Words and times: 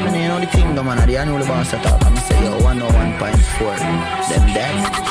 And 0.00 0.16
you 0.16 0.28
know 0.28 0.38
the 0.40 0.46
kingdom 0.46 0.86
man, 0.86 1.06
the 1.06 1.16
annual 1.16 1.40
boss 1.46 1.70
talk. 1.70 2.04
I'm 2.04 2.16
say 2.16 2.44
yo 2.44 2.58
101.4. 2.60 4.54
Them. 4.54 5.08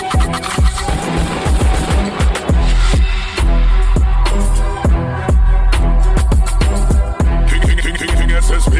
SSP, 8.37 8.75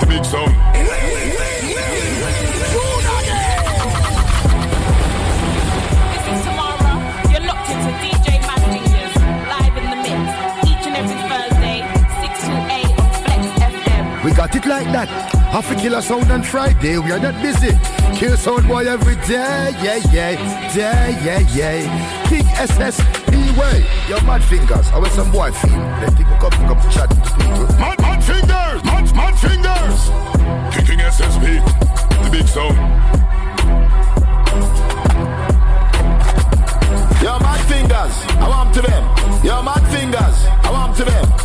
the 0.00 0.06
big 0.06 0.24
sound. 0.24 1.63
It 14.64 14.68
like 14.68 14.86
that. 14.92 15.08
Half 15.52 15.70
a 15.70 15.74
killer 15.74 16.02
sound 16.02 16.30
on 16.30 16.42
Friday, 16.42 16.98
we 16.98 17.10
are 17.12 17.18
not 17.18 17.40
busy. 17.42 17.70
Kill 18.16 18.36
sound 18.36 18.66
boy 18.68 18.86
every 18.86 19.16
day, 19.26 19.72
yeah, 19.82 20.00
yeah, 20.12 20.74
day, 20.74 21.18
yeah, 21.24 21.40
yeah. 21.54 22.28
King 22.28 22.46
SS, 22.56 22.98
way. 23.58 23.86
Your 24.08 24.22
mad 24.24 24.42
fingers, 24.44 24.88
how 24.88 25.04
some 25.04 25.30
boy 25.30 25.50
feel? 25.52 25.78
Let 26.00 26.16
people 26.16 26.36
come, 26.36 26.52
come 26.68 26.80
chat 26.90 27.10
to 27.10 27.30
people. 27.38 27.66
Mad, 27.78 28.00
mad 28.00 28.22
fingers, 28.24 28.84
mad, 28.84 29.06
mad 29.14 29.34
fingers. 29.38 30.00
King, 30.74 30.86
King 30.86 31.00
SSP, 31.06 31.44
the 32.24 32.30
big 32.30 32.46
sound. 32.48 32.76
Your 37.22 37.40
mad 37.40 37.60
fingers, 37.68 38.14
I 38.42 38.48
want 38.48 38.74
to 38.74 38.82
them. 38.82 39.04
Your 39.44 39.62
mad 39.62 39.84
fingers, 39.92 40.38
I 40.66 40.70
want 40.70 40.96
to 40.96 41.04
them. 41.04 41.44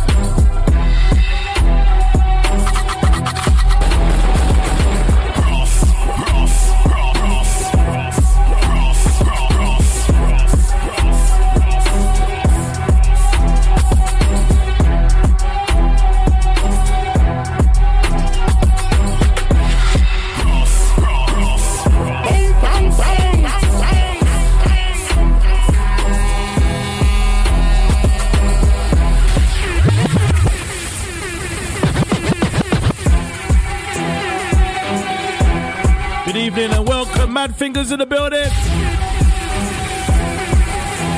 Mad 37.40 37.56
Fingers 37.56 37.88
in 37.90 37.98
the 37.98 38.04
building. 38.04 38.50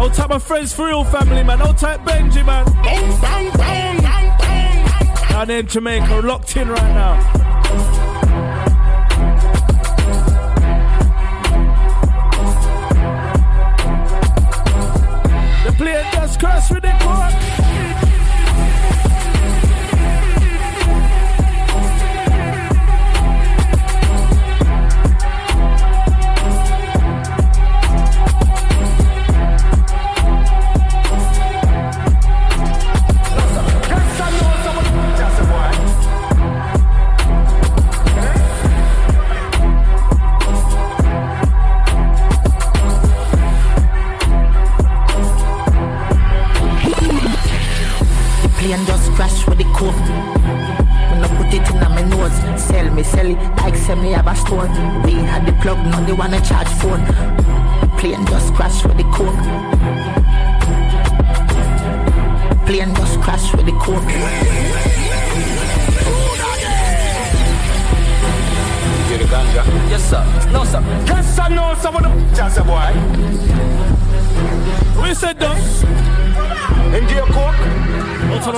Old 0.00 0.14
type 0.14 0.30
my 0.30 0.38
friends 0.38 0.72
for 0.72 0.86
real 0.86 1.02
family, 1.02 1.42
man. 1.42 1.60
Old 1.62 1.78
type 1.78 2.02
Benji, 2.02 2.46
man. 2.46 2.64
Down 5.30 5.50
in 5.50 5.66
Jamaica, 5.66 6.20
locked 6.20 6.56
in 6.56 6.68
right 6.68 6.94
now. 6.94 7.43
Crashed 16.36 16.70
with 16.70 16.82
the 16.82 16.92
court. 17.00 17.43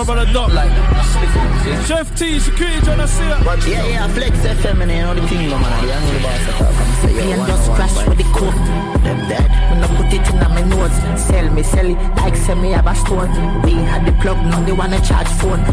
Don't 0.07 0.15
talk 0.15 0.29
about 0.29 0.29
the 0.29 0.33
dog. 0.33 0.53
Like, 0.53 0.71
sniffing. 1.11 1.85
Chef 1.85 2.15
T, 2.15 2.39
security, 2.39 2.81
trying 2.81 2.99
to 2.99 3.09
see 3.09 3.25
it. 3.25 3.69
Yeah, 3.69 3.87
yeah, 3.87 4.09
Flex 4.15 4.39
FM 4.39 4.83
and 4.83 4.91
you 4.91 5.03
know 5.03 5.15
the 5.15 5.27
kingdom 5.27 5.61
man, 5.61 5.85
the 5.85 5.93
annual 5.93 6.23
boss 6.23 6.47
talk. 6.47 6.75
I'm 6.79 6.93
say 7.03 7.15
yo 7.17 7.23
Plane 7.23 7.47
just 7.47 7.71
crashed 7.73 8.09
with 8.09 8.19
the 8.19 8.25
coke. 8.25 8.55
Them 9.03 9.29
dead. 9.29 9.51
When 9.71 9.83
I 9.83 9.87
put 9.97 10.13
it 10.15 10.29
in 10.31 10.39
my 10.39 10.63
nose, 10.63 11.21
sell 11.21 11.51
me, 11.53 11.63
sell 11.63 11.87
it 11.87 11.99
like 12.17 12.37
say 12.37 12.55
me 12.55 12.71
have 12.71 12.87
a 12.87 12.95
store. 12.95 13.27
We 13.65 13.73
had 13.73 14.07
the 14.07 14.13
plug, 14.23 14.37
now 14.47 14.63
they 14.63 14.73
wanna 14.73 15.01
charge 15.03 15.29
phone. 15.43 15.65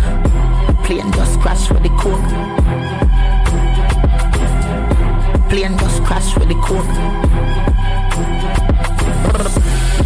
Plane 0.83 1.11
just 1.13 1.39
crashed 1.39 1.71
with 1.71 1.83
the 1.83 1.89
coke. 1.89 2.25
Plane 5.49 5.77
just 5.77 6.03
crashed 6.03 6.39
with 6.39 6.47
the 6.47 6.55
coke. 6.55 6.89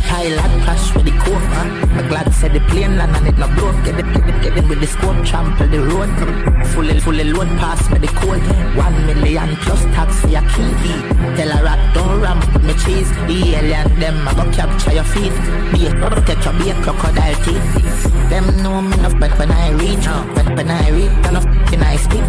Pilot 0.07 0.63
crash 0.63 0.95
with 0.95 1.05
the 1.05 1.11
coke, 1.11 1.47
man. 1.53 1.67
I'm 1.97 2.07
glad 2.07 2.33
said 2.33 2.53
the 2.53 2.59
plane 2.61 2.97
land 2.97 3.15
and 3.15 3.27
it 3.27 3.37
no 3.37 3.47
broke. 3.55 3.75
Get 3.83 3.99
it, 3.99 4.05
get 4.13 4.29
it, 4.29 4.41
get 4.41 4.57
it 4.57 4.67
with 4.69 4.79
the 4.79 4.87
scope, 4.87 5.25
trample 5.25 5.67
the 5.67 5.79
road. 5.83 6.09
Fully, 6.67 6.99
fully 6.99 7.23
load 7.25 7.49
pass 7.59 7.89
me 7.91 7.99
the 7.99 8.07
code. 8.07 8.41
One 8.75 9.05
million 9.05 9.55
plus 9.57 9.83
tax 9.95 10.19
for 10.21 10.29
your 10.29 10.41
key. 10.53 10.71
Tell 11.35 11.51
a 11.51 11.63
rat 11.63 11.93
don't 11.93 12.21
ramp 12.21 12.53
with 12.53 12.63
me 12.63 12.73
cheese. 12.83 13.09
The 13.27 13.55
alien 13.57 13.99
them 13.99 14.27
I 14.27 14.33
go 14.33 14.51
capture 14.51 14.93
your 14.93 15.03
feet. 15.03 15.33
Be 15.73 15.87
a 15.87 15.91
take 16.25 16.43
your 16.45 16.53
be 16.59 16.69
a 16.69 16.75
crocodile 16.81 17.35
teeth. 17.43 18.29
Them 18.29 18.45
know 18.63 18.81
me 18.81 18.93
enough 18.99 19.19
but 19.19 19.37
when 19.39 19.51
I 19.51 19.71
reach, 19.71 20.05
when, 20.35 20.55
when 20.55 20.69
I 20.69 20.89
reach, 20.89 21.11
enough 21.27 21.45
when 21.71 21.83
I 21.83 21.95
speak. 21.97 22.25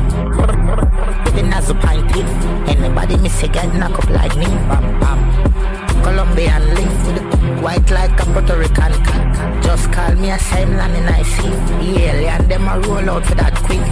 Then 1.35 1.53
as 1.53 1.71
a 1.71 1.75
pint 1.75 2.11
it. 2.17 2.27
Anybody 2.69 3.17
miss 3.19 3.43
a 3.43 3.49
get 3.49 3.73
knock 3.75 3.99
up 3.99 4.11
like 4.11 4.37
me. 4.37 4.47
Bam 4.47 5.01
bam. 5.01 5.88
Colombian 6.09 6.75
link 6.75 6.91
with 7.07 7.17
the 7.17 7.23
white 7.61 7.91
like 7.91 8.19
a 8.19 8.25
Puerto 8.33 8.57
Rican. 8.57 8.93
Just 9.63 9.93
call 9.93 10.15
me 10.15 10.31
a 10.31 10.39
same 10.39 10.75
land 10.75 10.97
and 10.97 11.11
I 11.11 11.23
see 11.23 11.51
the 11.51 12.01
alien 12.09 12.49
them 12.49 12.67
a 12.67 12.81
roll 12.81 13.11
out 13.11 13.27
for 13.27 13.35
that 13.35 13.55
quick. 13.57 13.85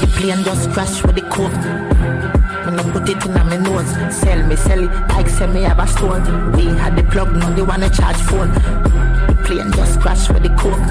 The 0.00 0.06
plane 0.18 0.44
just 0.44 0.70
crashed 0.72 1.02
with 1.02 1.14
the 1.14 1.22
coke. 1.22 1.64
When 2.66 2.78
I 2.78 2.82
put 2.92 3.08
it 3.08 3.24
in 3.24 3.32
my 3.32 3.56
nose, 3.56 3.88
sell 4.14 4.46
me, 4.46 4.54
sell 4.54 4.84
it 4.84 4.90
like 5.08 5.30
say 5.30 5.46
me 5.46 5.62
have 5.62 5.78
a 5.78 5.86
store. 5.86 6.20
We 6.54 6.66
had 6.76 6.94
the 6.94 7.04
plug, 7.04 7.34
now 7.34 7.54
they 7.54 7.62
wanna 7.62 7.88
charge 7.88 8.20
phone. 8.28 8.52
The 8.52 9.34
plane 9.46 9.72
just 9.72 9.98
crashed 9.98 10.28
with 10.30 10.42
the 10.42 10.50
coke. 10.60 10.88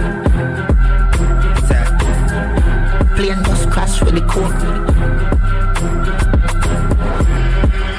Plane 3.16 3.44
just 3.44 3.70
crashed 3.70 4.04
with 4.04 4.16
the 4.16 4.22
coke. 4.22 4.60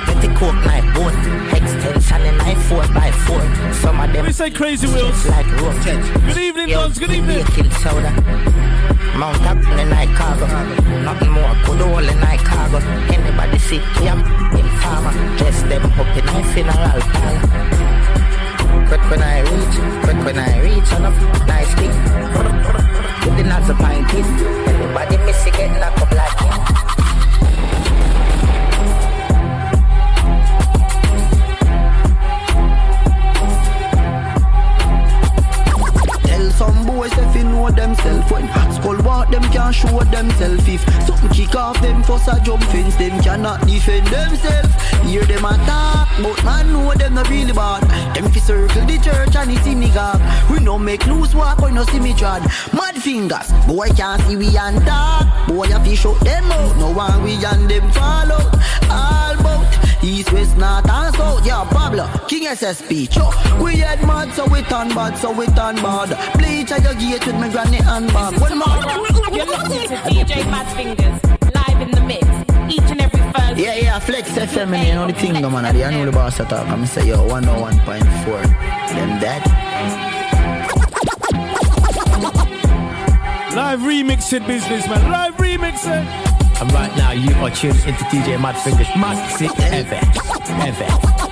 Get 0.07 0.19
the 0.21 0.35
coke 0.35 0.61
knife 0.67 0.95
bone, 0.97 1.40
and 2.19 2.39
knife 2.39 2.63
four 2.69 2.87
by 2.95 3.11
four. 3.27 3.41
Some 3.75 4.01
of 4.01 4.13
them 4.13 4.27
We 4.27 4.33
say 4.33 4.51
crazy 4.51 4.87
wheels. 4.87 5.27
like. 5.27 5.47
Good 5.47 6.39
evening, 6.39 6.69
Dons. 6.69 6.99
Good 6.99 7.11
evening. 7.13 7.45
Baking 7.45 7.71
soda. 7.83 8.11
Mount 9.17 9.43
up 9.43 9.57
in 9.57 9.77
the 9.77 9.85
night 9.85 10.15
cargo. 10.17 10.47
Nothing 11.03 11.31
more 11.33 11.55
could 11.65 11.81
all 11.83 11.99
in 11.99 12.21
night 12.21 12.41
cargo. 12.41 12.79
Anybody 13.13 13.59
see 13.59 13.81
yam 14.03 14.21
in 14.59 14.67
farmer. 14.81 15.13
Dress 15.37 15.63
them 15.63 15.85
up 15.85 16.17
in 16.17 16.29
a 16.29 16.45
funeral 16.53 17.01
parlor. 17.15 17.81
Quick 18.89 19.11
when 19.11 19.23
I 19.23 19.41
reach, 19.41 19.77
quick 20.05 20.25
when 20.25 20.39
I 20.39 20.61
reach, 20.63 20.93
enough 20.93 21.47
nice 21.47 21.73
kick. 21.75 21.93
The 23.37 23.45
nuts 23.45 23.71
of 23.71 23.79
pine 23.79 24.05
teeth. 24.09 24.27
Anybody 24.69 25.17
miss 25.19 25.47
it, 25.47 25.53
get 25.55 25.71
knocked 25.79 26.03
up 26.03 26.11
like 26.13 26.70
show 37.71 37.77
themselves 37.77 38.31
When 38.31 38.49
school 38.73 38.99
skull 38.99 39.27
them 39.31 39.43
can't 39.53 39.75
show 39.75 40.01
themselves 40.05 40.69
If 40.69 41.07
something 41.07 41.31
kick 41.31 41.55
off 41.55 41.81
them 41.81 42.03
for 42.03 42.17
a 42.17 42.41
jump 42.41 42.63
fence 42.65 42.97
Them 42.97 43.21
cannot 43.23 43.67
defend 43.67 44.07
themselves. 44.09 44.75
Hear 45.05 45.25
them 45.25 45.45
attack, 45.45 46.09
but 46.23 46.45
man 46.45 46.73
know 46.73 46.93
them 46.95 47.15
not 47.15 47.29
really 47.29 47.53
bad. 47.53 47.83
Them 48.15 48.31
fi 48.31 48.41
circle 48.41 48.87
the 48.87 48.99
church 48.99 49.35
and 49.35 49.51
it's 49.51 49.67
in 49.67 49.81
We 50.53 50.63
no 50.63 50.79
make 50.79 51.07
loose 51.07 51.35
walk, 51.35 51.63
or 51.63 51.71
no 51.71 51.85
see 51.85 52.01
me 52.01 52.13
trad 52.13 52.43
Mad 52.73 52.97
fingers, 52.97 53.51
boy 53.67 53.89
can't 53.89 54.23
see 54.23 54.37
we 54.37 54.57
and 54.57 54.85
talk. 54.87 55.49
Boy 55.49 55.69
a 55.75 55.81
fi 55.83 55.95
show 55.95 56.15
them 56.15 56.45
out, 56.53 56.77
no 56.77 56.93
one 56.93 57.23
we 57.23 57.45
and 57.45 57.69
them 57.69 57.91
follow. 57.93 58.51
All 58.91 59.37
bout 59.43 59.90
east, 60.03 60.33
west, 60.33 60.57
north 60.57 60.89
and 60.89 61.15
south. 61.15 61.47
Yeah, 61.47 61.65
Pablo, 61.71 62.09
King 62.29 62.47
SSP. 62.49 63.11
Cho, 63.11 63.31
we 63.63 63.77
head 63.77 64.01
mad 64.07 64.33
so 64.35 64.47
we 64.47 64.63
turn 64.63 64.89
bad, 64.89 65.17
so 65.19 65.33
we 65.33 65.47
turn 65.47 65.77
bad. 65.77 66.11
Bleach 66.39 66.73
at 66.73 66.83
your 66.83 66.95
gate 66.95 67.27
with 67.27 67.37
my 67.37 67.49
granny 67.49 67.79
and 67.79 68.07
back. 68.09 68.41
When 68.41 68.59
my 68.59 69.29
you're 69.33 69.47
locked 69.47 69.71
to 69.71 69.97
DJ 70.11 70.45
Mad 70.51 70.67
Fingers 70.77 71.21
live 71.55 71.81
in 71.81 71.91
the 71.91 72.01
mix 72.01 72.27
each 72.73 72.91
and 72.91 73.01
every 73.01 73.21
Thursday. 73.33 73.63
Yeah, 73.63 73.75
yeah, 73.77 73.99
Flex 73.99 74.31
FM, 74.31 74.75
and 74.75 74.87
you 74.87 74.95
know 74.95 75.07
the 75.07 75.13
thing, 75.13 75.41
no 75.41 75.51
man. 75.51 75.65
I 75.65 75.91
know 75.91 76.05
the 76.07 76.13
boss 76.13 76.41
at 76.41 76.49
talk. 76.49 76.67
I'm 76.69 76.87
say 76.87 77.09
yo 77.09 77.17
101.4. 77.29 78.43
Them 78.91 79.21
dead. 79.21 79.43
Live 83.55 83.81
remixing 83.81 84.47
business, 84.47 84.87
man. 84.87 85.11
Live 85.11 85.37
remixing. 85.37 86.30
And 86.61 86.71
right 86.73 86.95
now, 86.95 87.13
you 87.13 87.33
are 87.37 87.49
tuned 87.49 87.79
into 87.87 88.05
DJ 88.13 88.39
Mad 88.39 88.55
Fingers. 88.59 88.89
Mad 88.95 89.17
ever, 89.73 89.95
ever, 90.61 90.85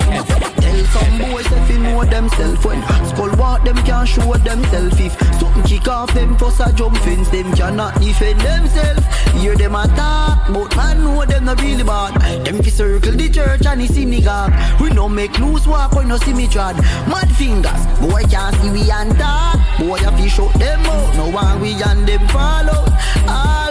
ever. 0.08 0.38
Tell 0.58 0.84
some 0.86 1.18
boys 1.18 1.44
if 1.52 1.70
you 1.70 1.78
know 1.80 2.02
themself 2.04 2.64
when 2.64 2.82
skull 3.08 3.36
walk 3.36 3.62
them 3.62 3.76
can't 3.84 4.08
show 4.08 4.32
themself 4.38 4.98
if 4.98 5.12
something 5.38 5.62
kick 5.64 5.86
off 5.86 6.14
them 6.14 6.34
first 6.38 6.60
a 6.60 6.72
jump 6.72 6.96
fence 6.98 7.28
them 7.28 7.52
cannot 7.52 8.00
defend 8.00 8.40
themselves. 8.40 9.04
Hear 9.34 9.54
them 9.54 9.74
attack, 9.74 10.48
but 10.50 10.74
man 10.74 11.04
know 11.04 11.22
them 11.26 11.44
not 11.44 11.60
really 11.60 11.84
bad. 11.84 12.46
Them 12.46 12.62
fi 12.62 12.70
circle 12.70 13.12
the 13.12 13.28
church 13.28 13.66
and 13.66 13.82
the 13.82 13.86
synagogue. 13.86 14.54
We 14.80 14.88
no 14.90 15.10
make 15.10 15.38
loose 15.38 15.66
walk 15.66 15.92
when 15.92 16.08
no 16.08 16.16
see 16.16 16.32
me 16.32 16.46
trad. 16.46 16.76
Mad 17.06 17.30
fingers, 17.36 17.84
boy 18.00 18.22
can't 18.30 18.56
see 18.56 18.70
we 18.70 18.90
and 18.90 19.14
talk. 19.18 19.56
Boy 19.78 19.98
have 19.98 20.16
to 20.16 20.28
show 20.30 20.48
them 20.56 20.80
out. 20.86 21.16
No 21.16 21.28
one 21.28 21.60
we 21.60 21.74
and 21.82 22.08
them 22.08 22.26
follow. 22.28 22.86
Bout 23.26 23.67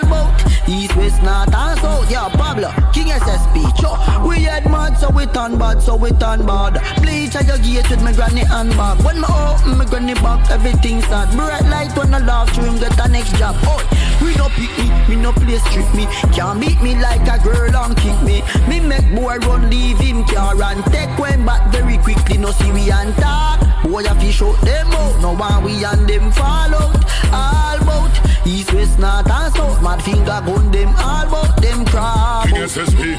east, 0.68 0.96
west, 0.96 1.22
north 1.24 1.54
and 1.54 1.80
south. 1.80 2.10
Yeah, 2.12 2.30
Pablo, 2.30 2.70
King 2.94 3.08
SSP. 3.08 3.66
Cho, 3.80 3.96
we 4.28 4.44
head 4.44 4.66
mad 4.66 4.98
so 4.98 5.10
we 5.10 5.26
turn 5.28 5.58
bad, 5.58 5.82
so 5.82 5.96
we 5.96 6.12
turn 6.12 6.46
bad. 6.46 6.82
Bleach 7.02 7.36
at 7.36 7.48
your 7.48 7.58
gate 7.60 7.90
with 7.90 8.02
my 8.04 8.14
granny 8.14 8.46
handbag. 8.46 9.04
When 9.04 9.20
my 9.20 9.30
open 9.56 9.78
my 9.78 9.86
granny 9.86 10.14
back, 10.16 10.50
everything 10.52 11.02
start 11.02 11.32
bright 11.32 11.66
light 11.66 11.96
when 11.98 12.14
I 12.14 12.20
laugh 12.20 12.50
through 12.54 12.80
get 12.80 12.96
the 12.98 13.08
next 13.08 13.36
job. 13.36 13.56
Oh, 13.64 13.80
we 14.22 14.36
no 14.36 14.48
pick 14.50 14.72
me, 14.78 14.88
me 15.10 15.16
no 15.22 15.32
play 15.32 15.58
strip 15.58 15.90
me. 15.94 16.06
Can't 16.34 16.60
beat 16.60 16.82
me 16.82 16.96
like 16.96 17.28
a 17.28 17.42
girl 17.44 17.76
and 17.76 17.96
kick 17.98 18.20
me. 18.22 18.42
Me 18.68 18.80
make 18.80 19.08
boy 19.16 19.38
run 19.48 19.70
leave 19.70 19.98
him 20.00 20.24
car 20.26 20.62
and 20.62 20.84
take 20.86 21.12
when 21.20 21.46
back 21.46 21.72
very 21.72 21.98
quickly. 21.98 22.38
No 22.38 22.52
see 22.52 22.72
we 22.72 22.92
and 22.92 23.16
talk. 23.16 23.60
Boy 23.84 24.04
a 24.04 24.16
fish 24.16 24.42
out 24.42 24.60
them 24.62 24.88
out. 24.92 25.22
No 25.22 25.34
one 25.34 25.64
we 25.64 25.84
and 25.84 26.08
them 26.08 26.32
fall 26.32 26.74
out. 26.74 27.04
All 27.32 27.80
bout 27.86 28.14
east 28.46 28.74
west 28.74 29.00
north 29.00 29.30
and 29.30 29.54
south. 29.54 29.82
Mad 29.84 30.02
finger 30.04 30.42
gun 30.46 30.72
them 30.72 30.94
all 30.98 31.28
bout 31.30 31.62
them 31.62 31.86
crab. 31.86 32.48
King 32.48 32.64
SSP, 32.64 33.18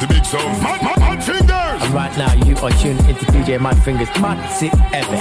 the 0.00 0.06
big 0.06 0.24
sound. 0.24 0.62
Mad, 0.62 0.82
mad, 0.82 0.98
mad 0.98 1.24
fingers. 1.24 1.82
And 1.82 1.94
right 1.94 2.16
now 2.16 2.32
you 2.44 2.56
are 2.56 2.70
tuned 2.70 3.00
into 3.08 3.24
DJ 3.26 3.60
Mad 3.60 3.82
Fingers. 3.82 4.08
Mad 4.20 4.38
sick 4.50 4.72
ever, 4.92 5.16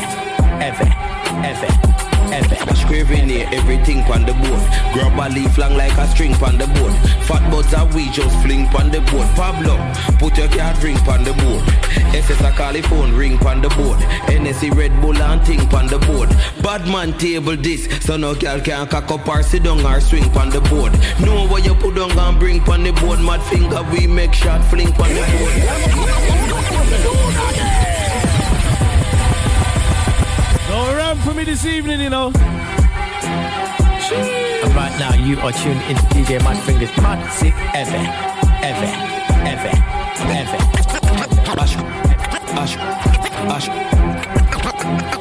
ever, 0.61 0.89
ever 1.45 1.86
Scraping 2.27 3.29
here, 3.29 3.47
everything 3.53 3.99
on 4.11 4.25
the 4.25 4.33
board. 4.33 4.61
Grab 4.93 5.17
a 5.19 5.33
leaf 5.33 5.57
long 5.57 5.75
like 5.75 5.97
a 5.97 6.07
string 6.07 6.35
on 6.43 6.57
the 6.57 6.67
board. 6.67 6.93
Fat 7.23 7.49
buds 7.49 7.73
are 7.73 7.85
we 7.95 8.09
just 8.11 8.35
fling 8.41 8.67
on 8.75 8.91
the 8.91 8.99
board. 9.11 9.27
Pablo, 9.35 9.77
put 10.19 10.37
your 10.37 10.49
card 10.49 10.81
ring 10.83 10.97
on 11.07 11.23
the 11.23 11.33
board. 11.33 11.63
SS 12.13 12.41
a 12.41 12.51
California 12.51 13.15
ring 13.15 13.37
on 13.45 13.61
the 13.61 13.69
board. 13.69 13.99
NSC 14.27 14.75
Red 14.75 14.99
Bull 15.01 15.15
and 15.15 15.41
thing 15.45 15.61
on 15.73 15.87
the 15.87 15.99
board. 15.99 16.29
Bad 16.61 16.85
man 16.87 17.17
table 17.17 17.55
this, 17.55 17.87
so 18.05 18.17
no 18.17 18.35
girl 18.35 18.59
can 18.59 18.87
cock 18.87 19.09
up 19.09 19.27
or 19.27 19.41
sit 19.41 19.63
down 19.63 19.85
or 19.85 20.01
swing 20.01 20.29
on 20.37 20.49
the 20.49 20.61
board. 20.61 20.91
Know 21.21 21.47
what 21.47 21.65
you 21.65 21.75
put 21.75 21.97
on 21.97 22.11
and 22.11 22.39
bring 22.39 22.61
on 22.69 22.83
the 22.83 22.91
board. 22.91 23.19
Mad 23.19 23.41
finger 23.43 23.83
we 23.91 24.05
make 24.05 24.33
shot 24.33 24.63
fling 24.69 24.87
on 24.87 25.09
the 25.09 25.23
board. 27.83 27.86
Don't 31.17 31.29
for 31.29 31.33
me 31.33 31.45
this 31.45 31.65
evening, 31.65 31.99
you 31.99 32.11
know. 32.11 32.27
And 32.27 32.35
right 34.75 34.95
now, 34.99 35.15
you 35.15 35.39
are 35.39 35.51
tuned 35.51 35.81
into 35.83 36.03
DJ 36.13 36.39
Mad 36.43 36.61
Fingers. 36.63 36.95
Mad 36.97 37.31
sick 37.31 37.55
ever, 37.73 37.97
ever, 38.63 38.85
ever, 39.47 39.71
ever. 40.31 40.57
Ash, 41.59 41.75
ash, 42.53 42.77
ash 43.67 45.16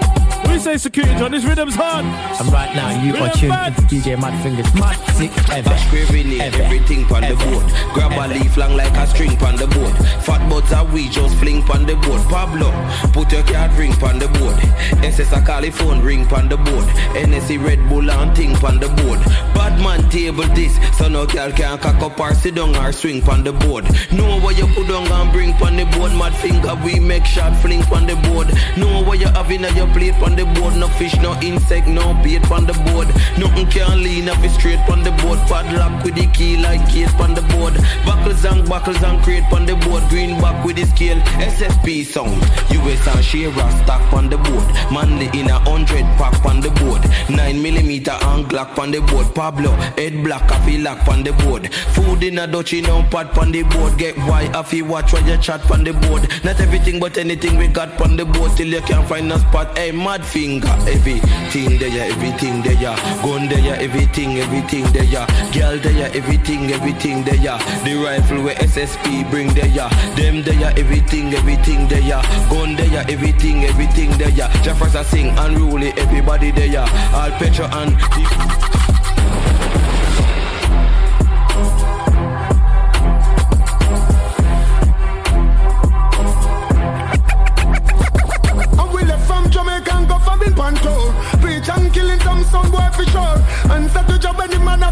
say 0.67 0.79
security, 0.79 1.15
John. 1.15 1.31
This 1.31 1.45
rhythm's 1.45 1.77
hard. 1.77 2.05
And 2.05 2.53
right 2.53 2.75
now, 2.75 2.91
you 3.05 3.13
Rhythm 3.13 3.29
are 3.29 3.35
tuned 3.35 3.51
bad. 3.51 3.79
into 3.79 3.95
DJ 3.95 4.21
Mad 4.21 4.35
Fingers. 4.43 4.67
Mad 4.75 4.99
sick 5.15 5.31
ever. 5.51 5.71
Bash 5.71 5.91
gravy 5.91 6.41
ever. 6.41 6.63
everything 6.63 7.05
on 7.15 7.23
the 7.23 7.37
board. 7.47 7.67
Grab 7.95 8.13
ever. 8.13 8.35
a 8.35 8.35
leaf 8.35 8.57
long 8.57 8.75
like 8.77 8.97
a 8.97 9.07
string 9.07 9.39
on 9.47 9.55
the 9.55 9.69
board. 9.69 9.95
Fat 10.27 10.43
buds 10.51 10.73
are 10.73 10.85
we 10.85 11.09
just 11.09 11.37
fling 11.37 11.63
on 11.71 11.87
the 11.87 11.95
board. 11.95 12.21
Pablo, 12.27 12.71
put 13.13 13.31
your 13.31 13.45
card 13.45 13.73
ring 13.79 13.95
on 14.03 14.19
the 14.19 14.27
board. 14.39 14.59
SS 15.07 15.31
a 15.33 15.41
California 15.41 16.03
ring 16.03 16.27
on 16.35 16.49
the 16.49 16.57
board. 16.57 16.87
NSC 17.15 17.63
Red 17.65 17.81
Bull 17.89 18.11
and 18.11 18.37
thing 18.37 18.57
on 18.67 18.81
the 18.81 18.89
board. 18.99 19.21
Bad 19.55 19.79
man 19.79 20.11
table 20.11 20.49
this, 20.59 20.75
so 20.99 21.07
no 21.07 21.27
girl 21.27 21.53
can 21.53 21.79
cock 21.79 22.03
up 22.03 22.19
or 22.19 22.35
sit 22.35 22.57
down 22.57 22.75
or 22.75 22.91
swing 22.91 23.23
on 23.29 23.45
the 23.45 23.53
board. 23.53 23.85
Know 24.11 24.41
what 24.41 24.59
you 24.59 24.67
put 24.75 24.91
on 24.91 25.07
and 25.07 25.33
bring 25.33 25.53
on 25.63 25.77
the 25.77 25.85
board. 25.97 26.11
Mad 26.13 26.35
finger, 26.35 26.75
we 26.85 26.99
make 26.99 27.25
shot 27.25 27.55
fling 27.63 27.85
on 27.95 28.07
the 28.07 28.17
board. 28.29 28.49
Know 28.77 29.05
what 29.05 29.21
you 29.21 29.29
have 29.29 29.51
in 29.53 29.63
your 29.77 29.87
plate 29.95 30.15
on 30.27 30.35
the 30.35 30.45
board 30.45 30.56
board. 30.59 30.77
No 30.77 30.89
fish, 30.89 31.17
no 31.17 31.39
insect, 31.41 31.87
no 31.87 32.15
bait 32.23 32.51
on 32.51 32.67
the 32.67 32.75
board. 32.87 33.09
Nothing 33.39 33.67
can 33.67 34.03
lean 34.03 34.29
up 34.29 34.43
straight 34.51 34.81
on 34.91 35.03
the 35.03 35.13
board. 35.23 35.39
Padlock 35.49 36.05
with 36.05 36.15
the 36.15 36.27
key 36.29 36.57
like 36.57 36.87
case 36.89 37.13
on 37.15 37.35
the 37.35 37.43
board. 37.55 37.75
Buckles 38.05 38.45
and 38.45 38.69
buckles 38.69 39.03
and 39.03 39.23
crate 39.23 39.45
on 39.53 39.67
the 39.67 39.77
board. 39.77 40.03
Green 40.09 40.41
back 40.41 40.65
with 40.65 40.77
the 40.77 40.87
scale. 40.87 41.19
SSP 41.39 42.05
sound. 42.05 42.43
US 42.77 43.07
and 43.09 43.25
Shera 43.25 43.67
stock 43.83 44.13
on 44.13 44.29
the 44.29 44.39
board. 44.39 44.67
Manly 44.93 45.29
in 45.39 45.49
a 45.49 45.59
hundred 45.61 46.05
pack 46.19 46.45
on 46.45 46.61
the 46.61 46.71
board. 46.71 47.03
Nine 47.29 47.63
millimeter 47.63 48.17
and 48.31 48.47
Glock 48.47 48.79
on 48.79 48.91
the 48.91 49.01
board. 49.01 49.35
Pablo 49.35 49.71
head 49.99 50.23
black 50.23 50.49
coffee 50.49 50.79
lock 50.79 51.07
on 51.09 51.23
the 51.23 51.33
board. 51.45 51.73
Food 51.95 52.23
in 52.23 52.39
a 52.39 52.47
Dutchie 52.47 52.83
no 52.87 53.03
pot 53.11 53.37
on 53.39 53.53
the 53.53 53.63
board. 53.63 53.99
Get 53.99 54.17
why 54.19 54.51
I 54.55 54.83
watch 54.83 55.13
when 55.13 55.27
you 55.27 55.37
chat 55.39 55.71
on 55.71 55.85
the 55.85 55.93
board. 55.93 56.29
Not 56.45 56.61
everything 56.61 57.01
but 57.01 57.19
anything 57.19 57.57
we 57.57 57.69
got 57.69 58.01
on 58.01 58.17
the 58.17 58.25
board 58.25 58.53
till 58.57 58.67
you 58.67 58.81
can't 58.83 59.09
find 59.09 59.31
a 59.33 59.39
spot. 59.39 59.77
Hey, 59.77 59.93
mad 59.93 60.25
finger, 60.37 60.77
everything 60.87 61.79
there, 61.79 62.13
everything 62.13 62.61
there. 62.61 62.95
Gun 63.25 63.49
there, 63.49 63.81
everything, 63.81 64.39
everything 64.39 64.85
there. 64.93 65.27
Girl 65.57 65.79
there, 65.79 66.11
everything, 66.13 66.71
everything 66.73 67.25
there. 67.25 67.57
The 67.85 67.95
rifle 68.05 68.43
where 68.45 68.55
SSP 68.57 69.31
bring 69.31 69.55
there. 69.55 69.89
Them 70.17 70.43
there, 70.43 70.73
everything, 70.77 71.33
everything 71.33 71.89
there. 71.89 72.21
Gun 72.51 72.77
there, 72.77 73.05
everything, 73.09 73.65
everything 73.65 74.11
there. 74.19 74.29
Ya. 74.29 74.53
Jefferson 74.63 75.05
sing 75.05 75.29
unruly, 75.39 75.93
everybody 75.97 76.51
there. 76.51 76.85
All 77.15 77.31
petrol 77.41 77.73
and. 77.73 78.66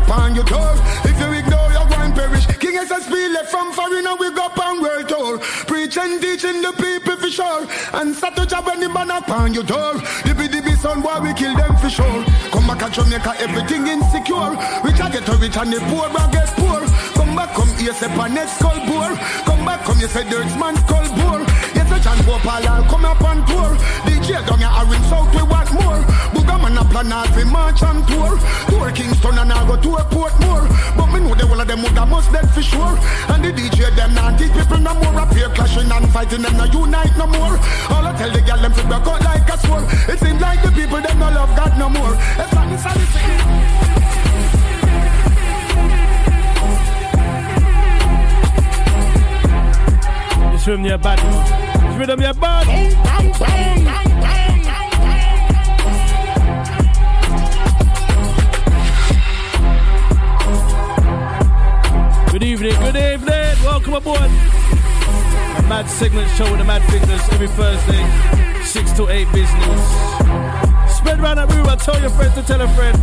Upon 0.04 0.34
your 0.34 0.44
tour. 0.44 0.74
If 1.04 1.18
you 1.18 1.30
ignore, 1.32 1.70
you're 1.72 1.88
going 1.88 2.12
perish. 2.12 2.46
King 2.62 2.76
SSP 2.78 3.32
left 3.32 3.50
from 3.50 3.72
foreign 3.72 4.06
and 4.06 4.18
we 4.18 4.30
go 4.30 4.46
on 4.62 4.82
world 4.82 5.08
tour. 5.08 5.38
Preach 5.66 5.96
and 5.96 6.20
teaching 6.20 6.62
the 6.62 6.72
people 6.72 7.16
for 7.16 7.30
sure. 7.30 7.66
And 7.94 8.14
start 8.14 8.36
to 8.36 8.46
job 8.46 8.66
the 8.66 8.88
man 8.88 9.10
upon 9.10 9.54
your 9.54 9.64
door. 9.64 9.94
The 10.26 10.32
BDB 10.38 10.76
son, 10.76 11.02
boy, 11.02 11.20
we 11.22 11.32
kill 11.34 11.54
them 11.56 11.76
for 11.76 11.90
sure. 11.90 12.24
Come 12.52 12.66
back 12.66 12.82
at 12.82 12.92
Jamaica, 12.92 13.34
everything 13.38 13.86
insecure. 13.86 14.52
Rich 14.84 15.00
I 15.00 15.10
get 15.12 15.24
to 15.26 15.36
rich 15.36 15.56
and 15.56 15.72
the 15.72 15.80
poor, 15.90 16.08
but 16.12 16.30
get 16.32 16.48
poor. 16.56 16.80
Come 17.14 17.34
back, 17.36 17.54
come 17.54 17.72
here, 17.78 17.94
say, 17.94 18.08
next 18.28 18.58
call 18.58 18.78
poor. 18.86 19.08
Come 19.48 19.64
back, 19.64 19.84
come 19.84 19.98
here, 19.98 20.08
say, 20.08 20.28
dirt's 20.28 20.54
man 20.56 20.76
call 20.86 21.06
poor. 21.18 21.73
A 22.04 22.06
John 22.06 22.18
Popal, 22.28 22.66
I'll 22.68 22.84
come 22.84 23.06
up 23.06 23.24
on 23.24 23.46
tour. 23.46 23.76
DJ 24.04 24.36
I 24.36 24.82
ring 24.84 25.02
south, 25.08 25.32
we 25.34 25.40
want 25.40 25.72
more. 25.72 26.04
Booga 26.36 26.60
man 26.60 26.76
a 26.76 26.84
plan 26.84 27.10
out 27.10 27.28
fi 27.28 27.44
march 27.44 27.82
and 27.82 28.06
tour. 28.06 28.36
Tour 28.68 28.92
Kingston 28.92 29.38
and 29.38 29.50
I 29.50 29.66
go 29.66 29.80
tour 29.80 30.04
Portmore. 30.12 30.68
But 30.98 31.06
me 31.12 31.20
know 31.20 31.34
the 31.34 31.46
one 31.46 31.60
of 31.60 31.66
them 31.66 31.80
woulda 31.80 32.04
must 32.04 32.30
dead 32.30 32.44
for 32.52 32.60
sure. 32.60 32.98
And 33.32 33.42
the 33.42 33.52
DJ 33.56 33.88
them 33.96 34.12
not 34.12 34.38
teach 34.38 34.52
people 34.52 34.80
no 34.80 34.92
more. 34.92 35.16
Up 35.16 35.32
here 35.32 35.48
clashing 35.56 35.90
and 35.90 36.08
fighting 36.12 36.42
them 36.42 36.56
no 36.58 36.64
unite 36.64 37.16
no 37.16 37.26
more. 37.26 37.56
All 37.88 38.04
I 38.04 38.12
tell 38.18 38.30
the 38.30 38.42
girl 38.42 38.60
them 38.60 38.72
fi 38.72 38.84
broke 38.86 39.08
out 39.08 39.24
like 39.24 39.48
a 39.48 39.56
sword. 39.64 39.84
It 40.12 40.20
seems 40.20 40.40
like 40.42 40.60
the 40.62 40.72
people 40.72 41.00
them 41.00 41.18
no 41.18 41.30
love 41.32 41.56
God 41.56 41.72
no 41.78 41.88
more. 41.88 42.12
It's 42.36 42.52
the 42.52 42.64
This 50.52 50.66
rhythm 50.66 50.84
yeah 50.84 50.98
bad. 50.98 51.63
This 51.94 52.00
rhythm 52.00 52.20
yeah 52.22 52.32
bad. 52.32 52.66
Good 62.32 62.42
evening, 62.42 62.74
good 62.80 62.96
evening. 62.96 63.56
Welcome 63.62 63.94
aboard. 63.94 64.18
A 64.18 65.62
mad 65.68 65.86
segment 65.88 66.28
show 66.32 66.50
with 66.50 66.58
the 66.58 66.64
Mad 66.64 66.82
Fingers 66.90 67.22
every 67.30 67.46
Thursday, 67.48 68.64
6 68.64 68.92
to 68.94 69.08
8 69.08 69.32
business. 69.32 69.80
Spread 70.96 71.20
around 71.20 71.36
that 71.36 71.52
room 71.54 71.68
and 71.68 71.80
tell 71.80 72.00
your 72.00 72.10
friends 72.10 72.34
to 72.34 72.42
tell 72.42 72.60
a 72.60 72.68
friend. 72.74 72.98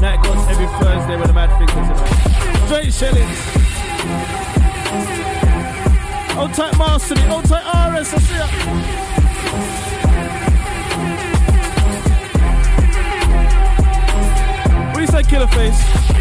Night 0.00 0.20
goes 0.24 0.44
every 0.48 0.66
Thursday 0.82 1.16
with 1.16 1.28
the 1.28 1.32
Mad 1.32 1.50
Fingers. 1.58 1.88
You. 1.88 2.66
Straight 2.66 2.92
shellings. 2.92 4.53
Old 6.36 6.52
tight 6.52 6.76
Master, 6.76 7.14
old 7.30 7.44
tight 7.44 7.64
RS, 7.90 8.12
I 8.12 8.18
see 8.18 8.34
ya. 8.34 8.46
What 14.88 14.94
do 14.94 15.00
you 15.00 15.06
say, 15.06 15.22
Killer 15.22 15.46
Face? 15.46 16.13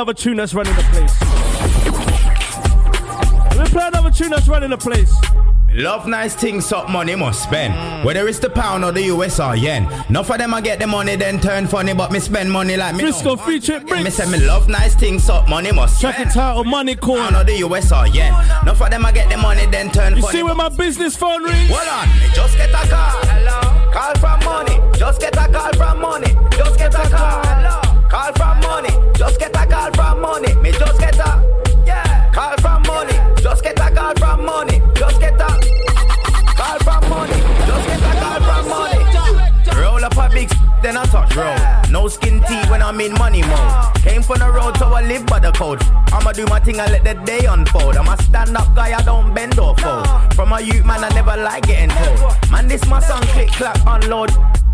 Another 0.00 0.14
tune 0.14 0.38
that's 0.38 0.54
running 0.54 0.74
the 0.76 0.82
place. 0.84 1.20
Let 3.54 3.66
me 3.66 3.70
play 3.70 3.86
another 3.86 4.10
tune 4.10 4.30
that's 4.30 4.48
running 4.48 4.70
the 4.70 4.78
place. 4.78 5.12
Love 5.74 6.08
nice 6.08 6.34
things, 6.34 6.72
up 6.72 6.88
money 6.88 7.14
must 7.14 7.42
spend. 7.42 7.74
Whether 8.02 8.26
it's 8.26 8.38
the 8.38 8.48
pound 8.48 8.82
or 8.82 8.92
the 8.92 9.02
US 9.14 9.38
or 9.38 9.54
yen. 9.54 9.84
Enough 10.08 10.30
of 10.30 10.38
them 10.38 10.54
I 10.54 10.62
get 10.62 10.78
the 10.78 10.86
money, 10.86 11.16
then 11.16 11.38
turn 11.38 11.66
funny, 11.66 11.92
but 11.92 12.10
me 12.12 12.18
spend 12.18 12.50
money 12.50 12.78
like 12.78 12.94
me. 12.94 13.02
Frisco 13.02 13.36
feature 13.36 13.78
bricks. 13.78 14.04
Me 14.04 14.10
say 14.10 14.30
me 14.30 14.38
love 14.46 14.70
nice 14.70 14.94
things, 14.94 15.28
up 15.28 15.50
money 15.50 15.70
must 15.70 15.98
spend. 15.98 16.14
Track 16.14 16.28
it 16.28 16.32
title 16.32 16.64
Money 16.64 16.96
Corn. 16.96 17.20
Pound 17.20 17.36
or 17.36 17.44
the 17.44 17.58
US 17.58 17.92
or 17.92 18.06
yen. 18.06 18.32
Enough 18.62 18.80
of 18.80 18.90
them 18.90 19.04
I 19.04 19.12
get 19.12 19.28
the 19.28 19.36
money, 19.36 19.66
then 19.66 19.90
turn 19.90 20.16
You 20.16 20.22
funny. 20.22 20.38
You 20.38 20.40
see 20.40 20.42
where 20.44 20.54
my 20.54 20.70
business 20.70 21.14
phone 21.14 21.42
rings? 21.44 21.68
Hold 21.68 21.88
on, 21.88 22.08
me 22.20 22.34
just 22.34 22.56
get 22.56 22.70
a 22.70 22.88
call. 22.88 23.20
Hello. 23.26 23.92
Call 23.92 24.14
from 24.14 24.44
money. 24.46 24.98
Just 24.98 25.20
get 25.20 25.36
a 25.36 25.52
call 25.52 25.72
from 25.74 26.00
money. 26.00 26.34
Just 26.56 26.78
get 26.78 26.94
a 26.94 27.08
call. 27.10 27.44
Hello. 27.44 28.08
Call 28.08 28.32
from 28.32 28.60
money. 28.60 28.90
Just 29.14 29.38
get 29.38 29.49
a 29.49 29.49
call 29.70 29.90
from 29.92 30.20
money. 30.20 30.54
Me 30.56 30.72
just 30.72 30.98
get 30.98 31.18
a 31.18 31.30
yeah. 31.86 32.30
Call 32.32 32.56
from 32.58 32.82
money. 32.82 33.16
Just 33.40 33.62
get 33.62 33.78
a 33.78 33.94
call 33.94 34.14
from 34.16 34.44
money. 34.44 34.82
Just 34.94 35.20
get 35.20 35.34
a 35.34 35.48
call 36.56 36.78
from 36.80 37.08
money. 37.08 37.40
Just 37.66 37.86
get 37.88 38.00
a 38.00 38.12
call 38.20 38.40
from 38.48 38.68
money. 38.68 39.80
Roll 39.80 40.04
up 40.04 40.16
a 40.16 40.28
big 40.34 40.50
then 40.82 40.96
I 40.96 41.04
touch 41.04 41.36
road. 41.36 41.90
No 41.90 42.08
skin 42.08 42.42
tea 42.48 42.62
when 42.70 42.82
I'm 42.82 43.00
in 43.00 43.12
money 43.14 43.42
mode. 43.42 43.94
Came 43.96 44.22
from 44.22 44.38
the 44.38 44.50
road, 44.50 44.76
so 44.78 44.86
I 44.86 45.02
live 45.02 45.26
by 45.26 45.38
the 45.38 45.52
code. 45.52 45.82
I'ma 46.12 46.32
do 46.32 46.46
my 46.46 46.58
thing 46.58 46.80
and 46.80 46.90
let 46.90 47.04
the 47.04 47.14
day 47.26 47.44
unfold. 47.44 47.96
I'm 47.96 48.08
a 48.08 48.20
stand 48.22 48.56
up 48.56 48.74
guy, 48.74 48.96
I 48.96 49.02
don't 49.02 49.34
bend 49.34 49.58
or 49.58 49.76
fold. 49.76 50.06
From 50.34 50.52
a 50.52 50.60
youth 50.60 50.84
man, 50.86 51.04
I 51.04 51.10
never 51.10 51.36
like 51.36 51.66
getting 51.66 51.90
told. 51.90 52.50
Man, 52.50 52.66
this 52.66 52.86
my 52.86 53.00
song, 53.00 53.22
click, 53.34 53.48
clap, 53.48 53.78
unload. 53.86 54.30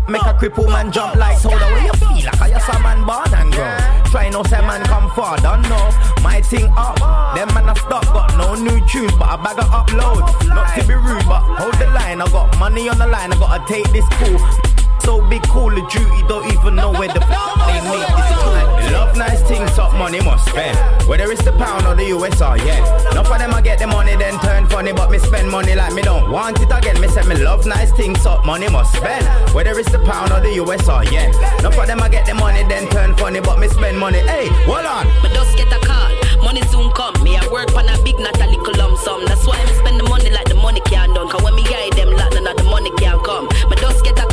Make 0.07 0.21
a 0.21 0.33
cripple 0.33 0.67
man 0.67 0.89
jump 0.89 1.15
like 1.15 1.37
soda. 1.37 1.57
Where 1.57 1.83
you 1.83 1.91
feel 1.93 2.25
like 2.25 2.41
I 2.41 2.49
just 2.49 2.69
a 2.69 2.79
man 2.79 3.05
born 3.05 3.33
and 3.33 3.51
grow. 3.51 3.77
Try 4.09 4.29
no 4.29 4.41
say 4.43 4.61
man 4.61 4.83
come 4.85 5.11
far, 5.11 5.35
don't 5.37 5.61
know. 5.63 5.91
My 6.23 6.39
thing 6.41 6.71
up, 6.77 6.95
them 7.35 7.53
man 7.53 7.67
I 7.67 7.73
stop, 7.73 8.05
got 8.05 8.37
no 8.37 8.55
new 8.55 8.79
tunes, 8.87 9.11
but 9.19 9.27
I 9.27 9.35
bag 9.35 9.59
of 9.59 9.65
upload. 9.65 10.47
Not 10.47 10.73
to 10.75 10.87
be 10.87 10.95
rude, 10.95 11.25
but 11.27 11.43
hold 11.59 11.73
the 11.73 11.87
line. 11.91 12.21
I 12.21 12.27
got 12.31 12.57
money 12.57 12.87
on 12.87 12.97
the 12.99 13.07
line, 13.07 13.33
I 13.33 13.39
gotta 13.39 13.67
take 13.67 13.91
this 13.91 14.05
cool. 14.11 14.66
So 15.07 15.21
big 15.29 15.41
call 15.43 15.71
of 15.71 15.89
duty, 15.89 16.21
don't 16.27 16.51
even 16.51 16.75
know 16.75 16.91
where 16.91 17.07
the 17.07 17.23
f- 17.23 17.55
they 17.63 17.79
make 17.87 18.11
this 18.11 18.27
cool. 18.43 18.91
Love 18.91 19.15
nice 19.15 19.41
things, 19.43 19.79
up 19.79 19.93
money 19.93 20.19
must 20.19 20.49
spend. 20.49 20.75
Whether 21.07 21.31
it's 21.31 21.45
the 21.45 21.53
pound 21.53 21.87
or 21.87 21.95
the 21.95 22.07
US 22.07 22.41
or 22.41 22.57
yen. 22.57 22.83
Enough 23.11 23.31
of 23.31 23.37
them 23.39 23.53
I 23.53 23.61
get 23.61 23.79
the 23.79 23.87
money, 23.87 24.17
then 24.17 24.37
turn 24.39 24.67
funny, 24.67 24.91
but 24.91 25.09
me 25.09 25.17
spend 25.19 25.49
money 25.49 25.75
like 25.75 25.93
me 25.93 26.01
don't 26.01 26.29
want 26.29 26.59
it 26.59 26.69
again. 26.69 26.99
Me 26.99 27.07
say 27.07 27.23
me 27.23 27.37
love 27.37 27.65
nice 27.65 27.89
things, 27.93 28.25
up 28.25 28.45
money 28.45 28.67
must 28.67 28.97
spend. 28.97 29.25
Whether 29.55 29.79
it's 29.79 29.89
the 29.89 29.99
pound 29.99 30.33
or 30.33 30.41
the 30.41 30.51
US 30.55 30.89
or 30.89 31.05
yen. 31.05 31.33
Enough 31.59 31.77
of 31.77 31.87
them 31.87 32.01
I 32.01 32.09
get 32.09 32.25
the 32.25 32.33
money, 32.33 32.63
then 32.67 32.89
turn 32.89 33.15
funny, 33.15 33.39
but 33.39 33.59
me 33.59 33.69
spend 33.69 33.97
money. 33.97 34.19
Hey, 34.19 34.49
hold 34.67 34.85
on. 34.85 35.07
Me 35.23 35.29
just 35.31 35.55
get 35.55 35.71
a 35.71 35.79
call, 35.87 36.11
money 36.43 36.63
soon 36.63 36.91
come. 36.91 37.15
Me 37.23 37.37
I 37.37 37.47
work 37.47 37.73
on 37.77 37.87
a 37.87 37.95
big, 38.03 38.19
not 38.19 38.35
a 38.41 38.45
little 38.45 38.75
lump 38.75 38.97
sum. 38.97 39.23
That's 39.23 39.47
why 39.47 39.55
me 39.63 39.71
spend 39.79 40.01
the 40.01 40.03
money 40.03 40.31
like 40.31 40.49
the 40.49 40.55
money 40.55 40.81
can't 40.81 41.15
done. 41.15 41.29
Cause 41.29 41.41
when 41.43 41.55
me 41.55 41.63
guide 41.63 41.93
them 41.93 42.11
lot, 42.11 42.33
none 42.33 42.45
of 42.45 42.57
the 42.57 42.63
money 42.65 42.91
can't 42.99 43.23
come. 43.23 43.45
Me 43.71 43.77
just 43.79 44.03
get 44.03 44.19
a 44.19 44.26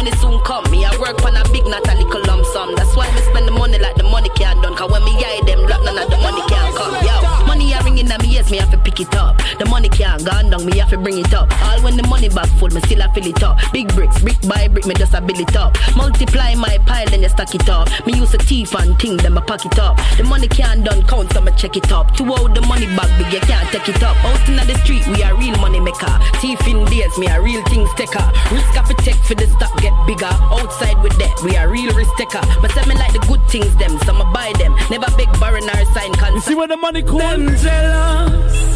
money 0.00 0.16
soon 0.16 0.40
come. 0.40 0.64
Me 0.70 0.84
I 0.84 0.96
work 0.96 1.22
on 1.24 1.36
a 1.36 1.44
big, 1.52 1.66
not 1.66 1.86
a 1.86 1.94
little 1.94 2.22
lump 2.24 2.44
sum. 2.46 2.74
That's 2.74 2.96
why 2.96 3.12
me 3.14 3.20
spend 3.20 3.46
the 3.46 3.52
money 3.52 3.78
like 3.78 3.96
the 3.96 4.04
money 4.04 4.30
can't 4.30 4.62
done. 4.62 4.74
Cause 4.74 4.90
when 4.90 5.04
me 5.04 5.12
guide 5.20 5.46
them 5.46 5.60
lot, 5.68 5.84
none 5.84 5.98
of 5.98 6.08
the 6.08 6.16
money 6.16 6.40
can't 6.48 6.74
come. 6.74 6.94
Yo, 7.04 7.29
money 8.02 8.12
a 8.12 8.12
ringing 8.12 8.12
at 8.12 8.22
me 8.22 8.36
ears, 8.36 8.50
me 8.50 8.58
have 8.58 8.70
to 8.70 8.78
pick 8.78 9.00
it 9.00 9.14
up. 9.14 9.36
The 9.58 9.66
money 9.66 9.88
can't 9.88 10.24
gone 10.24 10.50
down, 10.50 10.64
me 10.64 10.78
have 10.78 10.90
to 10.90 10.98
bring 10.98 11.18
it 11.18 11.34
up. 11.34 11.50
All 11.62 11.82
when 11.82 11.96
the 11.96 12.06
money 12.06 12.28
bag 12.28 12.48
full, 12.58 12.68
me 12.68 12.80
still 12.82 13.00
a 13.00 13.12
fill 13.12 13.26
it 13.26 13.42
up. 13.42 13.58
Big 13.72 13.88
bricks, 13.94 14.20
brick 14.22 14.40
by 14.48 14.68
brick, 14.68 14.86
me 14.86 14.94
just 14.94 15.14
a 15.14 15.20
build 15.20 15.40
it 15.40 15.56
up. 15.56 15.76
Multiply 15.96 16.54
my 16.54 16.78
pile, 16.86 17.06
then 17.06 17.22
you 17.22 17.28
stack 17.28 17.54
it 17.54 17.68
up. 17.68 17.88
Me 18.06 18.14
use 18.14 18.32
a 18.34 18.38
thief 18.38 18.74
and 18.74 18.98
thing, 18.98 19.16
then 19.18 19.36
I 19.36 19.40
pack 19.42 19.64
it 19.64 19.78
up. 19.78 19.98
The 20.16 20.24
money 20.24 20.48
can't 20.48 20.84
done 20.84 21.02
count, 21.06 21.32
so 21.32 21.40
me 21.40 21.52
check 21.56 21.76
it 21.76 21.92
up. 21.92 22.14
To 22.16 22.24
hold 22.24 22.54
the 22.54 22.62
money 22.62 22.86
bag 22.96 23.10
big, 23.18 23.32
you 23.32 23.40
can't 23.40 23.68
take 23.70 23.88
it 23.88 24.02
up. 24.02 24.16
Out 24.24 24.48
in 24.48 24.56
the 24.56 24.74
street, 24.82 25.06
we 25.08 25.22
are 25.22 25.36
real 25.36 25.56
money 25.58 25.80
maker. 25.80 26.18
Thief 26.40 26.60
in 26.66 26.84
days, 26.86 27.16
me 27.18 27.26
a 27.28 27.40
real 27.40 27.62
things 27.66 27.90
taker. 27.94 28.24
Risk 28.52 28.72
to 28.72 28.94
take 29.04 29.20
for 29.26 29.34
the 29.34 29.46
stock 29.46 29.76
get 29.80 29.94
bigger. 30.06 30.32
Outside 30.50 31.00
with 31.02 31.16
that, 31.18 31.34
we 31.44 31.56
are 31.56 31.68
real 31.68 31.92
risk 31.94 32.14
taker. 32.16 32.42
But 32.60 32.70
tell 32.70 32.86
me 32.86 32.94
like 32.94 33.12
the 33.12 33.20
good 33.28 33.42
things, 33.48 33.74
them, 33.76 33.98
so 34.00 34.12
me 34.12 34.24
buy 34.32 34.52
them. 34.58 34.74
Never 34.90 35.10
beg 35.16 35.28
borrow 35.38 35.60
nor 35.60 35.84
sign 35.92 36.12
contract. 36.14 36.34
You 36.34 36.40
see 36.40 36.54
where 36.54 36.68
the 36.68 36.76
money 36.76 37.02
cool? 37.02 37.20
Us. 37.90 38.70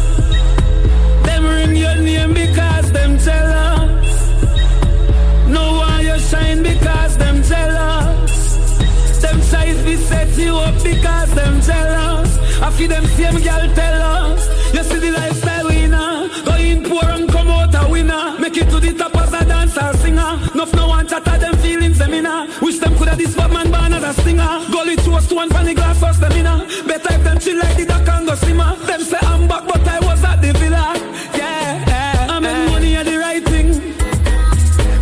The 21.97 22.07
the. 22.07 22.47
Wish 22.61 22.79
them 22.79 22.95
coulda 22.97 23.15
this 23.15 23.35
bad 23.35 23.51
man 23.51 23.71
born 23.71 23.93
as 23.93 24.03
a 24.03 24.21
singer. 24.21 24.59
Gully 24.71 24.95
toast 24.97 25.31
one 25.31 25.49
funny 25.49 25.73
glass 25.73 25.99
first 25.99 26.19
them 26.19 26.31
inna. 26.33 26.65
Better 26.87 27.14
them 27.25 27.39
chill 27.39 27.57
like 27.57 27.75
the 27.75 27.85
duck 27.85 28.07
and 28.07 28.27
go 28.27 28.35
simmer. 28.35 28.75
Them 28.85 29.01
say 29.01 29.17
I'm 29.21 29.47
back 29.47 29.65
but 29.67 29.87
I 29.87 29.99
was 29.99 30.23
at 30.23 30.41
the 30.41 30.53
villa. 30.53 30.93
Yeah, 31.33 31.83
yeah. 31.89 32.27
I 32.29 32.39
make 32.39 32.55
eh. 32.55 32.69
money 32.69 32.95
at 32.95 33.05
the 33.05 33.17
right 33.17 33.43
thing. 33.43 33.67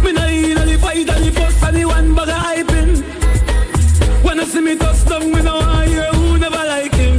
Me 0.04 0.12
no 0.14 0.26
in 0.26 0.68
the 0.70 0.78
fight 0.82 1.10
and 1.10 1.26
the 1.26 1.32
fuss 1.32 1.64
and 1.64 1.76
the 1.76 1.86
one 1.86 2.16
bag 2.16 2.30
of 2.30 2.42
hyping. 2.48 2.92
When 4.24 4.40
I 4.40 4.46
see 4.46 4.62
me 4.62 4.76
touch 4.78 5.06
down, 5.06 5.32
we 5.34 5.42
know 5.42 5.60
I 5.60 5.86
hear 5.86 6.12
who 6.14 6.38
never 6.38 6.64
like 6.74 6.96
him. 6.96 7.16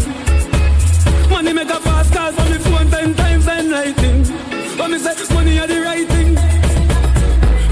Money 1.31 1.53
make 1.53 1.71
a 1.71 1.81
fast 1.81 2.13
cars 2.13 2.37
on 2.39 2.51
the 2.51 2.59
phone 2.61 2.91
ten 2.91 3.15
times 3.15 3.47
and 3.47 3.71
lighting. 3.71 4.23
But 4.79 4.89
me 4.91 4.99
say 4.99 5.35
money 5.35 5.59
are 5.61 5.67
the 5.67 5.81
right 5.81 6.09
thing. 6.09 6.35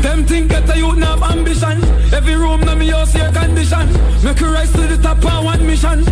Them 0.02 0.26
think 0.26 0.50
get 0.50 0.68
a 0.68 0.76
youth 0.76 1.02
have 1.02 1.22
ambition. 1.22 1.82
Every 2.12 2.36
room 2.36 2.60
na 2.60 2.74
me 2.74 2.88
house 2.88 3.14
air 3.14 3.32
condition. 3.32 3.86
Make 4.22 4.40
you 4.40 4.52
rise 4.52 4.72
to 4.72 4.82
the 4.82 4.98
top 5.02 5.24
on 5.24 5.44
one 5.44 5.66
mission. 5.66 6.12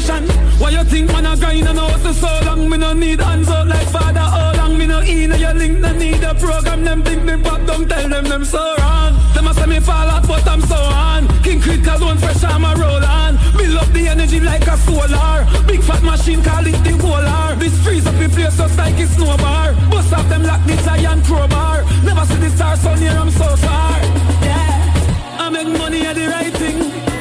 Transmission. 0.00 0.28
Why 0.58 0.70
you 0.70 0.84
think 0.84 1.08
man 1.12 1.26
a 1.26 1.36
grind 1.36 1.68
and 1.68 1.78
house 1.78 2.18
so 2.18 2.40
long? 2.44 2.68
Me 2.68 2.76
no 2.76 2.92
need 2.92 3.20
hands 3.20 3.48
out 3.48 3.66
like 3.66 3.88
father. 3.88 4.20
How 4.20 4.52
long 4.56 4.78
me 4.78 4.86
no 4.86 5.00
in 5.00 5.32
your 5.32 5.54
link? 5.54 5.80
No 5.80 5.92
need 5.92 6.22
a 6.22 6.34
program. 6.34 6.84
Them 6.84 7.02
think 7.02 7.24
me 7.24 7.36
pop 7.42 7.66
down. 7.66 7.88
Tell 7.88 8.08
them 8.08 8.24
them 8.24 8.44
so 8.44 8.74
wrong. 8.78 9.14
Them 9.34 9.46
a 9.46 9.54
say 9.54 9.66
me 9.66 9.80
fall 9.80 10.08
off 10.08 10.26
but 10.26 10.46
I'm 10.46 10.60
so 10.62 10.76
on. 10.76 11.28
King 11.42 11.60
critical 11.60 12.06
one 12.06 12.18
fresh 12.18 12.44
I'm 12.44 12.64
a 12.64 12.74
roll 12.76 13.04
on. 13.04 13.38
Build 13.56 13.76
up 13.76 13.88
the 13.92 14.08
energy 14.08 14.40
like 14.40 14.66
a 14.66 14.76
solar. 14.78 15.46
Big 15.66 15.82
fat 15.82 16.02
machine 16.02 16.42
call 16.42 16.66
it 16.66 16.78
the 16.84 16.96
polar. 16.98 17.56
This 17.56 17.76
freeze 17.84 18.06
up 18.06 18.14
the 18.14 18.28
place 18.28 18.56
just 18.56 18.76
like 18.78 18.98
it's 18.98 19.12
snow 19.12 19.36
bar. 19.36 19.74
Bust 19.90 20.12
off 20.12 20.28
them 20.28 20.42
like 20.42 20.64
the 20.66 20.76
giant 20.84 21.24
crowbar. 21.24 21.84
Never 22.04 22.24
see 22.26 22.36
the 22.36 22.50
stars 22.50 22.80
so 22.80 22.94
near 22.94 23.12
I'm 23.12 23.30
so 23.30 23.56
far. 23.56 23.98
Yeah, 24.42 25.38
I 25.38 25.50
make 25.50 25.68
money 25.78 26.06
at 26.06 26.14
the 26.14 26.26
right 26.28 26.54
thing. 26.54 27.11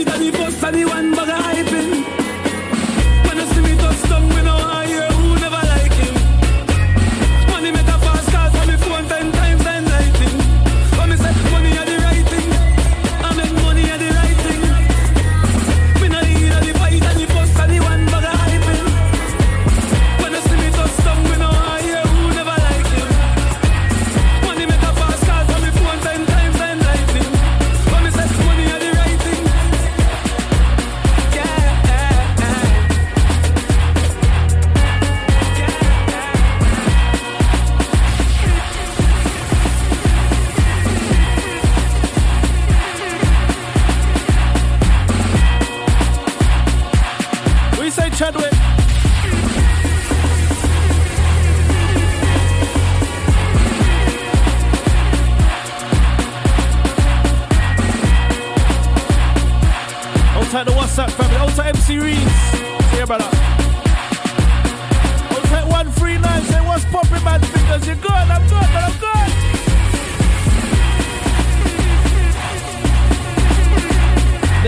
In 0.00 0.06
the 0.06 0.50
fight 0.50 0.74
and 0.74 0.74
the 0.74 0.84
one 0.86 1.49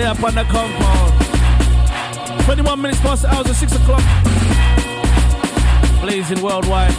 Up 0.02 0.21
on 0.25 0.35
the 0.35 0.42
compound. 0.42 1.12
21 2.44 2.82
minutes 2.82 3.00
past 3.00 3.23
the 3.23 3.28
hours 3.28 3.49
of 3.49 3.56
6 3.56 3.73
o'clock. 3.76 4.02
Blazing 6.02 6.42
worldwide. 6.42 6.92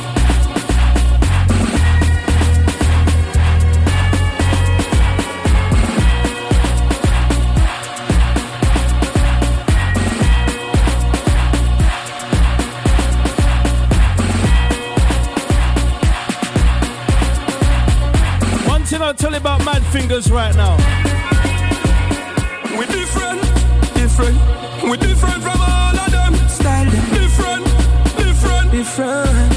One 18.66 18.83
thing 18.85 19.01
I'll 19.01 19.13
tell 19.13 19.31
you 19.31 19.37
about 19.37 19.63
Mad 19.66 19.83
Fingers 19.87 20.31
right 20.31 20.55
now. 20.55 21.13
Different. 24.16 24.38
We 24.90 24.98
different 24.98 25.42
from 25.42 25.60
all 25.60 25.98
of 25.98 26.12
them. 26.12 26.36
Style 26.48 26.90
them. 26.90 27.10
Different, 27.10 27.66
different, 28.18 28.72
different. 28.72 29.52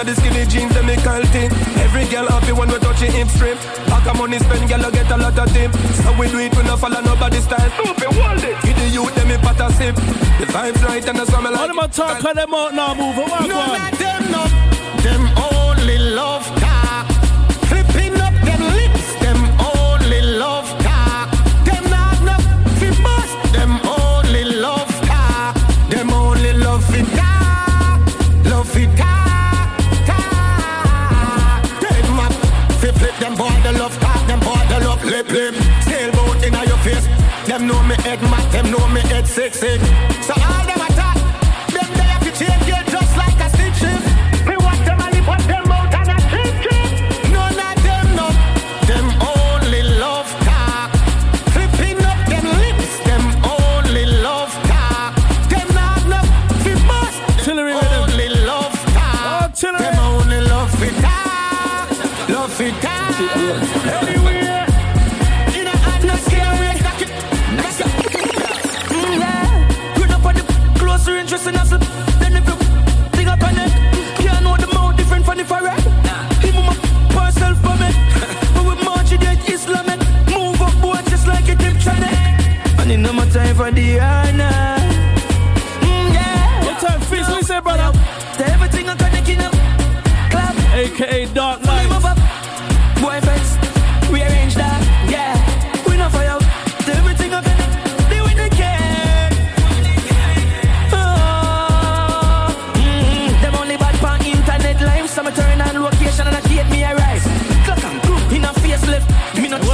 Money 0.00 0.12
nothing 0.12 0.32
at 0.32 0.48
the 0.48 0.48
skinny 0.48 0.48
jeans, 0.48 0.74
them 0.74 0.86
make 0.86 1.00
thing. 1.28 1.50
Every 1.84 2.06
girl 2.08 2.26
happy 2.26 2.52
when 2.52 2.68
we 2.68 2.78
touch 2.78 3.02
it 3.02 3.12
hip 3.12 3.28
strip. 3.28 3.58
Pack 3.84 4.06
a 4.08 4.16
money 4.16 4.38
spend, 4.38 4.68
girl 4.68 4.86
I 4.86 4.90
get 4.90 5.10
a 5.10 5.16
lot 5.16 5.38
of 5.38 5.52
tip. 5.52 5.72
So 6.00 6.12
we 6.18 6.28
do 6.30 6.38
it, 6.38 6.56
we 6.56 6.62
no 6.62 6.76
follow 6.76 7.00
nobody 7.02 7.40
style. 7.40 7.70
Stupid, 7.76 8.08
hold 8.16 8.42
it. 8.42 8.56
Give 8.64 8.76
the 8.76 8.88
youth 8.88 9.14
them 9.14 9.30
a 9.30 9.38
pot 9.44 9.60
of 9.60 9.74
sip. 9.74 9.94
The 10.40 10.46
vibes 10.48 10.82
right 10.88 11.06
and 11.06 11.18
the 11.18 11.26
summer 11.26 11.50
like. 11.50 11.60
All 11.60 11.68
them 11.68 11.90
talk, 11.90 12.18
cut 12.20 12.34
them 12.36 12.54
out 12.54 12.72
now, 12.74 12.94
move. 12.94 13.16
What 13.16 13.46
No, 13.46 13.56
one? 13.58 13.76
not 13.76 13.92
them, 14.00 14.22
no. 14.32 14.42
Them 15.04 15.22
only 15.52 15.98
love 15.98 16.48
Them 37.60 37.68
know 37.68 37.82
me 37.82 37.94
head 37.96 38.22
mad, 38.22 38.50
them 38.52 38.70
know 38.70 38.88
me 38.88 39.00
head 39.00 39.26
sick. 39.26 39.52
So 39.52 40.32
all 40.32 40.64
them 40.64 40.89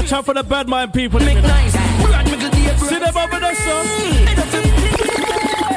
Watch 0.06 0.12
out 0.12 0.24
for 0.24 0.34
the 0.34 0.44
bad 0.44 0.68
mind 0.68 0.94
people. 0.94 1.18
make 1.18 1.42
nice. 1.42 1.72
Brad 2.00 2.30
middle 2.30 2.48
day. 2.50 2.76
See 2.78 2.94
them 2.94 3.16
over 3.16 3.40
there, 3.40 3.54
son. 3.56 3.86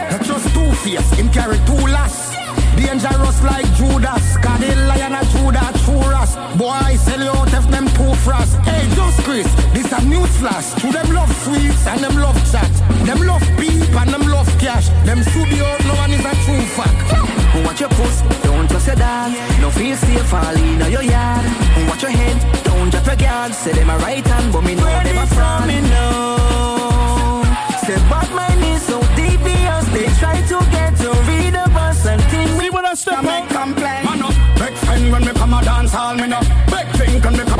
That's 0.06 0.28
just 0.28 0.54
two 0.54 0.72
face, 0.86 1.10
him 1.18 1.30
carry 1.30 1.58
two 1.66 1.74
lass. 1.90 2.38
Dangerous 2.78 3.42
like 3.42 3.66
Judas, 3.74 4.38
cause 4.38 4.60
the 4.60 4.76
lion 4.86 5.16
a 5.18 5.26
Judah 5.34 5.74
Churas. 5.82 6.38
Boy, 6.60 6.96
sell 6.98 7.24
you 7.24 7.32
out 7.32 7.52
of 7.56 7.72
them 7.72 7.88
two 7.98 8.14
frost. 8.22 8.56
Hey, 8.70 8.88
just 8.94 9.18
Chris, 9.24 9.52
this 9.74 9.92
a 9.92 10.06
news 10.06 10.30
flash. 10.38 10.74
To 10.80 10.92
them 10.92 11.10
love 11.12 11.36
sweets 11.42 11.88
and 11.88 12.00
them 12.04 12.16
love 12.18 12.38
chat. 12.52 12.70
Them 13.08 13.26
love 13.26 13.42
peep 13.58 13.90
and 13.98 14.14
them 14.14 14.30
love 14.30 14.48
cash. 14.60 14.90
Them 15.08 15.24
studio 15.24 15.66
out, 15.66 15.84
no 15.86 15.96
one 15.96 16.12
is 16.12 16.24
a 16.24 16.36
true 16.46 16.62
fact. 16.78 17.39
Watch 17.66 17.82
your 17.82 17.90
post, 17.90 18.24
don't 18.44 18.68
trust 18.70 18.88
your 18.88 18.96
dad. 18.96 19.30
dog. 19.34 19.62
No 19.62 19.70
feel 19.70 19.96
safe, 19.96 20.26
fall 20.30 20.56
in 20.56 20.80
your 20.92 21.04
yard. 21.04 21.46
Watch 21.90 22.02
your 22.04 22.12
head, 22.12 22.64
don't 22.64 22.90
drop 22.90 23.06
your 23.06 23.16
guard. 23.16 23.54
Say 23.54 23.74
them 23.74 23.90
a 23.90 23.98
right 23.98 24.26
hand, 24.26 24.52
but 24.54 24.62
me 24.64 24.76
know 24.76 24.86
them 25.04 25.18
a 25.18 25.28
fraud. 25.28 25.68
Me 25.68 25.82
know. 25.82 27.44
Say 27.86 27.96
bad 28.10 28.30
mind 28.34 28.64
is 28.64 28.82
so 28.84 29.00
devious. 29.16 29.86
They 29.96 30.08
try 30.22 30.42
to 30.52 30.58
get 30.72 30.96
to 30.98 31.10
read 31.30 31.56
of 31.56 31.76
us 31.76 32.06
and 32.06 32.22
think 32.32 32.50
we 32.58 32.66
See 32.66 32.70
when 32.70 32.86
I 32.86 32.94
step 32.96 33.24
make 33.24 33.44
out. 33.44 33.50
complain. 33.50 34.06
Man 34.06 34.22
up, 34.24 34.34
big 34.60 34.74
friend 34.84 35.12
when 35.12 35.22
me 35.26 35.34
come 35.34 35.54
a 35.54 35.62
dance 35.64 35.92
hall, 35.94 36.16
me 36.16 36.28
no 36.28 36.40
big 36.74 36.88
drink 36.94 37.24
when 37.24 37.34
me 37.38 37.44
come. 37.46 37.60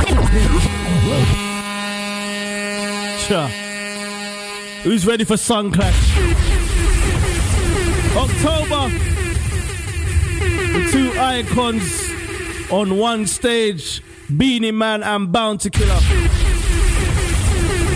Sure. 3.28 3.48
Who's 4.84 5.06
ready 5.06 5.24
for 5.24 5.38
Sun 5.38 5.72
Clash? 5.72 6.18
October. 8.16 9.19
The 11.20 11.26
two 11.26 11.52
icons 11.52 12.72
on 12.72 12.98
one 12.98 13.28
stage 13.28 14.02
Beenie 14.38 14.72
Man 14.72 15.04
and 15.04 15.30
Bounty 15.30 15.70
Killer. 15.70 16.00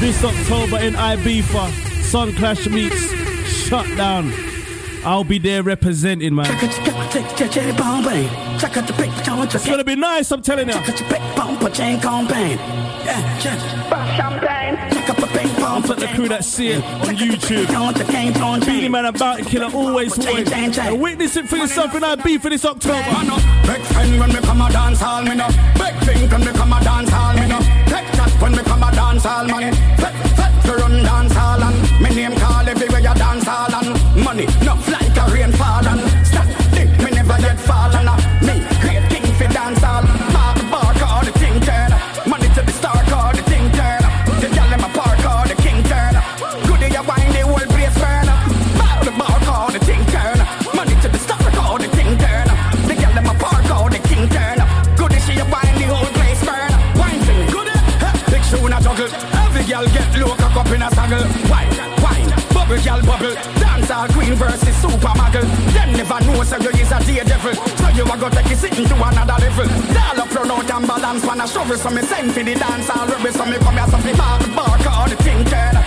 This 0.02 0.22
October 0.26 0.80
in 0.80 0.94
Ibiza, 0.96 1.72
Sun 2.04 2.34
Clash 2.34 2.68
meets 2.68 3.14
Shutdown. 3.46 4.34
I'll 5.06 5.24
be 5.24 5.38
there 5.38 5.64
representing, 5.64 6.36
man. 6.36 6.48
It's 9.56 9.66
gonna 9.66 9.84
be 9.86 9.96
nice, 9.96 10.30
I'm 10.30 10.42
telling 10.42 10.68
you. 10.68 10.76
What's 15.74 15.90
up 15.90 15.98
the 15.98 16.06
crew 16.14 16.28
that 16.28 16.46
see 16.46 16.68
it 16.70 16.84
on 16.84 17.18
YouTube? 17.18 17.66
Beenie 18.64 18.90
Man 18.90 19.06
and 19.06 19.18
Bounty 19.18 19.44
Killer 19.44 19.74
always 19.74 20.16
wanted. 20.16 20.54
And 20.54 21.02
witness 21.02 21.36
it 21.36 21.50
for 21.50 21.58
yourself 21.58 21.96
in 21.96 22.04
beef 22.22 22.44
for 22.44 22.52
this 22.52 22.64
October. 22.64 23.02
Big 23.66 23.82
friend 23.82 24.20
when 24.20 24.30
me 24.30 24.40
come 24.42 24.62
a 24.62 24.70
dance 24.72 25.02
hall, 25.02 25.24
me 25.24 25.34
no. 25.34 25.48
Big 25.74 25.96
thing 26.06 26.30
when 26.30 26.42
me 26.42 26.52
come 26.54 26.74
a 26.74 26.84
dance 26.84 27.10
hall, 27.10 27.34
me 27.34 27.48
no. 27.48 27.58
Take 27.90 28.06
that 28.14 28.38
when 28.40 28.52
me 28.52 28.60
come 28.60 28.84
a 28.84 28.92
dance 28.92 29.24
hall, 29.26 29.48
man. 29.48 29.74
Fet, 29.98 30.14
fet, 30.38 30.54
to 30.66 30.74
run 30.76 31.04
dance 31.04 31.34
hall 31.34 31.64
and 31.64 32.02
me 32.02 32.10
name 32.14 32.38
call 32.38 32.70
everywhere 32.70 33.02
you 33.02 33.14
dance 33.16 33.48
hall 33.48 33.74
and 33.74 34.24
money 34.24 34.46
no 34.62 34.76
in 60.74 60.82
a 60.82 60.90
saddle. 60.92 61.24
Wine, 61.50 61.72
wine, 62.02 62.30
bubble 62.54 62.82
gal 62.82 63.02
bubble. 63.02 63.34
Dance 63.62 63.92
all 63.92 64.08
queen 64.10 64.34
versus 64.36 64.76
super 64.82 65.14
muggle. 65.20 65.46
Them 65.74 65.94
never 65.94 66.20
know 66.26 66.44
so 66.44 66.58
you 66.58 66.70
is 66.70 66.92
a 66.92 67.00
day 67.06 67.24
devil. 67.24 67.54
So 67.54 67.90
you 67.90 68.04
a 68.04 68.16
go 68.18 68.30
take 68.30 68.52
it 68.52 68.58
sitting 68.58 68.86
to 68.86 68.96
another 68.96 69.38
level. 69.40 69.68
Dial 69.94 70.22
up, 70.22 70.34
run 70.34 70.52
out 70.52 70.72
and 70.72 70.88
balance 70.88 71.26
pan 71.26 71.42
a 71.42 71.48
shovel. 71.48 71.78
So 71.78 71.90
me 71.90 72.02
send 72.02 72.32
for 72.34 72.44
the 72.44 72.56
dance 72.56 72.90
all 72.90 73.08
rebel. 73.08 73.32
So 73.32 73.46
me 73.46 73.58
come 73.58 73.78
here 73.78 73.88
so 73.88 73.98
me 73.98 74.14
bar 74.14 74.40
bar 74.56 74.78
call 74.80 75.08
the. 75.10 75.24
Money 75.24 75.83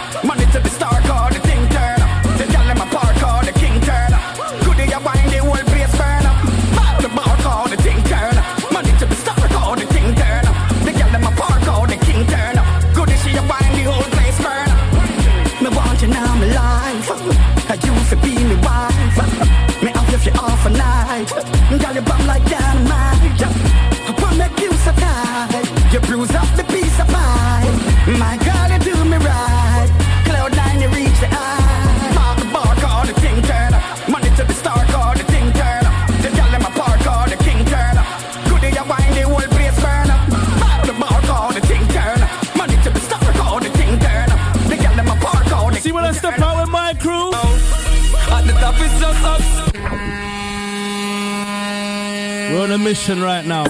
We're 53.09 53.15
on 53.15 53.19
a 53.19 53.23
mission 53.23 53.23
right 53.23 53.47
now. 53.47 53.65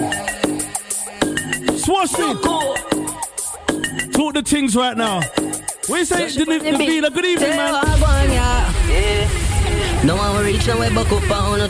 Swashy! 1.77 2.41
Talk 4.11 4.33
the 4.33 4.41
things 4.41 4.75
right 4.75 4.97
now. 4.97 5.21
What 5.87 5.99
you 5.99 6.05
say, 6.05 6.27
Davina? 6.27 7.13
Good 7.13 7.25
evening, 7.25 7.49
man. 7.49 7.73
No 10.05 10.15
one 10.15 10.35
will 10.35 10.43
reach 10.43 10.65
nowhere 10.67 10.91
buck 10.91 11.11
up 11.11 11.31
on 11.31 11.61
a 11.61 11.67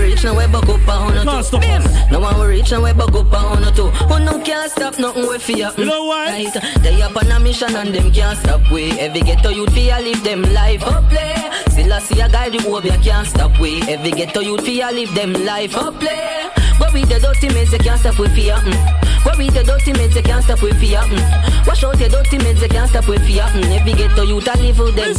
two, 0.00 0.16
two. 0.16 0.24
No 0.24 0.24
reach 0.24 0.24
nowhere 0.24 0.48
buck 0.48 0.68
up 0.68 0.88
on 0.88 1.16
a 1.16 1.24
Can't 1.24 1.38
two. 1.38 1.42
stop 1.42 1.60
Bim. 1.60 1.82
No 2.10 2.20
one 2.20 2.38
will 2.38 2.46
reach 2.46 2.70
nowhere 2.70 2.94
buck 2.94 3.14
up 3.14 3.32
on 3.32 3.64
a 3.64 3.72
two. 3.72 3.90
Oh 4.10 4.18
no 4.18 4.42
can't 4.42 4.70
stop 4.70 4.98
nothing 4.98 5.28
we 5.28 5.38
fear. 5.38 5.70
You 5.76 5.84
know 5.84 6.04
why? 6.04 6.26
Right. 6.26 6.82
They 6.82 7.02
up 7.02 7.16
on 7.16 7.30
a 7.30 7.40
mission 7.40 7.74
and 7.76 7.94
them 7.94 8.12
can't 8.12 8.38
stop 8.38 8.70
we. 8.70 8.98
Every 8.98 9.20
ghetto 9.20 9.50
youth 9.50 9.72
fear 9.72 10.00
live 10.00 10.22
them 10.24 10.42
life 10.54 10.82
up 10.84 11.08
play. 11.08 11.34
Still 11.68 11.92
I 11.92 11.98
see 12.00 12.20
a 12.20 12.28
guy 12.28 12.48
the 12.50 12.58
you 12.58 12.98
can't 13.02 13.26
stop 13.26 13.58
we. 13.60 13.82
Every 13.82 14.10
ghetto 14.10 14.40
youth 14.40 14.64
fear 14.64 14.90
live 14.92 15.14
them 15.14 15.32
life 15.44 15.76
up 15.76 15.98
play. 16.00 16.50
But 16.78 16.94
we 16.94 17.04
the 17.04 17.20
dirty 17.20 17.52
mates, 17.54 17.70
they 17.70 17.78
can't 17.78 18.00
stop 18.00 18.18
with 18.18 18.34
fear. 18.34 18.54
Mm. 18.54 19.22
But 19.22 19.36
we 19.36 19.50
the 19.50 19.62
dirty 19.62 19.92
mates, 19.92 20.14
they 20.14 20.22
can't 20.22 20.42
stop 20.42 20.62
with 20.62 20.80
fear. 20.80 20.98
Mm. 20.98 21.66
Wash 21.66 21.84
out 21.84 22.00
your 22.00 22.08
dirty 22.08 22.38
mates, 22.38 22.60
they 22.60 22.68
can't 22.68 22.88
stop 22.88 23.06
with 23.06 23.22
fear. 23.26 23.42
Mm. 23.42 23.78
Every 23.78 23.92
ghetto 23.92 24.22
youth 24.22 24.48
a 24.48 24.56
live 24.58 24.78
with 24.78 24.96
them. 24.96 25.10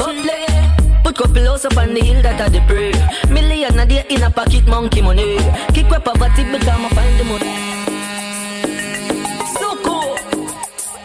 Up 0.00 0.24
play. 0.24 0.79
Put 1.10 1.26
couple 1.26 1.44
house 1.44 1.64
up 1.64 1.76
on 1.76 1.92
the 1.92 2.00
hill 2.00 2.22
that 2.22 2.40
are 2.40 2.48
the 2.48 2.60
prey. 2.68 2.92
Million 3.34 3.76
a 3.80 3.84
day 3.84 4.06
in 4.10 4.22
a 4.22 4.30
pocket, 4.30 4.64
monkey 4.68 5.02
money. 5.02 5.38
Kick 5.74 5.90
up 5.90 6.04
poverty 6.04 6.44
become 6.44 6.86
I 6.86 6.88
find 6.90 7.18
the 7.18 7.24
money. 7.24 7.50
So 9.58 9.74
cool. 9.82 10.16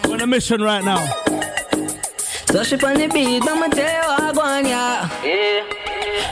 We're 0.07 0.13
on 0.13 0.21
a 0.21 0.27
mission 0.27 0.61
right 0.61 0.85
now. 0.85 1.03
So 2.51 2.63
she 2.63 2.75
on 2.75 2.97
the 2.99 3.09
beat, 3.11 3.43
mama 3.43 3.67
tell 3.69 3.89
you 3.89 4.25
I 4.27 4.31
go 4.31 4.41
on, 4.41 4.65
yeah. 4.67 5.09
Yeah. 5.23 5.64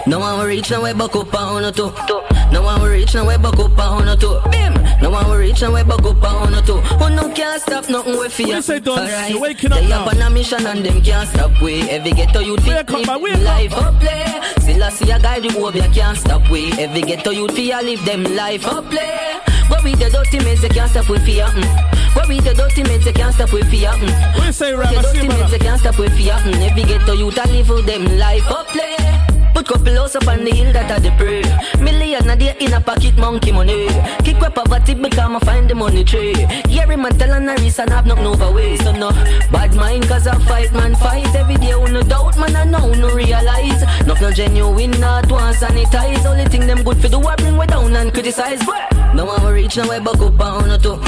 No 0.06 0.20
one 0.20 0.38
will 0.38 0.46
reach 0.46 0.70
nowhere 0.70 0.94
buck 0.94 1.16
up 1.16 1.34
on 1.34 1.64
two. 1.74 1.94
two. 2.08 2.22
No 2.52 2.62
one 2.62 2.82
will 2.82 2.90
reach 2.90 3.16
nowhere 3.16 3.40
buck 3.40 3.58
up 3.58 3.80
on 3.80 4.20
two. 4.20 4.38
Bim. 4.52 4.74
No 5.02 5.10
one 5.10 5.30
will 5.30 5.38
reach 5.38 5.62
nowhere 5.62 5.86
buck 5.86 6.04
up 6.04 6.24
on 6.24 6.66
two. 6.66 6.82
Oh 7.00 7.08
no 7.08 7.34
can't 7.34 7.62
stop 7.62 7.90
nothing 7.90 8.20
we 8.20 8.28
fear. 8.28 8.62
Say, 8.62 8.80
Dons? 8.80 9.00
Alright. 9.00 9.32
You're 9.32 9.40
waking 9.40 9.72
up 9.72 9.80
they 9.80 9.88
now. 9.88 10.02
up 10.04 10.14
on 10.14 10.22
a 10.22 10.30
mission 10.30 10.66
and 10.68 10.86
them 10.86 11.02
can't 11.02 11.30
stop 11.30 11.62
we. 11.62 11.90
Every 11.90 12.12
ghetto 12.12 12.40
you 12.42 12.58
man, 12.58 13.22
wake 13.22 13.42
life 13.44 13.74
up 13.74 13.98
play. 14.02 14.26
Still 14.60 14.84
I 14.84 14.90
see 14.90 15.10
a 15.10 15.20
guy 15.20 15.40
the 15.40 15.52
hope 15.54 15.76
you 15.76 15.82
can't 15.94 16.18
stop 16.18 16.50
we. 16.52 16.72
Every 16.74 17.02
ghetto 17.02 17.32
you 17.32 17.48
fear 17.50 17.82
live 17.82 18.04
them 18.04 18.24
life 18.36 18.68
up 18.68 18.90
play. 18.90 19.40
But 19.70 19.86
we 19.86 19.96
the 19.96 20.10
dirty 20.10 20.44
mates 20.44 20.62
they 20.62 20.70
can't 20.70 20.92
stop 20.92 21.10
with 21.10 21.26
fear. 21.26 21.46
Mm. 21.46 22.14
But 22.14 22.28
we 22.28 22.42
the 22.42 22.54
dirty 22.54 22.84
mates 22.84 23.06
they 23.06 23.14
can't 23.14 23.34
stop 23.34 23.54
with 23.54 23.70
fear. 23.72 23.90
Mm. 23.90 24.46
You 24.46 24.52
say, 24.52 24.74
Ram? 24.74 24.94
The 24.94 25.02
dirty 25.02 25.28
brother. 25.28 25.48
they 25.48 25.60
can't 25.60 25.80
stop 25.80 25.98
with 25.98 26.12
fear. 26.18 26.34
Mm. 26.34 26.70
Every 26.70 26.84
ghetto 26.84 27.14
youth 27.14 27.38
a 27.38 27.48
live 27.48 27.70
with 27.70 27.86
them 27.86 28.18
life 28.18 28.52
up 28.52 28.68
play. 28.68 29.23
Put 29.64 29.80
couple 29.80 29.96
house 29.96 30.16
up 30.16 30.28
on 30.28 30.44
the 30.44 30.52
hill 30.52 30.74
that 30.74 30.92
are 30.92 31.00
the 31.00 31.12
prey. 31.16 31.42
Million 31.82 32.30
a 32.30 32.36
day 32.36 32.56
in 32.60 32.74
a 32.74 32.82
pocket, 32.82 33.16
monkey 33.18 33.52
money. 33.52 33.88
Kick 34.24 34.42
up 34.42 34.56
poverty 34.56 34.94
become 34.94 35.38
I 35.38 35.40
find 35.40 35.70
the 35.70 35.76
money 35.76 36.04
tree. 36.04 36.36
Yeah, 36.68 36.86
man 36.86 37.18
tell 37.18 37.32
and 37.32 37.50
a 37.50 37.56
reason 37.62 37.90
I 37.90 37.96
have 37.96 38.06
nothing 38.06 38.26
over 38.26 38.52
way. 38.52 38.76
So 38.78 38.92
no 38.92 39.12
bad 39.52 39.74
mind 39.76 40.08
cause 40.10 40.28
I 40.28 40.38
fight 40.46 40.74
man 40.74 40.96
fight 40.96 41.34
every 41.36 41.56
day. 41.56 41.72
Who 41.72 41.88
no 41.88 42.04
doubt 42.04 42.38
man 42.38 42.56
I 42.56 42.66
know 42.66 42.94
no 42.94 43.16
realize. 43.16 43.84
Nothing 44.06 44.34
genuine 44.34 44.92
not 45.00 45.32
one 45.32 45.54
sanitize. 45.54 46.26
Only 46.26 46.46
thing 46.46 46.68
them 46.68 46.84
good 46.84 46.98
for 46.98 47.08
do 47.08 47.22
I 47.22 47.36
bring 47.38 47.56
way 47.56 47.68
down 47.68 47.96
and 47.96 48.12
criticize. 48.12 48.66
But 48.66 48.92
no 49.14 49.26
one 49.26 49.42
will 49.44 49.54
reach 49.54 49.78
nowhere 49.78 50.02
buck 50.02 50.20
up 50.20 50.42
on 50.42 50.72
a 50.72 50.78
two. 50.78 51.00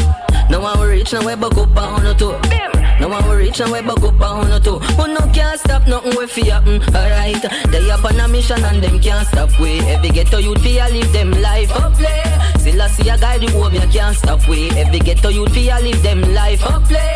No 0.49 0.61
one 0.61 0.79
will 0.79 0.87
reach 0.87 1.11
nowhere 1.11 1.35
buck 1.35 1.57
up 1.57 1.75
on 1.75 2.05
a 2.05 2.13
two. 2.13 2.74
No 3.05 3.11
one 3.11 3.29
will 3.29 3.35
reach 3.35 3.59
nowhere 3.59 3.83
buck 3.83 4.01
up 4.01 4.19
on 4.19 4.51
a 4.51 4.59
two. 4.59 4.79
Who 4.79 5.13
no 5.13 5.19
can't 5.31 5.59
stop 5.59 5.85
nothing 5.85 6.17
we 6.17 6.25
fear. 6.25 6.59
Mm, 6.65 6.81
alright, 6.89 7.71
they 7.71 7.91
up 7.91 8.03
on 8.03 8.19
a 8.19 8.27
mission 8.27 8.63
and 8.63 8.83
them 8.83 8.99
can't 8.99 9.27
stop 9.27 9.51
we. 9.59 9.77
Every 9.81 10.09
ghetto 10.09 10.39
youth 10.39 10.63
fear 10.63 10.87
live 10.89 11.13
them 11.13 11.29
life 11.29 11.71
up 11.75 11.93
play. 11.93 12.23
Still 12.57 12.81
I 12.81 12.87
see 12.87 13.07
a 13.07 13.15
guy 13.15 13.37
the 13.37 13.51
hope 13.51 13.73
you 13.73 13.87
can't 13.93 14.17
stop 14.17 14.47
we. 14.49 14.71
Every 14.71 14.97
ghetto 14.97 15.29
youth 15.29 15.53
fear 15.53 15.77
live 15.83 16.01
them 16.01 16.21
life 16.33 16.65
up 16.65 16.83
play. 16.85 17.13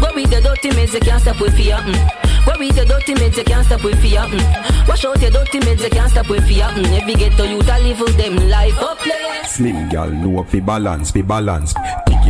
But 0.00 0.16
we 0.16 0.26
the 0.26 0.40
dirty 0.40 0.74
mates 0.74 0.94
they 0.94 0.98
can't 0.98 1.22
stop 1.22 1.40
with 1.40 1.54
fear. 1.54 1.76
Mm. 1.76 2.44
But 2.44 2.58
we 2.58 2.72
the 2.72 2.84
dirty 2.84 3.14
mates 3.14 3.36
they 3.36 3.44
can't 3.44 3.64
stop 3.64 3.84
with 3.84 4.02
fear. 4.02 4.18
Mm. 4.18 4.88
Wash 4.88 5.04
out 5.04 5.22
your 5.22 5.30
dirty 5.30 5.60
mates 5.60 5.82
they 5.82 5.90
can't 5.90 6.10
stop 6.10 6.28
with 6.28 6.44
fear. 6.48 6.64
Mm. 6.64 7.00
Every 7.00 7.14
ghetto 7.14 7.44
youth 7.44 7.70
a 7.70 7.78
live 7.78 8.00
with 8.00 8.16
them 8.16 8.34
life 8.50 8.78
up 8.80 8.98
play. 8.98 9.42
Slim 9.46 9.88
gal 9.88 10.10
know 10.10 10.42
fi 10.42 10.58
balance, 10.58 11.12
fi 11.12 11.22
balance. 11.22 11.74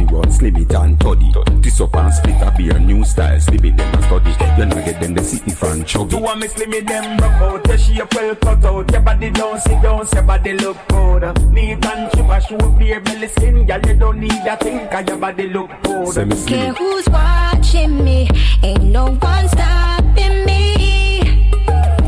Picky 0.09 0.15
run, 0.21 0.33
slim 0.33 0.57
it 0.57 0.75
and 0.75 1.01
toddy. 1.01 1.33
This 1.61 1.81
up 1.81 1.95
and 1.97 2.15
split 2.15 2.41
a 2.41 2.55
beer, 2.57 2.79
new 2.79 3.05
style, 3.05 3.41
slim 3.41 3.65
it 3.65 3.77
them 3.77 3.95
and 3.95 4.05
study. 4.05 4.31
You 4.59 4.67
know 4.67 4.75
get 4.77 5.01
them 5.01 5.15
the 5.15 5.23
sitting 5.23 5.55
front 5.55 5.87
chuggy. 5.87 6.13
You 6.13 6.19
want 6.19 6.41
me 6.41 6.49
slim 6.49 6.73
it 6.73 6.87
them 6.87 7.17
broke 7.17 7.33
out 7.33 7.69
Your 7.69 7.79
shape 7.79 8.15
well 8.15 8.35
cut 8.37 8.65
out 8.65 8.91
Your 8.91 9.01
body 9.01 9.31
don't 9.31 9.61
sit 9.61 9.83
down 9.83 10.07
Your 10.13 10.23
body 10.23 10.53
look 10.55 10.77
good 10.89 11.53
Neat 11.53 11.85
and 11.85 12.13
shiver 12.13 12.41
Show 12.41 12.71
bare 12.73 13.01
belly 13.01 13.29
skin 13.29 13.67
Girl 13.67 13.81
you 13.87 13.95
don't 13.95 14.21
need 14.21 14.33
a 14.33 14.57
thing 14.57 14.89
Cause 14.89 15.07
your 15.07 15.19
body 15.19 15.49
look 15.49 15.71
good 15.83 16.09
Say 16.09 16.25
me 16.25 16.37
slim 16.37 16.59
Care 16.59 16.73
who's 16.75 17.09
watching 17.09 18.05
me? 18.05 18.29
Ain't 18.63 18.85
no 18.85 19.15
one 19.15 19.49
stopping 19.49 20.45
me. 20.45 21.21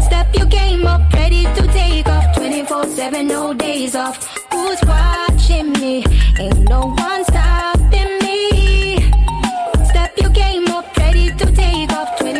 Step 0.00 0.34
your 0.34 0.46
game 0.46 0.86
up, 0.86 1.12
ready 1.12 1.44
to 1.44 1.66
take 1.72 2.08
off. 2.08 2.36
24 2.36 2.86
7, 2.86 3.26
no 3.26 3.54
days 3.54 3.94
off. 3.94 4.16
Who's 4.52 4.80
watching 4.86 5.72
me? 5.74 6.04
Ain't 6.38 6.68
no 6.68 6.86
one 6.86 7.24
stopping 7.24 7.79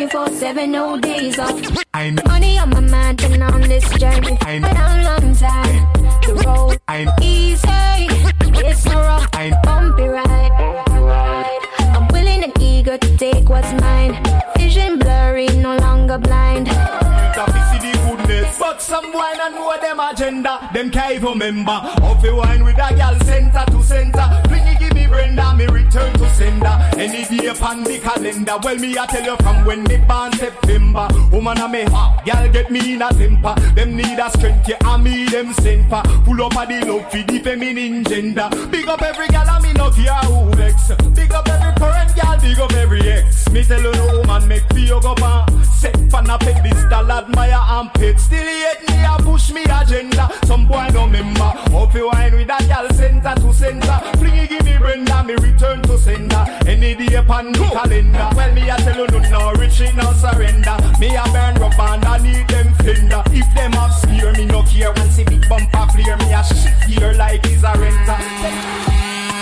24-7, 0.09 0.71
no 0.71 0.99
days 0.99 1.39
off. 1.39 1.61
I'm 1.93 2.15
money 2.27 2.59
on 2.59 2.71
my 2.71 2.81
mind 2.81 3.23
and 3.23 3.43
on 3.43 3.61
this 3.61 3.87
journey. 3.99 4.39
I'm 4.41 4.63
but 4.63 4.75
I'm 4.75 5.05
long 5.05 5.35
time. 5.35 5.93
The 6.23 6.43
road 6.47 6.79
I'm 6.89 7.09
easy. 7.21 7.69
It's 8.65 8.87
a 8.87 8.97
rough, 8.97 9.29
I'm 9.35 9.53
bumpy 9.63 10.05
ride. 10.05 10.53
I'm 11.95 12.09
willing 12.09 12.45
and 12.45 12.63
eager 12.63 12.97
to 12.97 13.17
take 13.19 13.51
what's 13.51 13.71
mine. 13.79 14.17
Vision 14.57 14.99
blurry, 14.99 15.49
no 15.49 15.77
longer 15.77 16.17
blind. 16.17 16.69
But 18.59 18.81
some 18.81 19.13
wine 19.13 19.39
and 19.41 19.55
know 19.55 19.77
them 19.81 20.01
agenda, 20.01 20.71
them 20.73 20.91
can't 20.91 21.17
even 21.17 21.29
remember. 21.29 21.73
Off 21.73 22.23
the 22.23 22.35
wine 22.35 22.65
with 22.65 22.79
a 22.79 22.95
girl 22.95 23.19
center 23.27 23.65
to 23.71 23.83
center. 23.83 24.50
Brenda, 25.11 25.55
me 25.55 25.67
return 25.67 26.13
to 26.15 26.29
sender. 26.35 26.77
Any 26.97 27.25
day 27.25 27.47
upon 27.49 27.85
the 27.85 27.99
calendar. 27.99 28.57
Well, 28.63 28.77
me 28.77 28.97
I 28.97 29.07
tell 29.07 29.25
you 29.25 29.37
from 29.39 29.65
when 29.65 29.83
me 29.85 29.97
born 29.99 30.33
September. 30.33 31.09
Woman 31.33 31.59
a 31.59 31.69
me 31.69 31.83
hot, 31.85 32.25
gal 32.25 32.49
get 32.51 32.71
me 32.71 32.95
in 32.95 33.03
a 33.03 33.11
temper. 33.11 33.55
Them 33.75 33.97
need 33.97 34.19
a 34.19 34.31
strength, 34.31 34.69
yeah, 34.69 34.79
I 34.83 34.97
me 34.97 35.27
them 35.27 35.53
for. 35.53 36.03
Pull 36.25 36.43
up 36.43 36.57
a 36.57 36.67
the 36.67 36.87
love 36.87 37.11
for 37.11 37.23
the 37.23 37.39
feminine 37.43 38.05
gender. 38.05 38.49
Big 38.71 38.89
up 38.89 39.03
every 39.03 39.29
gal, 39.29 39.49
I 39.49 39.61
me 39.61 39.73
no 39.73 39.91
care 39.91 40.15
who 40.31 40.51
vex. 40.57 40.93
Big 41.15 41.33
up 41.33 41.49
every 41.49 41.75
current 41.75 42.15
gal, 42.15 42.39
big 42.41 42.59
up 42.59 42.73
every 42.75 43.01
ex. 43.03 43.49
Me 43.51 43.65
tell 43.65 43.83
you 43.83 43.93
no 43.93 44.19
woman 44.19 44.47
make 44.49 44.67
feel 44.73 45.01
go 45.01 45.15
pan. 45.15 45.47
Set 45.81 45.97
pan 46.11 46.29
a 46.29 46.37
peg 46.37 46.63
this 46.63 46.79
style 46.83 47.11
admire 47.11 47.55
armpit. 47.57 48.21
Still 48.21 48.45
yet 48.45 48.87
me 48.87 49.03
a 49.03 49.17
push 49.23 49.51
me 49.51 49.63
agenda. 49.65 50.29
Some 50.45 50.69
boy 50.69 50.91
no 50.93 51.07
member. 51.07 51.53
Hope 51.73 51.95
you 51.95 52.11
wine 52.13 52.35
with 52.35 52.51
a 52.51 52.59
gal 52.69 52.87
center 52.93 53.35
to 53.41 53.51
center. 53.55 53.99
Flingy 54.19 54.47
give 54.47 54.63
me 54.63 54.77
Brenda, 54.77 55.25
me 55.25 55.37
return 55.37 55.81
to 55.85 55.97
sender. 55.97 56.45
Any 56.67 56.95
day 56.95 57.15
upon 57.15 57.53
the 57.53 57.65
calendar. 57.73 58.29
Well 58.37 58.53
me 58.53 58.69
a 58.69 58.77
tell 58.77 58.99
you 58.99 59.07
no 59.07 59.21
no 59.31 59.53
rich 59.53 59.81
no 59.97 60.13
surrender. 60.13 60.77
Me 61.01 61.17
a 61.17 61.25
burn 61.33 61.55
rubber 61.57 61.89
and 61.97 62.05
I 62.05 62.19
need 62.19 62.47
them 62.49 62.75
fender. 62.85 63.23
If 63.33 63.49
them 63.55 63.73
have 63.73 63.95
spear 63.95 64.33
me 64.33 64.45
no 64.45 64.63
care. 64.65 64.93
When 64.93 65.11
see 65.11 65.25
big 65.25 65.49
bumper 65.49 65.87
flare 65.93 66.19
me 66.19 66.31
a 66.35 66.45
shit 66.45 66.77
here 66.91 67.15
like 67.15 67.47
is 67.47 67.65
a 67.65 67.73
renter. 67.81 68.21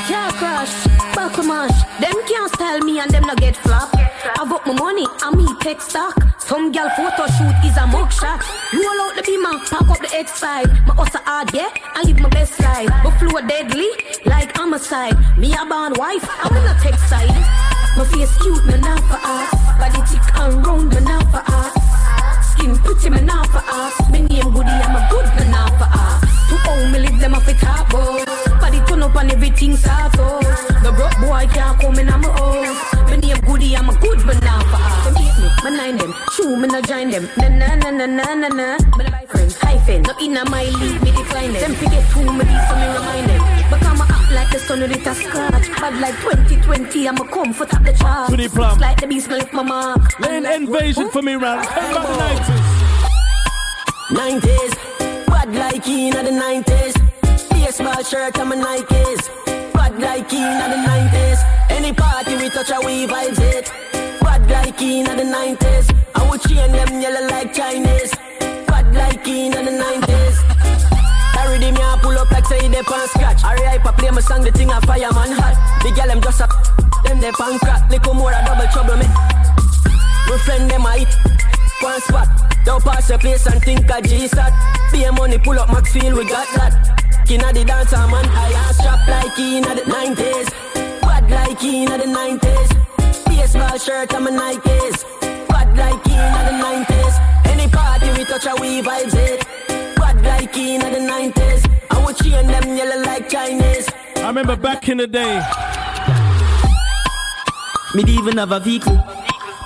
Car 0.06 0.30
crash, 0.38 0.86
buckle 1.16 1.42
mash. 1.42 1.82
Them 1.98 2.14
can't 2.28 2.48
style 2.54 2.78
me 2.84 3.00
and 3.00 3.10
them 3.10 3.24
no 3.26 3.34
get 3.34 3.56
flop. 3.56 3.90
I 4.36 4.46
got 4.48 4.66
my 4.66 4.72
money 4.74 5.06
and 5.24 5.36
me 5.36 5.46
take 5.60 5.80
stock. 5.80 6.14
Some 6.38 6.72
girl 6.72 6.88
photo 6.90 7.26
shoot 7.26 7.56
is 7.64 7.76
a 7.76 7.86
mug 7.86 8.12
shot. 8.12 8.42
Roll 8.72 9.00
out 9.04 9.16
the 9.16 9.22
beamer, 9.22 9.58
pack 9.64 9.88
up 9.88 9.98
the 9.98 10.08
X5. 10.08 10.86
My 10.86 10.94
hustle 10.94 11.20
hard, 11.24 11.52
yeah, 11.54 11.70
I 11.94 12.02
live 12.02 12.20
my 12.20 12.28
best 12.28 12.60
life. 12.60 12.88
My 13.04 13.10
flow 13.18 13.40
deadly, 13.46 13.88
like 14.24 14.56
homicide. 14.56 15.16
Me 15.38 15.52
a 15.52 15.64
born 15.64 15.94
wife, 15.96 16.26
I'm 16.44 16.56
in 16.56 16.64
a 16.64 16.74
tech 16.80 16.98
side. 17.08 17.28
My 17.96 18.04
face 18.04 18.36
cute, 18.38 18.64
me 18.66 18.76
not 18.78 19.00
for 19.08 19.18
ass. 19.22 19.52
Body 19.78 20.02
thick 20.06 20.26
and 20.36 20.66
round, 20.66 20.88
me 20.94 21.00
not 21.00 21.24
for 21.30 21.42
ass. 21.44 22.52
Skin 22.52 22.76
pretty, 22.78 23.10
me 23.10 23.20
not 23.20 23.46
for 23.48 23.62
ass. 23.64 24.10
Me 24.10 24.20
name 24.22 24.50
goody, 24.52 24.68
I'm 24.68 24.96
a 24.96 25.08
good, 25.10 25.26
me 25.36 25.50
not 25.50 25.70
for 25.78 25.88
ass. 25.90 26.37
To 26.48 26.56
home, 26.64 26.92
me 26.92 26.98
live 27.00 27.18
them 27.20 27.34
off 27.34 27.44
the 27.46 27.54
top, 27.54 27.90
boy. 27.90 28.24
Body 28.60 28.80
turn 28.86 29.02
up 29.02 29.14
and 29.16 29.32
everything 29.32 29.76
soft, 29.76 30.16
oh. 30.18 30.40
The 30.82 30.92
broke 30.92 31.18
boy 31.20 31.46
can't 31.52 31.78
come 31.80 31.98
in, 31.98 32.08
I'm 32.08 32.24
a 32.24 32.30
house. 32.32 33.10
Me 33.10 33.16
name 33.16 33.40
goody, 33.46 33.76
I'm 33.76 33.88
a 33.90 33.94
good, 33.98 34.24
but 34.26 34.40
now 34.42 34.60
for 34.60 34.76
ass. 34.76 35.04
Them 35.04 35.14
hate 35.16 35.38
me, 35.42 35.48
me 35.70 35.76
nine 35.76 35.96
them. 35.96 36.14
True, 36.32 36.56
me 36.56 36.68
no 36.68 36.80
join 36.80 37.10
them. 37.10 37.28
Na 37.36 37.48
na 37.48 37.74
na 37.76 37.90
na 37.90 38.06
na 38.06 38.34
na 38.34 38.48
na. 38.48 38.76
Me 38.96 39.04
the 39.04 39.10
buy 39.10 39.26
friends, 39.26 39.56
hyphen. 39.56 40.02
No 40.02 40.14
in 40.20 40.34
my 40.50 40.64
league, 40.64 41.02
me 41.02 41.10
decline 41.12 41.52
them. 41.52 41.60
Them 41.60 41.74
forget 41.74 42.04
who 42.12 42.22
me 42.32 42.44
be, 42.44 42.56
so 42.68 42.74
me 42.76 42.86
remind 42.96 43.26
them. 43.28 43.42
Become 43.70 44.00
a 44.00 44.04
act 44.08 44.32
like 44.32 44.50
the 44.50 44.58
sun 44.58 44.80
with 44.80 44.92
it 44.92 45.06
a 45.06 45.14
scratch. 45.14 45.68
Bad 45.80 46.00
like 46.00 46.16
2020, 46.20 47.08
I'm 47.08 47.16
a 47.16 47.24
comfort 47.28 47.72
up 47.74 47.82
the 47.84 47.92
chart. 47.92 48.28
Pretty 48.28 48.48
plum. 48.48 48.78
Like 48.78 49.00
the 49.00 49.06
beast, 49.06 49.28
me 49.28 49.34
lift 49.36 49.52
my 49.52 49.62
mark. 49.62 50.18
Lane 50.20 50.46
invasion 50.46 51.10
for 51.10 51.22
me, 51.22 51.36
man. 51.36 51.64
Come 51.66 51.94
back 51.94 52.06
the 52.06 52.14
90s. 52.24 52.64
90s, 54.40 54.72
bad 55.28 55.54
like 55.54 55.86
in 55.88 56.10
the 56.10 56.30
90s. 56.30 56.94
Baseball 57.50 58.02
shirt 58.02 58.38
and 58.38 58.48
my 58.48 58.56
Nikes. 58.56 59.22
Bad 59.72 59.98
like 60.00 60.32
in 60.32 60.58
the 60.72 60.78
90s. 60.88 61.40
Any 61.70 61.92
party 61.92 62.36
we 62.36 62.48
touch, 62.50 62.70
we 62.84 63.06
vibes 63.06 63.40
it. 63.40 63.70
Bad 64.20 64.48
like 64.50 64.80
in 64.82 65.04
the 65.04 65.24
90s. 65.24 65.86
I 66.14 66.28
would 66.28 66.40
chain 66.42 66.72
them 66.72 67.00
yellow 67.00 67.26
like 67.28 67.52
Chinese. 67.52 68.12
Bad 68.66 68.94
like 68.94 69.26
in 69.28 69.52
the 69.52 69.72
90s. 69.82 70.36
I 71.38 71.46
ready 71.48 71.70
me 71.72 71.80
a 71.80 71.96
pull 72.02 72.18
up 72.18 72.30
like 72.30 72.46
say 72.46 72.68
they 72.68 72.82
pan 72.82 73.08
scratch. 73.08 73.44
I 73.44 73.56
hype 73.68 73.84
a 73.84 73.92
play 73.92 74.10
my 74.10 74.20
song, 74.20 74.42
the 74.42 74.52
thing 74.52 74.70
a 74.70 74.80
fireman 74.82 75.32
hot. 75.32 75.56
The 75.82 75.90
girl 75.92 76.08
them 76.08 76.20
just 76.20 76.40
a 76.40 76.48
them 77.04 77.20
they 77.20 77.32
pan 77.32 77.58
crack. 77.58 77.90
Little 77.90 78.14
more 78.14 78.32
a 78.32 78.44
double 78.44 78.68
trouble 78.72 78.96
me. 78.96 79.06
My 80.28 80.36
friend 80.44 80.70
them 80.70 80.84
a 80.84 80.92
hit 80.92 81.47
one 81.82 82.00
spot. 82.00 82.28
Don't 82.64 82.82
pass 82.82 83.08
your 83.08 83.18
place 83.18 83.46
and 83.46 83.62
think 83.62 83.90
a 83.90 84.02
G-sat. 84.02 84.52
Pay 84.92 85.10
money, 85.10 85.38
pull 85.38 85.58
up 85.58 85.68
Maxfield, 85.68 86.14
we 86.16 86.24
got 86.28 86.46
that. 86.54 87.24
Inna 87.30 87.52
the 87.52 87.64
dance, 87.64 87.92
man, 87.92 88.24
I 88.24 88.52
am 88.52 88.72
strap 88.74 89.06
like 89.08 89.38
inna 89.38 89.74
the 89.74 89.82
90s. 89.82 91.00
Bad 91.02 91.30
like 91.30 91.62
inna 91.62 91.98
the 91.98 92.04
90s. 92.04 93.24
Baseball 93.26 93.78
shirt 93.78 94.12
and 94.14 94.24
my 94.24 94.30
Nikes. 94.30 95.04
Bad 95.48 95.76
like 95.76 96.06
inna 96.06 96.40
the 96.48 96.56
90s. 96.64 97.46
Any 97.46 97.68
party 97.70 98.10
we 98.18 98.24
touch, 98.24 98.46
a 98.46 98.54
we 98.60 98.80
vibes 98.82 99.14
it. 99.14 99.44
Bad 99.96 100.22
like 100.22 100.56
inna 100.56 100.90
the 100.90 101.00
90s. 101.00 101.70
I 101.90 102.04
would 102.04 102.16
chain 102.16 102.46
them 102.46 102.76
yellow 102.76 103.02
like 103.04 103.28
Chinese. 103.28 103.88
I 104.16 104.28
remember 104.28 104.56
back 104.56 104.88
in 104.88 104.98
the 104.98 105.06
day. 105.06 105.42
Me 107.94 108.02
dey 108.02 108.12
even 108.12 108.36
have 108.38 108.52
a 108.52 108.60
vehicle. 108.60 108.98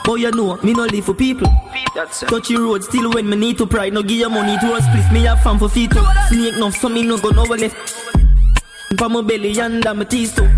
But 0.05 0.14
you 0.14 0.33
know, 0.33 0.57
me 0.64 0.72
no 0.75 0.85
live 0.85 1.05
for 1.05 1.14
people. 1.14 1.46
Touchy 1.95 2.57
road 2.57 2.83
still 2.83 3.11
when 3.13 3.29
me 3.29 3.37
need 3.37 3.59
to 3.59 3.67
pride. 3.67 3.93
No 3.93 4.03
give 4.03 4.19
your 4.19 4.31
money 4.31 4.57
to 4.59 4.73
us, 4.73 4.85
please. 4.89 5.11
Me 5.13 5.25
have 5.25 5.43
fun 5.43 5.59
for 5.59 5.69
feet. 5.69 5.93
Snake 6.29 6.55
enough, 6.55 6.77
so 6.77 6.89
me 6.89 7.03
no 7.03 7.19
go 7.19 7.31
nowhere 7.31 7.59
left. 7.59 7.77
For 8.97 9.09
my 9.09 9.21
belly 9.21 9.59
under 9.61 9.93
my 9.93 10.05
teeth 10.05 10.37
too. 10.37 10.49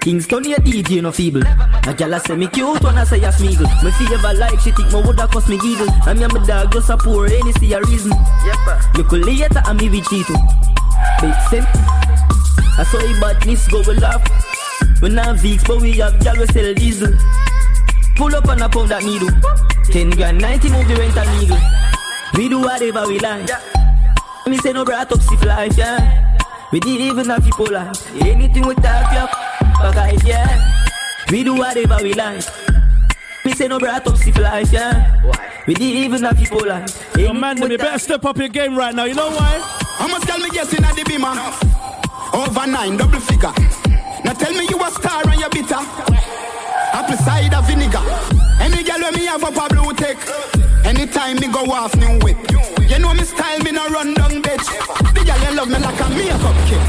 Kingston, 0.00 0.44
your 0.44 0.58
DJ 0.58 1.02
no 1.02 1.12
feeble. 1.12 1.42
A 1.86 1.94
gal 1.94 2.14
a 2.14 2.20
say 2.20 2.36
me 2.36 2.46
cute 2.46 2.82
when 2.82 2.96
I 2.96 3.04
say 3.04 3.22
a 3.22 3.28
smeagol. 3.28 3.68
Me 3.84 3.90
favor 3.90 4.34
like 4.34 4.60
she 4.60 4.72
think 4.72 4.90
me 4.92 5.02
woulda 5.02 5.26
cost 5.28 5.48
me 5.48 5.58
giggle. 5.58 5.88
And 6.06 6.18
me 6.18 6.24
and 6.24 6.32
my 6.32 6.44
dog 6.46 6.72
just 6.72 6.88
a 6.88 6.96
poor 6.96 7.26
any 7.26 7.52
see 7.52 7.72
a 7.74 7.80
reason. 7.82 8.12
Yep. 8.46 8.96
You 8.96 9.04
could 9.04 9.26
later 9.26 9.62
and 9.66 9.78
me 9.78 9.90
with 9.90 10.08
too. 10.08 10.22
Big 11.20 11.34
sense. 11.50 11.66
I 12.78 12.84
saw 12.90 12.98
a 12.98 13.20
badness 13.20 13.68
go 13.68 13.82
we 13.86 13.94
laugh. 13.94 14.22
We 15.02 15.10
not 15.10 15.36
Vicks, 15.36 15.66
but 15.66 15.82
we 15.82 15.92
have 15.98 16.18
gal 16.24 16.38
we 16.38 16.46
sell 16.46 16.72
diesel. 16.74 17.12
Pull 18.16 18.34
up 18.34 18.48
and 18.48 18.62
a 18.62 18.68
pound 18.68 18.90
that 18.90 19.02
needle. 19.02 19.28
10 19.90 20.10
grand, 20.10 20.40
90 20.40 20.70
move 20.70 20.88
the 20.88 20.94
rent 20.96 21.16
and 21.16 21.40
legal. 21.40 21.58
We 22.34 22.48
do 22.48 22.60
whatever 22.60 23.06
we 23.08 23.18
like. 23.18 23.48
Me 24.46 24.56
say 24.58 24.72
no 24.72 24.84
brat 24.84 25.10
up 25.12 25.20
sick 25.20 25.42
life, 25.44 25.76
yeah. 25.76 26.38
We 26.72 26.80
did 26.80 27.00
even 27.00 27.26
have 27.26 27.44
people 27.44 27.66
like 27.70 27.94
anything 28.20 28.66
with 28.66 28.82
that, 28.82 29.12
yeah. 29.12 29.26
Fuck 29.78 29.94
guys, 29.94 30.24
yeah. 30.24 30.72
We 31.30 31.44
do 31.44 31.54
whatever 31.54 31.98
we 32.02 32.14
like. 32.14 32.42
Me 33.44 33.52
say 33.52 33.68
no 33.68 33.78
brat 33.78 34.06
up 34.06 34.16
sick 34.16 34.36
life, 34.38 34.72
yeah. 34.72 35.20
We 35.66 35.74
did 35.74 35.82
even 35.82 36.22
have 36.24 36.36
people 36.36 36.66
like 36.66 36.88
Yo, 37.16 37.32
man, 37.32 37.56
you 37.58 37.78
better 37.78 37.98
step 37.98 38.24
up 38.24 38.36
your 38.36 38.48
game 38.48 38.76
right 38.76 38.94
now. 38.94 39.04
You 39.04 39.14
know 39.14 39.30
why? 39.30 39.60
How 39.98 40.08
much 40.08 40.22
tell 40.22 40.38
me 40.38 40.50
guessing 40.50 40.84
at 40.84 40.96
the 40.96 41.04
beamer? 41.04 41.34
Over 42.34 42.66
nine, 42.66 42.96
double 42.96 43.20
figure. 43.20 43.52
Now 44.24 44.32
tell 44.32 44.52
me 44.52 44.66
you 44.68 44.80
a 44.82 44.90
star 44.90 45.22
and 45.28 45.40
you 45.40 45.48
bitter. 45.50 45.76
Apple 46.92 47.16
cider 47.16 47.62
vinegar. 47.62 48.04
Any 48.60 48.82
girl 48.84 49.00
when 49.00 49.14
me 49.14 49.24
have 49.26 49.44
up 49.44 49.56
a 49.56 49.74
blue 49.74 49.92
tick. 49.94 50.18
Anytime 50.84 51.36
me 51.36 51.48
go 51.48 51.64
off 51.72 51.96
new 51.96 52.18
whip. 52.20 52.36
You 52.90 52.98
know 52.98 53.14
me 53.14 53.24
style, 53.24 53.60
me 53.60 53.72
no 53.72 53.88
run 53.88 54.14
down 54.14 54.42
bitch. 54.42 54.66
The 55.14 55.24
girl 55.24 55.40
you 55.40 55.56
love 55.56 55.68
me 55.68 55.78
like 55.78 56.00
a 56.00 56.08
makeup 56.10 56.58
kid. 56.68 56.84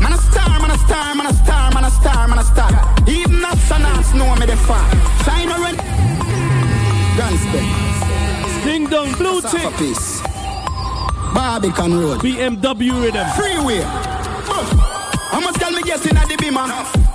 Man 0.00 0.12
a 0.12 0.18
star, 0.18 0.60
man 0.60 0.70
a 0.70 0.78
star, 0.78 1.14
man 1.14 1.26
a 1.26 1.32
star, 1.32 1.72
man 1.72 1.84
a 1.84 1.90
star, 1.90 2.28
man 2.28 2.38
a 2.38 2.44
star. 2.44 2.70
Even 3.08 3.42
a 3.44 3.48
astronauts 3.48 4.14
know 4.14 4.34
me 4.36 4.46
the 4.46 4.56
far. 4.56 4.84
Sign 5.24 5.48
a 5.48 5.58
rent. 5.58 5.78
Gunston. 7.16 7.64
Ding 8.64 8.86
dong, 8.88 9.12
blue 9.14 9.40
tick. 9.40 9.72
Barbican 11.32 11.98
Road. 11.98 12.20
BMW 12.20 13.02
rhythm. 13.02 13.26
Freeway. 13.36 13.80
How 15.30 15.40
much 15.40 15.54
tell 15.54 15.70
me 15.70 15.82
guessing 15.82 16.16
at 16.16 16.28
the 16.28 16.36
beamer? 16.36 17.05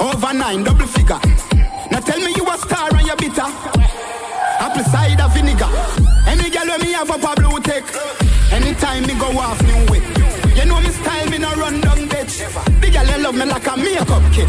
Over 0.00 0.32
nine, 0.32 0.64
double 0.64 0.86
figure. 0.86 1.20
Now 1.90 2.00
tell 2.00 2.18
me 2.18 2.32
you 2.34 2.48
a 2.48 2.56
star 2.56 2.88
and 2.88 3.06
you 3.06 3.16
bitter. 3.16 3.48
Apple 4.64 4.84
cider 4.84 5.28
vinegar. 5.28 5.68
Any 6.26 6.48
girl 6.48 6.68
when 6.68 6.80
me 6.80 6.92
have 6.92 7.10
up 7.10 7.22
a 7.22 7.40
blue 7.40 7.60
tick. 7.60 7.84
Anytime 8.50 9.06
me 9.06 9.14
go 9.20 9.28
off 9.38 9.60
new 9.62 9.80
whip. 9.92 10.02
You 10.56 10.64
know 10.64 10.80
me 10.80 10.88
style, 10.88 11.28
me 11.28 11.38
no 11.38 11.52
run 11.52 11.80
down 11.80 12.08
bitch. 12.08 12.40
The 12.80 12.90
girl 12.90 13.06
you 13.06 13.22
love 13.22 13.34
me 13.34 13.44
like 13.44 13.66
a 13.66 13.76
makeup 13.76 14.24
kid. 14.32 14.48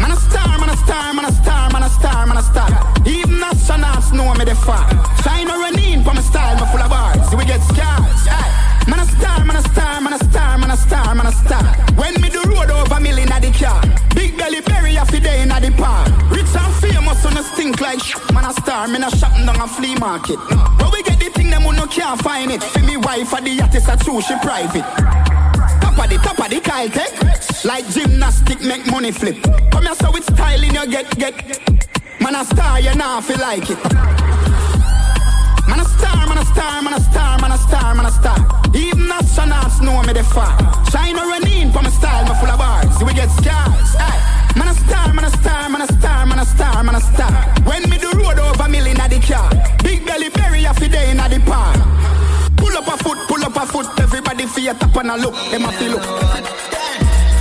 Man 0.00 0.12
a 0.12 0.16
star, 0.16 0.58
man 0.58 0.70
a 0.70 0.76
star, 0.76 1.14
man 1.14 1.24
a 1.24 1.32
star, 1.32 1.70
man 1.70 1.82
a 1.82 1.88
star, 1.90 2.26
man 2.26 2.36
a 2.38 2.42
star. 2.42 2.70
Even 3.06 3.40
astronauts 3.40 4.12
know 4.12 4.32
me 4.34 4.44
the 4.44 4.54
far. 4.54 4.88
Shine 5.24 5.48
a 5.48 5.56
rain 5.58 6.02
for 6.02 6.14
my 6.14 6.22
style, 6.22 6.56
me 6.56 6.66
full 6.72 6.80
of 6.80 6.90
bars. 6.90 7.34
We 7.36 7.44
get 7.44 7.60
scars. 7.62 8.26
Man 8.88 9.00
a 9.00 9.06
star, 9.06 9.44
man 9.44 9.56
a 9.56 9.62
star, 9.62 10.00
man 10.00 10.12
a 10.12 10.18
star, 10.18 10.58
man 10.58 10.70
a 10.70 10.76
star, 10.76 11.14
man 11.14 11.26
a 11.26 11.32
star. 11.32 11.64
When 11.96 12.14
me 12.20 12.28
do 12.28 12.42
road 12.42 12.70
over 12.70 13.00
million 13.00 13.32
at 13.32 13.42
the 13.42 13.50
car. 13.52 13.82
Big 14.46 14.64
belly 14.64 14.80
berry 14.80 14.98
off 14.98 15.10
the 15.10 15.18
day 15.18 15.42
in 15.42 15.48
the 15.48 15.74
park. 15.76 16.08
Rich 16.30 16.54
and 16.54 16.74
famous 16.76 17.24
on 17.26 17.36
a 17.36 17.42
stink 17.42 17.80
like 17.80 18.00
sh- 18.00 18.14
Man 18.32 18.44
a 18.44 18.52
star, 18.52 18.86
me 18.86 18.98
no 18.98 19.08
shopping 19.08 19.44
down 19.44 19.60
a 19.60 19.66
flea 19.66 19.96
market. 19.96 20.38
But 20.78 20.92
we 20.92 21.02
get 21.02 21.18
the 21.18 21.30
thing 21.30 21.50
them 21.50 21.62
who 21.62 21.72
no 21.72 21.86
can't 21.86 22.20
find 22.22 22.52
it. 22.52 22.62
For 22.62 22.80
me 22.80 22.96
wife 22.96 23.28
for 23.28 23.40
the 23.40 23.50
is 23.50 23.88
a 23.88 23.96
true, 23.96 24.20
she 24.20 24.36
private. 24.38 24.86
Top 25.82 25.98
of 25.98 26.10
the 26.10 26.18
top 26.22 26.38
of 26.38 26.50
the 26.50 26.60
Kyle 26.60 26.88
Tech. 26.88 27.10
Like 27.64 27.88
gymnastic 27.88 28.60
make 28.62 28.86
money 28.86 29.10
flip. 29.10 29.36
Come 29.72 29.86
here 29.86 29.94
so 29.96 30.12
with 30.12 30.28
in 30.30 30.74
your 30.74 30.86
get 30.86 31.10
get. 31.18 31.34
Man 32.20 32.36
a 32.36 32.44
star, 32.44 32.80
you 32.80 32.94
not 32.94 33.24
feel 33.24 33.38
like 33.38 33.68
it. 33.68 33.82
Man 35.66 35.80
a 35.80 35.84
star, 35.84 36.22
man 36.28 36.38
a 36.38 36.44
star, 36.44 36.82
man 36.82 36.92
a 36.94 37.00
star, 37.00 37.38
man 37.40 37.50
a 37.50 37.58
star, 37.58 37.94
man 37.96 38.06
a 38.06 38.10
star. 38.12 38.38
Even 38.74 39.10
astronauts 39.10 39.82
know 39.82 40.00
me 40.02 40.12
the 40.12 40.22
far. 40.22 40.54
Shine 40.92 41.18
a 41.18 41.22
running 41.26 41.72
for 41.72 41.82
my 41.82 41.90
style, 41.90 42.24
me 42.28 42.34
full 42.38 42.48
of 42.48 42.58
bars. 42.58 43.02
Will 43.02 43.12
get 43.12 43.30
scars. 43.30 43.96
Aye. 43.98 44.35
Man 44.56 44.68
a 44.68 44.74
star, 44.74 45.12
man 45.12 45.24
a 45.24 45.30
star, 45.30 45.68
man 45.68 45.82
a 45.82 45.86
star, 45.86 46.26
man 46.26 46.38
a 46.38 46.44
star, 46.46 46.82
man 46.82 46.94
a 46.94 47.00
star. 47.00 47.32
When 47.64 47.82
me 47.90 47.98
do 47.98 48.10
road 48.12 48.38
over 48.38 48.68
million 48.68 48.98
at 49.00 49.10
the 49.10 49.20
car. 49.20 49.50
Big 49.84 50.06
belly 50.06 50.30
berry 50.30 50.64
a 50.64 50.72
fi 50.72 50.88
day 50.88 51.10
in 51.10 51.18
the 51.18 51.40
park. 51.44 51.76
Pull 52.56 52.76
up 52.76 52.88
a 52.88 52.96
foot, 53.02 53.18
pull 53.28 53.44
up 53.44 53.56
a 53.56 53.66
foot. 53.66 53.86
Everybody 54.00 54.46
feel 54.46 54.74
top 54.74 54.96
and 54.96 55.10
a 55.10 55.16
look. 55.16 55.34
Them 55.50 55.66
a 55.66 55.72
feel 55.72 55.92
look. 55.92 56.04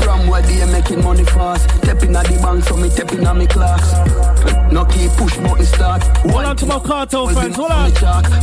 From 0.03 0.27
where 0.27 0.41
they 0.41 0.65
making 0.71 1.03
money 1.03 1.23
fast. 1.23 1.69
Tapping 1.83 2.15
at 2.15 2.25
the 2.27 2.37
bank, 2.41 2.63
so 2.65 2.75
me 2.75 2.89
tapping 2.89 3.25
at 3.25 3.35
me 3.35 3.47
class. 3.47 4.54
No 4.71 4.83
key 4.85 5.07
push 5.15 5.37
button 5.37 5.65
start. 5.65 6.03
Hold 6.17 6.45
on 6.45 6.57
to 6.57 6.65
my 6.65 6.79
cartel 6.79 7.27
fans, 7.29 7.55
hold 7.55 7.71
on. 7.71 7.91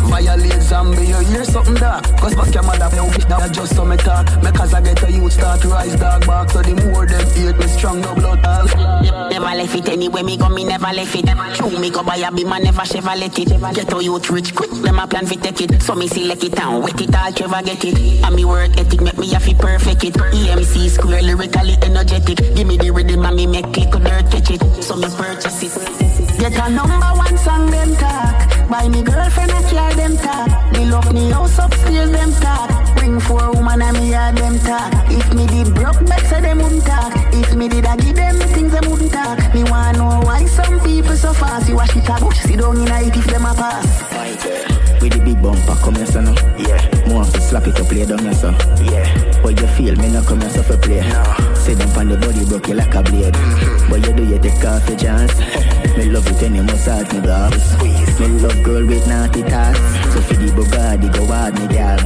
Violate 0.09 0.63
zombie, 0.63 1.07
you 1.07 1.19
hear 1.19 1.45
something 1.45 1.75
dark. 1.75 2.05
Cause 2.19 2.35
back 2.35 2.55
your 2.55 2.63
mother, 2.63 2.89
no 2.97 3.05
wish 3.07 3.25
that 3.27 3.53
just 3.53 3.77
so 3.77 3.85
me 3.85 3.97
talk. 3.97 4.27
Make 4.43 4.59
as 4.59 4.73
I 4.73 4.81
get 4.81 5.03
a 5.03 5.13
youth 5.13 5.33
start 5.33 5.61
to 5.63 5.69
rise 5.69 5.97
dog 5.97 6.27
back. 6.27 6.51
So 6.51 6.63
the 6.63 6.75
more 6.87 7.07
them 7.07 7.27
hate 7.31 7.57
me 7.57 7.67
strong, 7.67 8.01
no 8.01 8.15
blood 8.15 8.45
all. 8.47 9.31
Never 9.31 9.45
left 9.45 9.75
it 9.75 9.89
anyway, 9.89 10.23
me 10.23 10.37
go, 10.37 10.49
me 10.49 10.65
never 10.65 10.93
left 10.93 11.15
it. 11.15 11.27
True, 11.55 11.79
me 11.79 11.91
go 11.91 12.03
buy 12.03 12.17
a 12.17 12.33
beam, 12.33 12.49
man 12.49 12.63
never 12.63 12.83
let 13.17 13.39
it. 13.39 13.49
Get 13.75 13.93
a 13.93 14.03
youth 14.03 14.31
rich 14.31 14.55
quick, 14.55 14.71
them 14.71 14.99
a 14.99 15.07
plan 15.07 15.27
fi 15.27 15.37
take 15.37 15.61
it. 15.61 15.83
So 15.83 15.95
me 15.95 16.09
see 16.09 16.23
select 16.23 16.45
it 16.45 16.59
and 16.59 16.83
wet 16.83 17.01
it 17.01 17.15
all, 17.15 17.33
Trevor 17.33 17.63
get 17.63 17.85
it. 17.85 18.25
And 18.25 18.35
me 18.35 18.45
work 18.45 18.77
ethic 18.79 19.01
make 19.01 19.19
me 19.19 19.29
have 19.33 19.45
to 19.45 19.55
perfect 19.55 20.05
it. 20.05 20.15
EMC 20.15 20.89
square 20.91 21.23
lyrically 21.23 21.77
energetic. 21.83 22.39
Give 22.55 22.67
me 22.67 22.77
the 22.77 22.91
rhythm 22.91 23.25
and 23.25 23.37
me 23.37 23.47
make 23.47 23.73
click 23.73 23.91
dirt 23.91 24.31
catch 24.31 24.51
it. 24.51 24.83
So 24.83 24.97
me 24.97 25.09
purchase 25.17 25.63
it. 25.63 26.22
Get 26.43 26.59
a 26.59 26.69
number 26.71 27.07
one 27.15 27.39
song 27.39 27.71
them 27.71 27.95
talk. 27.95 28.69
Buy 28.69 28.89
me 28.89 29.01
girlfriend 29.05 29.53
a 29.53 29.63
car 29.63 29.95
them 29.95 30.17
talk. 30.17 30.73
Me 30.73 30.87
love 30.87 31.13
me 31.15 31.31
house 31.31 31.57
upstairs 31.57 32.11
them 32.11 32.33
talk. 32.33 32.97
Bring 32.97 33.21
four 33.21 33.53
woman 33.53 33.81
and 33.81 33.97
me 33.97 34.11
yard 34.11 34.37
them 34.37 34.59
talk. 34.59 34.93
If 35.09 35.33
me 35.35 35.47
did 35.47 35.73
broke 35.73 36.05
back 36.05 36.23
say 36.23 36.41
them 36.41 36.59
wouldn't 36.59 36.85
talk. 36.85 37.13
If 37.33 37.55
me 37.55 37.69
did 37.69 37.87
I 37.87 37.95
give 37.95 38.17
them 38.17 38.41
the 38.41 38.47
things 38.49 38.73
them 38.73 38.91
wouldn't 38.91 39.13
talk. 39.13 39.39
Me 39.55 39.63
wanna 39.63 39.99
know 39.99 40.21
why 40.27 40.45
some 40.47 40.81
people 40.81 41.15
so 41.15 41.33
fast. 41.33 41.69
You 41.69 41.77
watch 41.77 41.95
it 41.95 42.09
a 42.09 42.19
bush, 42.19 42.41
sit 42.41 42.59
down 42.59 42.77
in 42.77 42.91
a 42.91 43.07
it 43.07 43.17
if 43.17 43.27
them 43.27 43.45
a 43.45 43.55
pass. 43.55 44.82
With 45.03 45.15
the 45.15 45.19
big 45.19 45.43
bumper 45.43 45.75
come 45.83 45.97
here, 45.97 46.07
son. 46.07 46.31
Yeah. 46.63 46.79
More 47.11 47.25
to 47.25 47.41
slap 47.41 47.67
it 47.67 47.75
up, 47.81 47.89
play 47.89 48.07
down 48.07 48.21
here, 48.21 48.35
son. 48.35 48.55
Yeah. 48.87 49.03
What 49.43 49.61
you 49.61 49.67
feel, 49.75 49.97
me 49.97 50.09
not 50.13 50.27
come 50.27 50.41
here, 50.41 50.51
so 50.51 50.63
for 50.63 50.79
play. 50.79 51.01
No. 51.03 51.55
Sit 51.59 51.79
them 51.79 51.91
on 51.99 52.07
the 52.07 52.17
body, 52.23 52.47
broke 52.47 52.69
you 52.69 52.75
like 52.75 52.95
a 52.95 53.03
blade. 53.03 53.35
Mm-hmm. 53.35 53.91
But 53.91 54.07
you 54.07 54.13
do, 54.15 54.23
you 54.23 54.39
take 54.39 54.65
off 54.65 54.87
your 54.89 54.97
chance. 54.97 55.35
me 55.99 56.07
love 56.07 56.25
it 56.31 56.41
when 56.41 56.55
you 56.55 56.63
massage 56.63 57.11
me, 57.11 57.21
girl. 57.21 57.51
Squeeze. 57.51 58.21
Me 58.21 58.29
love 58.39 58.63
girl 58.63 58.87
with 58.87 59.03
naughty 59.09 59.43
thoughts. 59.43 59.83
So 60.15 60.23
for 60.23 60.39
the 60.39 60.55
Bugatti, 60.55 61.11
go 61.11 61.27
hard, 61.27 61.59
me, 61.59 61.67
girl. 61.67 61.99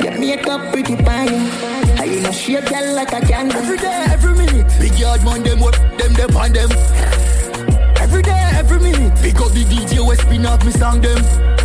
Get 0.00 0.18
makeup 0.18 0.72
pretty 0.72 0.96
fine. 1.04 1.44
I 2.00 2.08
you 2.08 2.22
know 2.22 2.32
shape 2.32 2.64
girl 2.72 2.94
like 2.94 3.12
a 3.12 3.20
candle. 3.20 3.60
Every 3.60 3.76
day, 3.76 4.06
every 4.08 4.32
minute. 4.32 4.64
Big 4.80 4.98
yard 4.98 5.22
man, 5.28 5.42
them 5.42 5.60
what 5.60 5.76
them, 6.00 6.14
them 6.16 6.34
on 6.34 6.56
them. 6.56 6.72
Every 8.00 8.22
day, 8.22 8.48
every 8.56 8.80
minute. 8.80 9.12
Pick 9.20 9.36
up 9.44 9.52
the 9.52 9.60
DJ, 9.68 10.00
we 10.00 10.16
spin 10.16 10.46
up 10.46 10.64
me 10.64 10.72
song 10.72 11.02
them. 11.02 11.57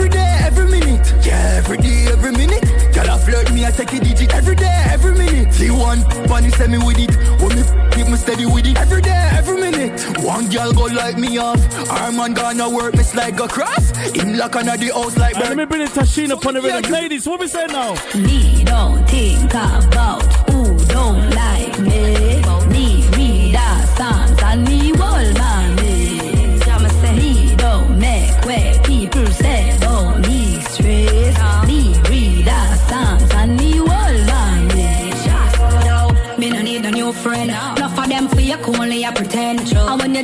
Every 0.00 0.12
day, 0.12 0.36
every 0.46 0.64
minute. 0.64 1.14
Yeah, 1.26 1.58
every 1.58 1.76
day, 1.76 2.06
every 2.10 2.32
minute. 2.32 2.62
Girl, 2.94 3.10
I 3.10 3.18
flirt 3.18 3.52
me, 3.52 3.66
I 3.66 3.70
take 3.70 3.92
a 3.92 4.00
digit. 4.00 4.32
Every 4.32 4.56
day, 4.56 4.84
every 4.88 5.12
minute. 5.12 5.52
See 5.52 5.70
one, 5.70 6.00
funny 6.26 6.48
send 6.48 6.72
me 6.72 6.78
with 6.78 6.98
it. 6.98 7.14
When 7.38 7.54
me 7.54 7.62
keep 7.92 8.08
me 8.08 8.16
steady 8.16 8.46
with 8.46 8.64
it. 8.64 8.78
Every 8.78 9.02
day, 9.02 9.28
every 9.36 9.60
minute. 9.60 10.00
One 10.24 10.48
girl 10.48 10.72
go 10.72 10.84
like 10.84 11.18
me 11.18 11.36
off. 11.36 11.60
Our 11.90 12.12
man 12.12 12.32
gonna 12.32 12.70
work 12.70 12.94
me 12.94 13.04
like 13.14 13.38
a 13.40 13.46
cross. 13.46 13.92
In 14.16 14.38
lock 14.38 14.56
under 14.56 14.78
the 14.78 14.88
house 14.88 15.18
like 15.18 15.36
Let 15.36 15.54
me 15.54 15.66
bring 15.66 15.82
it 15.82 15.90
Tashina 15.90 16.32
upon 16.32 16.54
the 16.54 16.62
rhythm. 16.62 16.90
Ladies, 16.90 17.26
what 17.26 17.38
we 17.38 17.46
say 17.46 17.66
now? 17.66 17.92
Me 18.14 18.64
don't 18.64 19.06
think 19.06 19.52
about 19.52 20.22
who 20.48 20.78
don't 20.86 21.29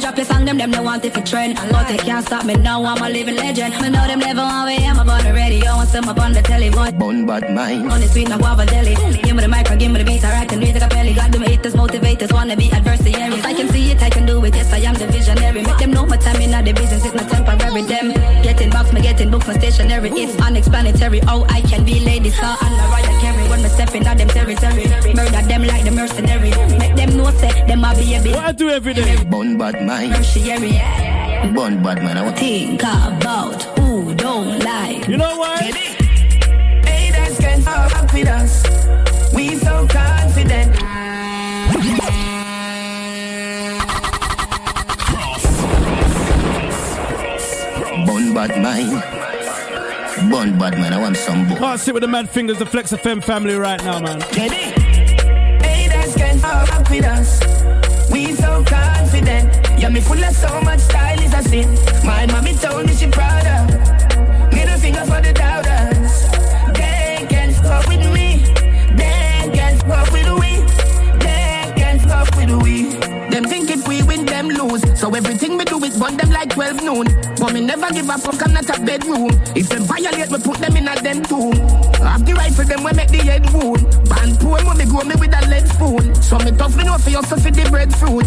drop 0.07 0.17
your 0.19 0.27
song, 0.27 0.45
them 0.45 0.57
them 0.57 0.71
they 0.71 0.79
want 0.79 1.05
it 1.05 1.13
for 1.13 1.21
trend. 1.23 1.57
But 1.71 1.89
they 1.89 1.97
can't 1.97 2.25
stop 2.25 2.45
me 2.45 2.55
now, 2.55 2.85
I'm 2.85 3.03
a 3.03 3.09
living 3.09 3.35
legend. 3.35 3.75
Me 3.83 3.89
know 3.91 4.07
them 4.07 4.21
never 4.21 4.41
want 4.41 4.69
me, 4.69 4.77
I'm 4.87 4.99
up 4.99 5.09
on 5.09 5.25
the 5.25 5.33
radio 5.33 5.71
and 5.83 5.89
some 5.89 6.09
up 6.09 6.21
on 6.21 6.33
the 6.33 6.43
telly. 6.43 6.71
Bun 6.71 7.27
bad 7.27 7.51
mind. 7.53 7.91
on 7.91 8.01
the 8.01 8.07
street, 8.07 8.29
no 8.29 8.39
guava 8.39 8.65
deli. 8.67 8.95
Give 9.25 9.35
me 9.35 9.43
the 9.43 9.49
mic, 9.49 9.67
give 9.79 9.91
me 9.91 9.99
the 9.99 10.05
beat, 10.05 10.25
I 10.25 10.47
can 10.47 10.61
read 10.61 10.75
the 10.75 10.81
capelli. 10.81 11.15
Got 11.15 11.33
them 11.33 11.43
haters, 11.43 11.75
motivators, 11.75 12.33
wanna 12.33 12.57
be 12.57 12.71
adversaries. 12.71 13.45
I 13.45 13.53
can 13.53 13.69
see 13.69 13.91
it, 13.91 14.03
I 14.03 14.11
can 14.11 14.27
do 14.27 14.45
it, 14.45 14.55
yes, 14.55 14.73
I 14.73 14.79
am 14.79 14.95
the 14.95 15.07
visionary. 15.09 15.63
Make 15.63 15.79
them 15.79 15.91
know 15.91 16.07
my 16.07 16.17
time 16.17 16.41
in 16.41 16.53
the 16.65 16.73
business, 16.73 17.05
it's 17.05 17.15
not 17.15 17.29
temporary. 17.29 17.83
Them 17.83 18.16
me 19.49 19.55
getting 19.59 19.89
books, 19.89 19.91
my. 19.91 20.11
It's 20.13 20.37
unexplanatory. 20.41 21.21
Oh, 21.29 21.47
I 21.49 21.61
can 21.63 21.85
be 21.85 22.01
lady, 22.01 22.31
star 22.31 22.57
and 22.63 22.75
Mariah 22.77 23.21
Carey. 23.21 23.49
When 23.49 23.63
me 23.63 23.69
in 23.95 24.07
out 24.07 24.19
them 24.19 24.29
territory, 24.29 24.87
murder 25.15 25.43
them 25.47 25.65
like 25.65 25.85
the 25.85 25.91
mercenary. 25.91 26.51
Make 26.79 26.97
them 26.97 27.17
know, 27.17 27.31
say, 27.31 27.53
them 27.67 27.85
a 27.85 27.95
baby. 27.95 28.31
What 28.31 28.45
I 28.45 28.53
do 28.53 28.71
every 28.71 28.95
day? 28.95 29.25
Bun 29.25 29.57
bad 29.59 29.87
mind. 29.87 30.15
Tertiary. 30.15 30.73
Bun 31.55 31.83
bad 31.83 32.03
man. 32.03 32.19
I 32.19 32.23
want 32.23 32.39
Think 32.39 32.83
about 32.83 33.63
who 33.79 34.15
don't 34.15 34.59
like. 34.61 35.07
You 35.09 35.17
know 35.17 35.39
what? 35.39 35.63
Haters 35.63 37.39
can 37.39 37.63
fuck 37.63 38.13
with 38.13 38.29
us. 38.29 38.63
We 39.33 39.57
so 39.57 39.87
confident. 39.89 40.75
Bun 48.07 48.35
bad 48.35 48.63
mind. 48.63 49.16
Bun 50.31 50.59
bad 50.59 50.75
man. 50.79 50.93
I 50.93 50.99
want 50.99 51.17
some 51.17 51.49
boy. 51.49 51.57
Can't 51.57 51.81
sit 51.81 51.95
with 51.95 52.03
the 52.03 52.09
mad 52.09 52.29
fingers, 52.29 52.59
the 52.59 52.67
Flex 52.67 52.93
FM 52.93 53.23
family 53.23 53.55
right 53.55 53.83
now, 53.85 54.01
man. 54.01 54.21
Haters 54.21 56.15
can 56.15 56.39
fuck 56.39 56.89
with 56.91 57.05
us. 57.05 57.41
We 58.11 58.33
so 58.33 58.65
confident. 58.65 59.55
Yeah, 59.79 59.91
me 59.91 60.01
full 60.01 60.23
of 60.23 60.35
so 60.35 60.61
much 60.63 60.81
style 60.81 61.21
is 61.21 61.33
a 61.33 61.43
sin. 61.43 61.69
My 62.05 62.27
mommy 62.27 62.55
told 62.55 62.87
me 62.87 62.95
she 62.95 63.07
proud 63.09 63.47
of. 63.47 64.53
Middle 64.53 64.79
finger 64.79 65.05
for 65.05 65.21
the 65.21 65.33
doubters. 65.33 66.25
They 66.75 67.27
can 67.29 67.53
fuck 67.53 67.87
with 67.87 68.05
me. 68.13 68.39
They 68.97 69.51
can 69.55 69.79
fuck 69.81 70.11
with 70.13 70.29
we. 70.41 70.57
They 71.19 71.73
can 71.77 71.99
fuck 72.01 72.35
with 72.37 72.51
we. 72.63 72.91
Them 73.31 73.45
think 73.45 73.71
if 73.71 73.87
we 73.87 74.03
win, 74.03 74.25
them 74.25 74.49
lose. 74.49 74.86
So 74.97 75.15
everything 75.15 75.59
we 75.59 75.65
do 75.65 75.77
is 75.85 75.99
burn 75.99 76.17
them 76.17 76.31
like 76.31 76.51
12 76.51 76.83
noon. 76.83 77.07
But 77.39 77.53
me 77.53 77.61
never 77.61 77.93
give 77.93 78.09
a 78.09 78.17
fuck, 78.17 78.43
I'm 78.43 78.55
not 78.55 78.65
a 78.65 78.81
bedroom. 78.81 79.31
If 79.55 79.69
them 79.69 79.85
violate, 79.85 80.31
we 80.31 80.39
put 80.39 80.57
them 80.57 80.77
in 80.77 80.89
a 80.89 80.97
them 80.97 81.23
tomb. 81.23 81.53
Have 82.01 82.25
the 82.25 82.33
for 82.57 82.65
them, 82.65 82.83
we 82.83 82.93
make 82.93 83.09
the 83.13 83.19
head 83.19 83.45
wound. 83.53 83.85
Band 84.09 84.41
poem 84.41 84.67
when 84.67 84.79
me 84.79 84.87
grow 84.87 85.05
me 85.05 85.15
with 85.21 85.37
a 85.37 85.43
lead 85.49 85.69
spoon. 85.69 86.15
So 86.23 86.39
me 86.39 86.51
know 86.97 87.03
for 87.03 87.11
yourself 87.11 87.43
for 87.43 87.51
the 87.51 87.71
breadfruit. 87.71 88.27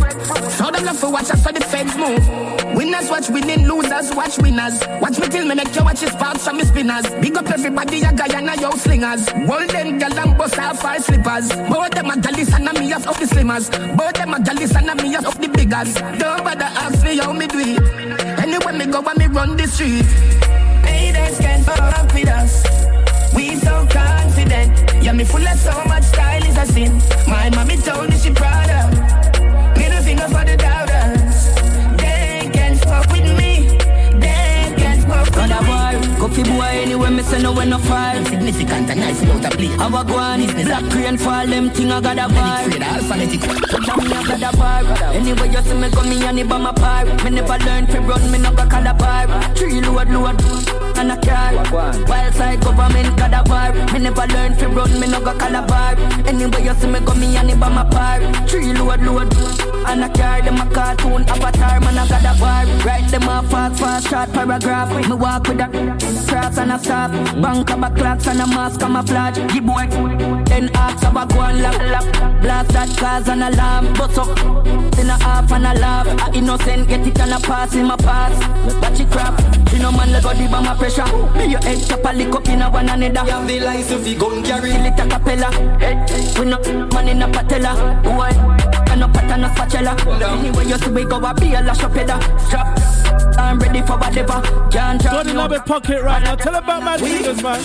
So 0.51 0.72
them 0.72 0.86
love 0.86 0.97
for 0.97 1.11
watch 1.11 1.30
us 1.32 1.43
for 1.43 1.51
the 1.51 1.61
feds 1.61 1.95
move. 1.95 2.76
Winners 2.76 3.09
watch 3.09 3.30
winning, 3.30 3.67
losers 3.67 4.13
watch 4.15 4.38
winners. 4.39 4.82
Watch 5.01 5.20
me 5.20 5.28
till 5.28 5.45
me 5.45 5.55
make 5.55 5.76
you 5.76 5.84
watch 5.84 5.99
his 5.99 6.11
parts 6.15 6.45
from 6.45 6.57
me 6.57 6.63
spinners. 6.63 7.09
Big 7.22 7.36
up 7.38 7.49
everybody, 7.49 8.01
a 8.01 8.13
guy 8.13 8.38
and 8.38 8.49
a 8.49 8.61
yo 8.61 8.72
slingers. 8.72 9.26
Golden 9.30 9.97
gal 9.99 10.20
and 10.20 10.38
bust 10.38 10.59
off 10.59 10.84
our 10.84 10.99
slippers. 10.99 11.49
Both 11.70 11.91
them 11.91 12.09
a 12.09 12.15
gallis 12.15 12.53
and 12.53 12.80
me 12.80 12.93
off 12.93 13.07
of 13.07 13.20
the 13.20 13.26
slimmers. 13.26 13.70
Both 13.97 14.13
them 14.13 14.34
a 14.34 14.38
gallis 14.38 14.76
and 14.76 15.01
me 15.01 15.15
off 15.15 15.28
of 15.28 15.41
the 15.41 15.47
biggers. 15.47 15.93
Don't 16.20 16.43
bother 16.43 16.70
ask 16.84 17.03
me 17.03 17.17
how 17.17 17.34
me 17.34 17.47
do 17.47 17.59
it. 17.59 18.39
Anywhere 18.39 18.74
me 18.74 18.86
go, 18.86 19.01
when 19.01 19.17
me 19.17 19.28
run 19.28 19.57
the 19.57 19.67
street. 19.67 20.05
Haters 20.86 21.39
can't 21.39 21.65
fuck 21.65 22.13
with 22.13 22.30
us. 22.30 22.98
We 23.36 23.55
so 23.55 23.86
confident. 23.89 25.03
Yeah, 25.03 25.13
me 25.13 25.23
full 25.23 25.47
of 25.47 25.57
so 25.59 25.84
much 25.86 26.03
style 26.03 26.43
is 26.43 26.57
a 26.57 26.65
sin. 26.65 27.01
My 27.27 27.49
mommy 27.49 27.77
told 27.77 28.09
me 28.09 28.17
she 28.17 28.32
proud 28.32 28.69
of. 28.69 28.91
Middle 29.77 30.03
finger 30.03 30.27
for 30.27 30.43
the 30.45 30.57
doubters. 30.57 31.38
They 31.97 32.49
can 32.51 32.75
fuck 32.77 33.09
with 33.11 33.38
me. 33.38 33.77
They 34.19 34.73
can 34.77 35.01
fuck 35.07 35.36
with 35.36 35.67
me. 35.67 35.78
Go 36.20 36.28
fi 36.28 36.43
boy 36.43 36.76
anywhere 36.84 37.09
me 37.09 37.24
say 37.24 37.41
no 37.41 37.53
when 37.53 37.70
no 37.70 37.80
fire. 37.80 38.24
Significant 38.26 38.89
and 38.89 38.99
nice 38.99 39.24
about 39.24 39.45
a 39.45 39.49
play. 39.55 39.67
How 39.67 39.88
I 39.88 40.03
go 40.03 40.15
on, 40.15 40.45
black 40.65 40.84
rain 40.93 41.17
fall, 41.17 41.47
them 41.47 41.70
thing 41.72 41.91
I 41.91 42.01
got 42.01 42.17
a 42.17 42.28
vibe. 42.34 42.82
alphabetic. 42.82 43.41
Touch 43.41 43.89
on 43.89 44.03
me, 44.03 44.11
I 44.13 44.24
got 44.28 44.53
a 44.53 44.57
vibe. 44.57 45.15
Anyway 45.15 45.49
you 45.49 45.61
see 45.63 45.74
me 45.74 45.89
come 45.89 46.09
me 46.09 46.24
and 46.26 46.39
it 46.39 46.49
by 46.49 46.57
my 46.57 46.74
par. 46.74 47.05
Me 47.24 47.30
never 47.32 47.57
learn 47.65 47.88
to 47.88 48.01
run, 48.01 48.32
me 48.32 48.38
no 48.38 48.51
go 48.51 48.65
call 48.67 48.86
a 48.86 48.93
bar. 48.93 49.28
Tree 49.55 49.82
load, 49.82 50.09
load, 50.09 50.41
and 50.97 51.11
a 51.11 51.17
car. 51.17 51.53
Wild 51.72 52.34
side 52.36 52.61
government 52.61 53.17
got 53.17 53.34
a 53.34 53.41
bar. 53.49 53.72
Me 53.93 53.99
never 53.99 54.28
learn 54.28 54.57
to 54.57 54.67
run, 54.67 54.99
me 54.99 55.07
no 55.07 55.20
go 55.22 55.34
call 55.34 55.55
a 55.55 55.61
bar. 55.65 55.95
Anyway 56.28 56.63
you 56.63 56.74
see 56.76 56.88
me 56.88 56.99
come 56.99 57.20
me 57.20 57.38
and 57.38 57.49
it 57.49 57.59
by 57.59 57.70
my 57.70 57.84
par. 57.89 58.20
Tree 58.45 58.74
load, 58.74 59.01
load, 59.01 59.68
And 59.88 60.03
I 60.03 60.09
carry 60.09 60.41
them 60.41 60.55
a 60.55 60.73
cartoon 60.73 61.23
avatar, 61.27 61.80
man, 61.80 61.97
I 61.97 62.07
got 62.07 62.36
a 62.36 62.39
bar. 62.39 62.65
Write 62.86 63.09
them 63.09 63.23
a 63.23 63.43
fast, 63.49 63.80
fast, 63.80 64.09
short 64.09 64.32
paragraph. 64.34 64.89
Me 65.09 65.15
walk 65.15 65.47
with 65.47 65.59
a 65.59 65.67
cross 66.27 66.57
and 66.57 66.71
a 66.71 66.80
staff. 66.80 67.11
Bank 67.41 67.69
of 67.71 67.84
a 67.84 67.89
clocks 67.89 68.27
and 68.27 68.41
a 68.41 68.47
mask 68.47 68.80
camouflage. 68.80 69.38
Give 69.53 69.65
boy. 69.65 69.88
Then 70.45 70.69
ask 70.75 71.03
about 71.05 71.30
go 71.30 71.41
and 71.41 71.61
lock, 71.61 71.82
lock. 71.91 72.41
Blast 72.41 72.71
that 72.71 72.97
cause 72.97 73.27
an 73.27 73.41
alarm. 73.41 73.93
Bust 73.93 74.17
up. 74.17 74.36
Then 74.95 75.09
a 75.09 75.17
half 75.23 75.51
and 75.51 75.65
a 75.65 75.73
laugh. 75.73 76.07
A 76.27 76.38
innocent 76.38 76.88
get 76.88 77.07
it 77.07 77.19
and 77.19 77.34
a 77.34 77.39
pass 77.39 77.75
in 77.75 77.88
my 77.88 77.95
pass. 77.97 78.36
Watch 78.82 78.99
it 78.99 79.09
crap. 79.11 79.39
You 79.73 79.80
know 79.80 79.91
man, 79.91 80.11
let 80.11 80.23
go 80.23 80.34
deep 80.34 80.51
on 80.51 80.65
my 80.65 80.75
pressure. 80.75 81.05
Me 81.38 81.47
your 81.51 81.61
head 81.61 81.82
top 81.88 82.05
a 82.05 82.13
lick 82.15 82.34
up 82.34 82.47
in 82.47 82.61
a 82.61 82.69
one 82.69 82.89
another. 82.89 83.25
You 83.25 83.34
have 83.34 83.47
the 83.47 83.59
license 83.59 84.07
if 84.07 84.19
gun 84.19 84.43
carry. 84.43 84.71
Feel 84.71 84.86
it 84.86 84.99
a 84.99 85.07
capella. 85.07 85.49
We 86.38 86.45
no 86.45 86.59
man 86.89 87.07
in 87.07 87.21
a 87.21 87.27
patella. 87.27 88.01
Boy. 88.03 88.68
And 88.89 88.99
no 89.01 89.07
pattern, 89.07 89.41
no 89.41 89.49
spatula. 89.53 89.95
Anyway, 90.39 90.65
you 90.65 90.77
see 90.77 90.91
we 90.91 91.05
go 91.05 91.17
a 91.17 91.33
be 91.33 91.53
a 91.53 91.61
lash 91.61 91.83
up 91.83 91.93
header. 91.93 92.19
Strap. 92.39 92.79
I'm 93.37 93.59
ready 93.59 93.81
for 93.81 93.97
whatever. 93.97 94.41
Can't 94.69 95.03
Got 95.03 95.27
in 95.27 95.35
my 95.35 95.57
pocket 95.59 96.03
right 96.03 96.23
now. 96.23 96.35
Tell 96.35 96.55
about 96.55 96.83
my 96.83 96.97
fingers, 96.97 97.41
man. 97.41 97.61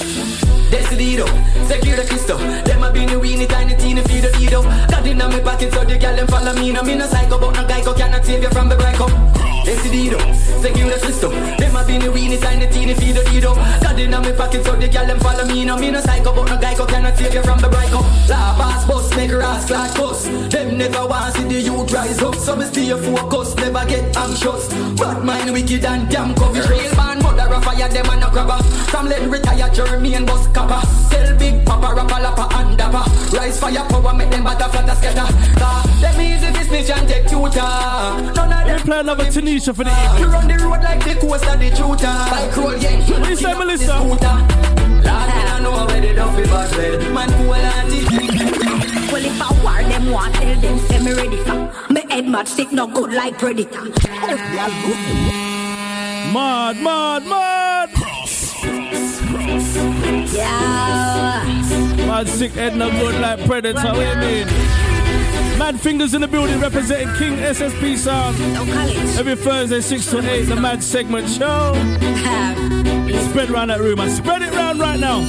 Decidido, 0.70 1.26
secure 1.68 1.94
the 1.94 2.04
Cristo 2.08 2.36
Them 2.36 2.82
a 2.82 2.90
be 2.90 3.06
the 3.06 3.12
weenie 3.12 3.46
tiny 3.46 3.76
teeny 3.76 4.02
feed 4.02 4.24
the 4.24 4.32
dido 4.32 4.62
Got 4.62 5.06
in 5.06 5.20
on 5.22 5.30
me 5.30 5.40
pocket 5.40 5.72
so 5.72 5.84
the 5.84 5.96
gal 5.96 6.16
them 6.16 6.26
follow 6.26 6.52
me 6.54 6.72
No 6.72 6.82
me 6.82 6.96
no 6.96 7.06
psycho 7.06 7.38
but 7.38 7.54
no 7.54 7.68
guy 7.68 7.84
go 7.84 7.94
cannot 7.94 8.24
save 8.24 8.42
you 8.42 8.50
from 8.50 8.68
the 8.68 8.74
breakup 8.74 9.53
Decidido, 9.64 10.18
secure 10.60 10.90
the 10.90 10.98
Cristo. 11.00 11.30
Them 11.30 11.76
a 11.76 11.84
be 11.86 11.96
the 11.98 12.12
weenie 12.12 12.38
tiny 12.40 12.66
teeny 12.68 12.94
feed 12.94 13.16
the 13.16 13.24
dido 13.24 13.54
Got 13.80 13.98
in 13.98 14.10
me 14.10 14.32
pocket 14.36 14.62
so 14.64 14.76
the 14.76 14.88
gal 14.88 15.06
them 15.06 15.18
follow 15.20 15.44
me. 15.46 15.64
No 15.64 15.78
me 15.78 15.90
no 15.90 16.00
psycho 16.00 16.34
but 16.34 16.48
no 16.48 16.56
go 16.76 16.84
cannot 16.86 17.16
save 17.16 17.32
you 17.32 17.42
from 17.42 17.58
the 17.60 17.68
breakup 17.68 18.04
La 18.28 18.56
boss 18.58 18.84
boss 18.86 19.16
make 19.16 19.30
ass 19.32 19.70
like 19.70 19.94
cuss 19.94 20.26
Them 20.52 20.76
never 20.76 21.06
want 21.06 21.34
see 21.34 21.44
the 21.44 21.60
youth 21.60 21.92
rise 21.92 22.20
up. 22.22 22.34
So 22.34 22.56
me 22.56 22.66
stay 22.66 22.90
focused, 22.90 23.56
never 23.56 23.84
get 23.86 24.16
anxious. 24.16 24.68
Bad 25.00 25.24
mind 25.24 25.52
wicked 25.52 25.84
and 25.84 26.10
damn 26.10 26.34
cover 26.34 26.60
Real 26.68 26.94
band 26.94 27.22
mother 27.22 27.48
a 27.52 27.60
fire 27.62 27.88
them 27.88 28.10
and 28.10 28.24
a 28.24 28.30
grabber. 28.30 28.62
From 28.92 29.08
let 29.08 29.28
retire 29.30 29.70
Jeremy 29.72 30.14
and 30.14 30.26
bus 30.26 30.46
copper. 30.48 30.86
Tell 31.10 31.36
big 31.38 31.64
papa 31.64 31.94
rapper 31.94 32.20
lapper 32.20 32.48
and 32.60 32.63
Rise 33.34 33.58
fire 33.58 33.84
power 33.88 34.14
make 34.14 34.30
them 34.30 34.44
bad 34.44 34.58
flat 34.70 34.96
scatter 34.96 35.26
Cause 35.58 36.00
them 36.00 36.20
easy 36.20 36.50
this 36.50 36.68
snitch 36.68 36.90
and 36.90 37.08
take 37.08 37.26
tutor 37.26 37.60
None 37.60 38.52
of 38.52 38.66
them 38.66 38.80
play 38.80 38.98
another 39.00 39.24
Tanisha 39.24 39.74
for 39.74 39.84
the 39.84 39.90
ah, 39.92 40.18
You 40.18 40.26
run 40.26 40.48
the 40.48 40.54
road 40.64 40.82
like 40.82 41.04
the 41.04 41.14
coast 41.20 41.46
of 41.46 41.58
the 41.58 41.70
tutor 41.70 42.06
Like 42.06 42.56
road 42.56 42.80
gang 42.80 43.00
What 43.20 43.28
you 43.28 43.36
say 43.36 43.54
Melissa? 43.54 43.98
Lord, 43.98 44.22
I 44.22 45.60
know 45.60 45.86
where 45.86 46.00
the 46.00 46.14
duffy 46.14 46.44
bus 46.44 46.70
bed 46.76 47.12
Man, 47.12 47.28
cool 47.38 47.54
and 47.54 47.92
Well, 49.12 49.24
if 49.24 49.40
I 49.40 49.62
war 49.62 49.82
them, 49.88 50.10
want 50.10 50.34
tell 50.34 50.60
them, 50.60 50.78
say 50.78 50.98
me 51.00 51.12
ready 51.12 51.36
for. 51.44 51.92
Me 51.92 52.02
head 52.10 52.26
mad 52.26 52.48
sick, 52.48 52.72
no 52.72 52.86
good 52.86 53.12
like 53.12 53.38
predator. 53.38 53.84
Mad, 56.32 56.76
mad, 56.82 57.22
mad. 57.26 57.90
Yeah. 60.32 61.63
Mad 62.14 62.28
sick 62.28 62.52
head 62.52 62.76
no 62.76 62.88
good 62.92 63.20
like 63.20 63.44
predator. 63.44 63.76
What 63.76 63.96
you 63.96 64.20
mean? 64.20 64.46
Mad 65.58 65.80
fingers 65.80 66.14
in 66.14 66.20
the 66.20 66.28
building 66.28 66.60
representing 66.60 67.12
King 67.16 67.34
SSP 67.38 67.96
sound. 67.96 68.36
Oh, 68.56 69.18
Every 69.18 69.34
Thursday, 69.34 69.80
6 69.80 70.10
to 70.12 70.18
8, 70.20 70.42
the 70.44 70.54
Mad 70.54 70.80
segment 70.80 71.28
show. 71.28 71.72
Spread 73.30 73.50
around 73.50 73.70
that 73.70 73.80
room 73.80 73.98
and 73.98 74.12
spread 74.12 74.42
it 74.42 74.52
round 74.52 74.78
right 74.78 75.00
now. 75.00 75.22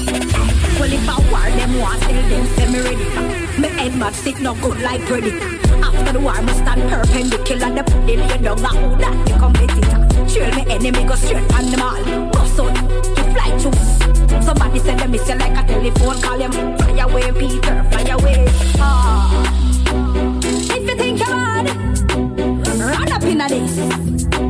Well, 0.79 0.93
if 0.93 1.09
I 1.09 1.17
war 1.31 1.57
them, 1.57 1.79
want 1.79 2.03
tell 2.03 2.29
them, 2.29 2.45
say 2.53 2.71
me 2.71 2.79
ready. 2.79 3.59
Me 3.59 3.67
head 3.67 3.97
mad 3.97 4.13
sick, 4.13 4.39
no 4.39 4.53
good 4.53 4.79
like 4.81 5.01
predator. 5.05 5.39
After 5.83 6.13
the 6.13 6.19
war, 6.19 6.39
me 6.39 6.53
stand 6.53 6.87
perpendicular. 6.87 7.73
The 7.73 7.83
put 7.83 8.05
the 8.05 8.15
lay 8.17 8.37
down, 8.37 8.59
a 8.59 8.67
who 8.67 8.95
that 8.97 9.25
the 9.25 9.39
competitor. 9.39 10.04
Trail 10.35 10.53
me 10.53 10.63
enemy, 10.67 11.03
go 11.05 11.15
straight 11.15 11.53
on 11.53 11.71
them 11.71 11.81
all. 11.81 12.29
Bust 12.31 12.59
out, 12.59 12.75
you 12.75 13.23
fly 13.31 13.57
through. 13.57 14.41
Somebody 14.41 14.79
said 14.79 14.99
they 14.99 15.07
miss 15.07 15.29
you 15.29 15.35
like 15.35 15.57
a 15.57 15.65
telephone 15.65 16.21
call. 16.21 16.37
Them 16.37 16.51
fly 16.77 16.99
away, 16.99 17.31
Peter, 17.31 17.83
fly 17.89 18.01
away. 18.11 18.45
Ah. 18.77 19.31
If 20.43 20.89
you 20.89 20.95
think 20.97 21.19
you're 21.19 21.29
bad, 21.29 21.69
run 22.81 23.11
up 23.13 23.23
in 23.23 23.39
a 23.39 23.47
this. 23.47 23.77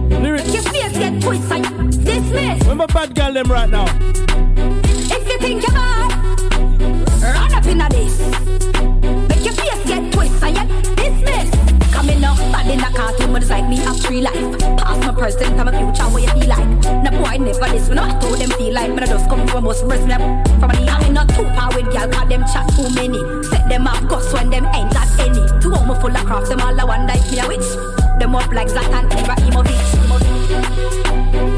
Lyrics. 0.09 0.45
Make 0.47 0.53
your 0.55 0.63
face 0.63 0.97
get 0.97 1.21
twisted. 1.21 1.63
Dismiss. 2.03 2.61
Remember 2.63 2.87
bad 2.87 3.13
girl 3.13 3.33
them 3.33 3.51
right 3.51 3.69
now. 3.69 3.85
If 3.85 5.27
you 5.29 5.37
think 5.37 5.61
you're 5.61 5.71
bad, 5.71 6.11
run 7.21 7.53
up 7.53 7.65
in 7.67 7.81
a 7.81 7.89
this. 7.89 8.19
Make 9.29 9.45
your 9.45 9.53
face 9.53 9.85
get 9.85 10.11
twisted. 10.11 10.67
Dismiss. 10.95 11.54
Coming 12.05 12.23
up, 12.23 12.37
bad 12.53 12.69
in 12.69 12.79
a 12.79 12.91
cartoon, 12.93 13.33
but 13.33 13.41
it's 13.41 13.49
like 13.49 13.67
me 13.67 13.77
have 13.77 13.99
free 13.99 14.21
life. 14.21 14.59
Past 14.77 14.99
my 15.01 15.11
present, 15.11 15.57
and 15.57 15.65
my 15.65 15.71
future, 15.71 16.03
what 16.03 16.21
you 16.21 16.29
feel 16.29 16.47
like. 16.47 16.67
No 17.01 17.09
boy 17.09 17.37
never 17.43 17.67
this, 17.73 17.89
when 17.89 17.97
I 17.97 18.19
told 18.19 18.37
them 18.37 18.51
feel 18.51 18.73
like, 18.73 18.93
but 18.93 19.03
I 19.03 19.07
just 19.07 19.27
come 19.27 19.47
from 19.47 19.63
most 19.63 19.87
breast 19.87 20.05
me 20.05 20.13
from 20.59 20.69
a 20.69 20.79
knee. 20.79 20.87
I'm 20.87 21.13
not 21.13 21.29
too 21.29 21.49
far 21.55 21.73
with 21.73 21.91
cause 21.91 22.29
them 22.29 22.45
chat 22.45 22.69
too 22.75 22.93
many. 22.93 23.17
Set 23.45 23.67
them 23.69 23.87
up, 23.87 24.07
guts 24.07 24.31
when 24.33 24.51
them 24.51 24.65
ain't 24.65 24.93
got 24.93 25.07
any. 25.19 25.41
Two 25.59 25.73
of 25.73 25.87
me 25.87 25.95
full 25.99 26.15
of 26.15 26.25
crafts, 26.25 26.49
them 26.49 26.61
all 26.61 26.79
I 26.79 26.83
wonder 26.83 27.13
if 27.15 27.31
me 27.31 27.39
a 27.39 27.47
witch. 27.47 27.65
Them 28.19 28.35
up 28.35 28.51
like 28.53 28.67
Zlatan 28.67 29.09
Ibrahimovic. 29.09 29.73
If 31.33 31.54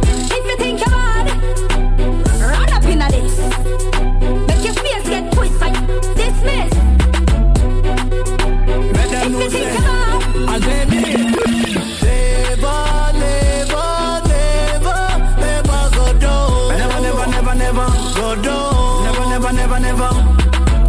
Never, 19.47 19.79
never, 19.79 19.79
never, 19.79 20.11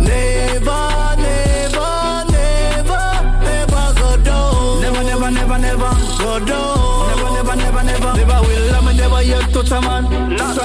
never. 0.00 0.48
Never, 0.58 1.14
never, 1.22 2.24
never, 2.26 3.04
never 3.46 3.94
go 3.94 4.16
down. 4.24 4.80
Never, 4.80 5.02
never, 5.04 5.30
never, 5.30 5.58
never 5.58 5.90
go 6.18 6.40
down. 6.44 7.06
Never, 7.06 7.30
never, 7.30 7.56
never, 7.56 7.82
never. 7.84 8.12
Never 8.16 8.40
will 8.48 8.74
I 8.74 8.80
me 8.84 8.96
never 8.96 9.22
yet 9.22 9.52
touch 9.52 9.70
a 9.70 9.80
man. 9.80 10.06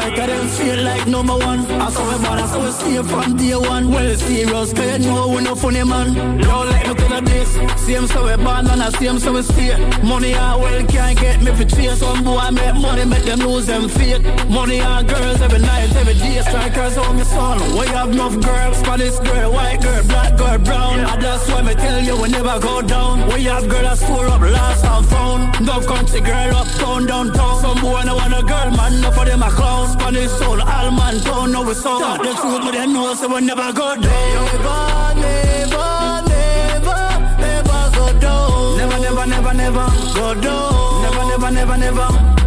I 0.03 0.27
them 0.27 0.47
feel 0.47 0.83
like 0.83 1.07
number 1.07 1.37
one. 1.37 1.59
I 1.69 1.89
saw 1.91 2.03
me 2.11 2.17
bad, 2.23 2.39
I 2.39 2.45
saw 2.47 2.69
see 2.71 3.01
from 3.03 3.37
day 3.37 3.55
one. 3.55 3.91
Well 3.91 4.15
serious, 4.17 4.73
cause 4.73 4.99
you 4.99 5.11
know 5.11 5.27
we 5.29 5.43
no 5.43 5.55
funny 5.55 5.83
man. 5.83 6.13
Don't 6.39 6.69
let 6.69 6.87
me 6.87 6.93
to 6.95 7.21
this. 7.21 7.49
Same 7.81 8.07
so 8.07 8.25
we 8.25 8.35
born 8.43 8.67
and 8.67 8.81
I 8.81 8.89
same 8.91 9.19
so 9.19 9.33
we 9.33 9.41
stay. 9.43 9.77
Money 10.03 10.33
I 10.35 10.55
well 10.55 10.85
can't 10.87 11.19
get 11.19 11.41
me 11.43 11.51
for 11.55 11.65
chase. 11.65 11.99
Some 11.99 12.23
boy 12.23 12.49
make 12.51 12.75
money, 12.75 13.05
make 13.05 13.23
them 13.23 13.39
lose 13.39 13.65
them 13.67 13.87
faith. 13.89 14.21
Money 14.49 14.79
and 14.79 15.07
girls 15.07 15.41
every 15.41 15.59
night, 15.59 15.95
every 15.95 16.13
day. 16.15 16.41
Strikers 16.41 16.97
on 16.97 17.17
me 17.17 17.22
son. 17.33 17.57
We 17.77 17.85
have 17.97 18.11
enough 18.11 18.35
girls, 18.39 18.77
Spanish 18.77 19.17
girl, 19.19 19.51
white 19.51 19.81
girl, 19.81 20.03
black 20.03 20.37
girl, 20.37 20.57
brown. 20.59 20.99
And 20.99 21.21
that's 21.21 21.47
why 21.49 21.61
me 21.61 21.73
tell 21.73 22.01
you 22.01 22.15
we 22.21 22.29
never 22.29 22.59
go 22.59 22.81
down. 22.81 23.27
We 23.33 23.43
have 23.51 23.67
girls 23.67 23.83
that 23.83 23.97
store 23.97 24.27
up 24.27 24.41
last 24.41 24.85
and 24.85 25.05
found. 25.07 25.41
Enough 25.61 25.85
country 25.87 26.21
girl 26.21 26.55
up 26.55 26.67
town, 26.79 27.05
downtown. 27.05 27.61
Some 27.61 27.79
boy 27.81 28.03
no 28.05 28.15
want 28.15 28.33
a 28.33 28.41
girl, 28.43 28.69
man, 28.77 28.93
enough 28.93 29.17
of 29.17 29.25
them 29.25 29.43
a 29.43 29.49
clown. 29.49 29.87
Spanish 29.93 30.31
soul, 30.39 30.61
all 30.61 30.91
man 30.91 31.15
town, 31.21 31.51
know 31.51 31.63
we 31.63 31.73
sound. 31.73 32.01
Talk 32.03 32.21
the 32.21 32.33
truth, 32.39 32.61
but 32.63 32.71
they 32.71 32.87
know 32.87 33.13
so 33.15 33.27
we 33.33 33.41
never 33.41 33.69
go 33.73 33.87
down. 33.95 34.03
Never, 34.03 34.79
never, 35.23 35.89
never, 36.31 37.01
never 37.45 37.81
go 37.97 38.05
down. 38.19 38.77
Never, 38.77 38.99
never, 39.05 39.25
never, 39.33 39.53
never 39.53 39.85
go 40.17 40.27
down. 40.41 41.01
Never, 41.03 41.23
never, 41.31 41.51
never. 41.51 41.77
Never, 41.83 42.42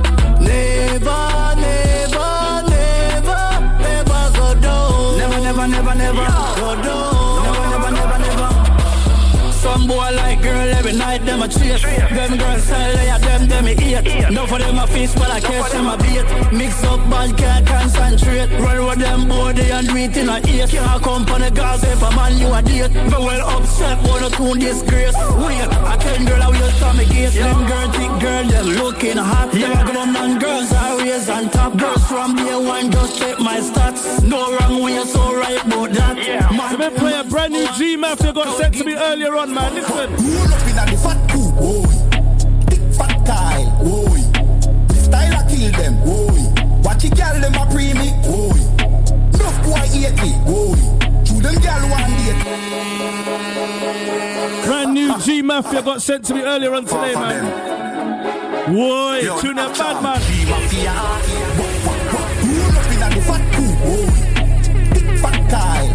never, 6.07 6.86
girl 10.47 10.69
every 10.79 10.93
night 10.93 11.25
them 11.27 11.43
a 11.43 11.49
chase. 11.49 11.83
Them 11.83 12.39
girls 12.39 12.63
style 12.63 12.95
yeah, 13.09 13.19
them 13.19 13.49
them 13.49 13.65
me 13.65 13.73
eat. 13.73 14.31
No 14.31 14.47
for 14.47 14.59
them 14.59 14.79
a 14.79 14.87
feast, 14.87 15.15
but 15.17 15.31
I 15.31 15.41
catch 15.41 15.73
them 15.73 15.87
a 15.87 15.97
beat. 15.99 16.27
Mix 16.53 16.85
up 16.85 17.01
bad 17.11 17.37
can't 17.37 17.67
concentrate. 17.67 18.51
Run 18.63 18.87
with 18.87 19.01
them 19.01 19.29
body 19.29 19.71
and 19.77 19.87
do 19.89 19.97
it 19.97 20.17
in 20.17 20.29
a 20.29 20.39
ear. 20.47 20.67
Can't 20.67 21.27
the 21.27 21.51
gas 21.59 21.83
if 21.83 22.03
a 22.03 22.11
man 22.17 22.39
you 22.39 22.53
a 22.55 22.61
date. 22.63 22.95
But 23.11 23.21
well 23.27 23.43
upset, 23.55 23.99
wanna 24.07 24.31
tune 24.31 24.59
disgrace. 24.59 25.17
Wait, 25.43 25.67
I 25.93 25.97
tell 26.03 26.19
girl 26.29 26.43
I 26.43 26.49
will 26.55 26.71
stop 26.79 26.95
me 26.97 27.05
case. 27.05 27.35
Them 27.35 27.67
girl 27.67 27.89
thick 27.97 28.15
girl, 28.23 28.45
them 28.53 28.67
looking 28.81 29.19
hot. 29.19 29.55
Yeah, 29.55 29.85
grown 29.91 30.13
man 30.13 30.39
girls 30.39 30.73
always 30.73 31.29
on 31.29 31.51
top. 31.51 31.77
Girls 31.77 32.05
from 32.07 32.37
day 32.37 32.57
one 32.57 32.91
just 32.91 33.19
take 33.19 33.41
my 33.41 33.59
stats. 33.59 34.23
No 34.23 34.41
wrong 34.55 34.83
way, 34.83 35.03
so 35.05 35.35
right 35.35 35.63
about 35.67 35.91
that. 35.99 36.17
Yeah. 36.19 36.49
Let 36.51 36.93
me 36.93 36.99
play 36.99 37.15
a 37.19 37.25
brand 37.25 37.53
new 37.53 37.67
G 37.77 37.97
Mafia 37.97 38.33
got 38.33 38.57
sent 38.59 38.75
to 38.79 38.85
me 38.85 38.95
earlier 38.95 39.35
on, 39.37 39.53
man. 39.53 39.75
Listen. 39.75 40.36
Roll 40.37 40.53
up 40.53 40.67
in 40.69 40.77
the 40.77 40.97
fat 41.05 41.19
boy. 41.33 41.89
Thick 42.69 42.85
fat 42.95 43.15
Kyle, 43.25 43.71
boy. 43.83 44.21
Style 44.95 45.37
a 45.39 45.43
kill 45.49 45.73
them, 45.73 45.95
boy. 46.05 46.41
Watch 46.85 47.05
it 47.05 47.15
girl 47.17 47.37
them 47.41 47.55
a 47.55 47.65
pre 47.73 47.87
me, 47.95 48.09
boy. 48.23 48.59
Enough 49.35 49.59
boy 49.65 49.87
hate 49.95 50.19
me, 50.23 50.31
boy. 50.45 50.81
Them 51.47 51.57
girl 51.63 51.85
one 51.89 52.13
date. 52.21 52.43
Brand 54.65 54.91
new 54.95 55.11
G 55.21 55.43
Mafia 55.43 55.81
got 55.83 56.03
sent 56.03 56.25
to 56.27 56.35
me 56.35 56.43
earlier 56.43 56.75
on 56.75 56.85
today, 56.85 57.15
man. 57.15 57.45
Boy, 58.75 59.21
tune 59.41 59.57
that 59.57 59.79
bad 59.79 60.03
man. 60.03 60.21
G 60.23 60.45
Mafia. 60.51 60.93
Roll 62.47 62.77
up 62.77 62.91
in 62.93 62.99
the 63.15 63.21
fat 63.23 63.43
boy. 63.55 64.11
Big 64.93 65.09
fat 65.21 65.39
guy, 65.51 65.86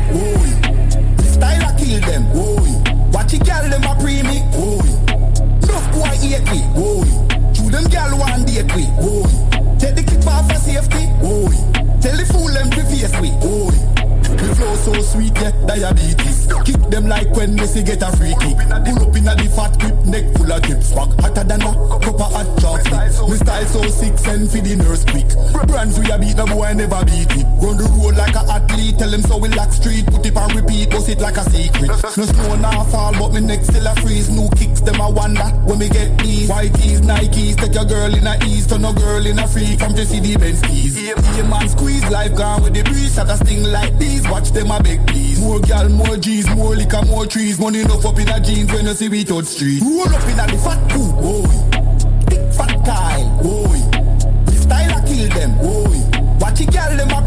send 24.47 24.63
for 24.63 24.67
the 24.67 24.75
nurse 24.75 25.03
quick. 25.05 25.27
Brands 25.67 25.99
we 25.99 26.09
a 26.09 26.17
beat, 26.17 26.35
no 26.37 26.45
boy 26.45 26.73
never 26.73 27.03
beat 27.05 27.29
it. 27.37 27.45
Run 27.61 27.77
the 27.77 27.85
road 27.97 28.15
like 28.15 28.35
a 28.35 28.43
athlete, 28.49 28.97
tell 28.97 29.09
them 29.09 29.21
so 29.21 29.37
we 29.37 29.49
lock 29.49 29.71
street. 29.71 30.05
Put 30.07 30.25
it 30.25 30.35
and 30.35 30.55
repeat, 30.55 30.89
bust 30.89 31.09
it 31.09 31.19
like 31.19 31.37
a 31.37 31.43
secret. 31.49 31.91
No 32.17 32.25
snow 32.25 32.55
now 32.55 32.83
fall, 32.85 33.13
but 33.13 33.33
me 33.33 33.41
neck 33.41 33.63
still 33.63 33.85
a 33.85 33.95
freeze. 34.01 34.29
New 34.29 34.49
kicks, 34.57 34.81
them 34.81 34.99
a 34.99 35.09
wonder 35.09 35.45
when 35.65 35.79
me 35.79 35.89
get 35.89 36.17
these. 36.19 36.49
White 36.49 36.73
keys, 36.73 37.01
Nikes, 37.01 37.57
take 37.57 37.73
your 37.73 37.85
girl 37.85 38.13
in 38.13 38.25
a 38.25 38.37
ease, 38.45 38.67
turn 38.67 38.85
a 38.85 38.93
girl 38.93 39.25
in 39.25 39.39
a 39.39 39.47
freak. 39.47 39.79
From 39.79 39.95
Jesse 39.95 40.19
the 40.19 40.37
Benz 40.37 40.61
keys. 40.61 40.97
Yeah, 41.01 41.47
man 41.47 41.69
squeeze, 41.69 42.07
life 42.09 42.35
gone 42.35 42.63
with 42.63 42.73
the 42.73 42.83
breeze. 42.83 43.15
Shot 43.15 43.29
a 43.29 43.37
sting 43.37 43.63
like 43.63 43.97
these, 43.97 44.27
watch 44.29 44.51
them 44.51 44.71
a 44.71 44.81
big 44.81 45.05
please. 45.07 45.39
More 45.39 45.59
gal, 45.59 45.89
more 45.89 46.17
G's, 46.17 46.49
more 46.55 46.75
liquor, 46.75 47.03
more 47.05 47.25
trees. 47.25 47.59
Money 47.59 47.81
enough 47.81 48.05
up 48.05 48.19
in 48.19 48.29
a 48.29 48.39
jeans 48.39 48.71
when 48.71 48.85
you 48.85 48.93
see 48.93 49.09
we 49.09 49.23
touch 49.23 49.45
street. 49.45 49.81
Roll 49.81 50.09
up 50.09 50.23
in 50.23 50.39
a 50.39 50.47
the 50.47 50.57
fat 50.57 50.81
pool, 50.89 51.13
boy. 51.21 51.80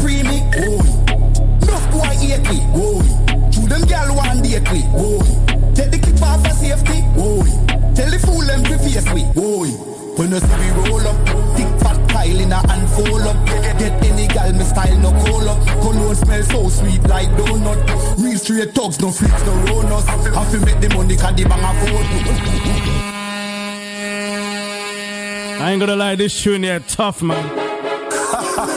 Pre 0.05 0.21
me. 0.21 0.37
Enough 0.53 1.85
boy 1.91 2.13
hate 2.21 2.45
me, 2.49 2.61
boy. 2.77 3.01
True 3.51 3.67
them 3.67 3.81
gal 3.89 4.15
one 4.15 4.41
date 4.43 4.69
me, 4.71 4.81
boy. 4.93 5.25
Take 5.73 5.89
the 5.91 5.99
clip 5.99 6.21
off 6.21 6.45
for 6.45 6.53
safety, 6.53 7.01
boy. 7.17 7.49
Tell 7.97 8.11
the 8.13 8.19
fool 8.21 8.45
them 8.45 8.61
to 8.69 8.77
face 8.85 9.09
me, 9.15 9.23
boy. 9.33 9.69
When 10.15 10.31
you 10.31 10.39
see 10.39 10.57
we 10.61 10.69
roll 10.77 11.07
up, 11.09 11.17
thick 11.57 11.71
fat 11.81 11.97
Kyle 12.09 12.39
in 12.39 12.51
a 12.51 12.59
handful 12.69 13.23
up. 13.29 13.37
Get 13.79 14.03
any 14.05 14.27
gal, 14.27 14.53
me 14.53 14.63
style 14.63 14.97
no 14.99 15.11
call 15.25 15.49
up. 15.49 15.59
Cologne 15.81 16.15
smell 16.15 16.43
so 16.43 16.69
sweet 16.69 17.03
like 17.09 17.29
donut. 17.29 17.79
Real 18.21 18.37
straight 18.37 18.75
thugs, 18.75 19.01
no 19.01 19.11
freaks, 19.11 19.43
no 19.45 19.53
runners. 19.65 20.05
Have 20.37 20.51
to 20.51 20.59
make 20.65 20.79
the 20.81 20.89
money, 20.95 21.17
cause 21.17 21.35
the 21.35 21.43
bang 21.49 21.65
a 21.65 21.73
phone. 21.81 22.05
I 25.61 25.71
ain't 25.71 25.79
gonna 25.79 25.95
lie, 25.95 26.15
this 26.15 26.43
tune 26.43 26.61
here 26.63 26.79
tough, 26.79 27.23
man. 27.23 27.63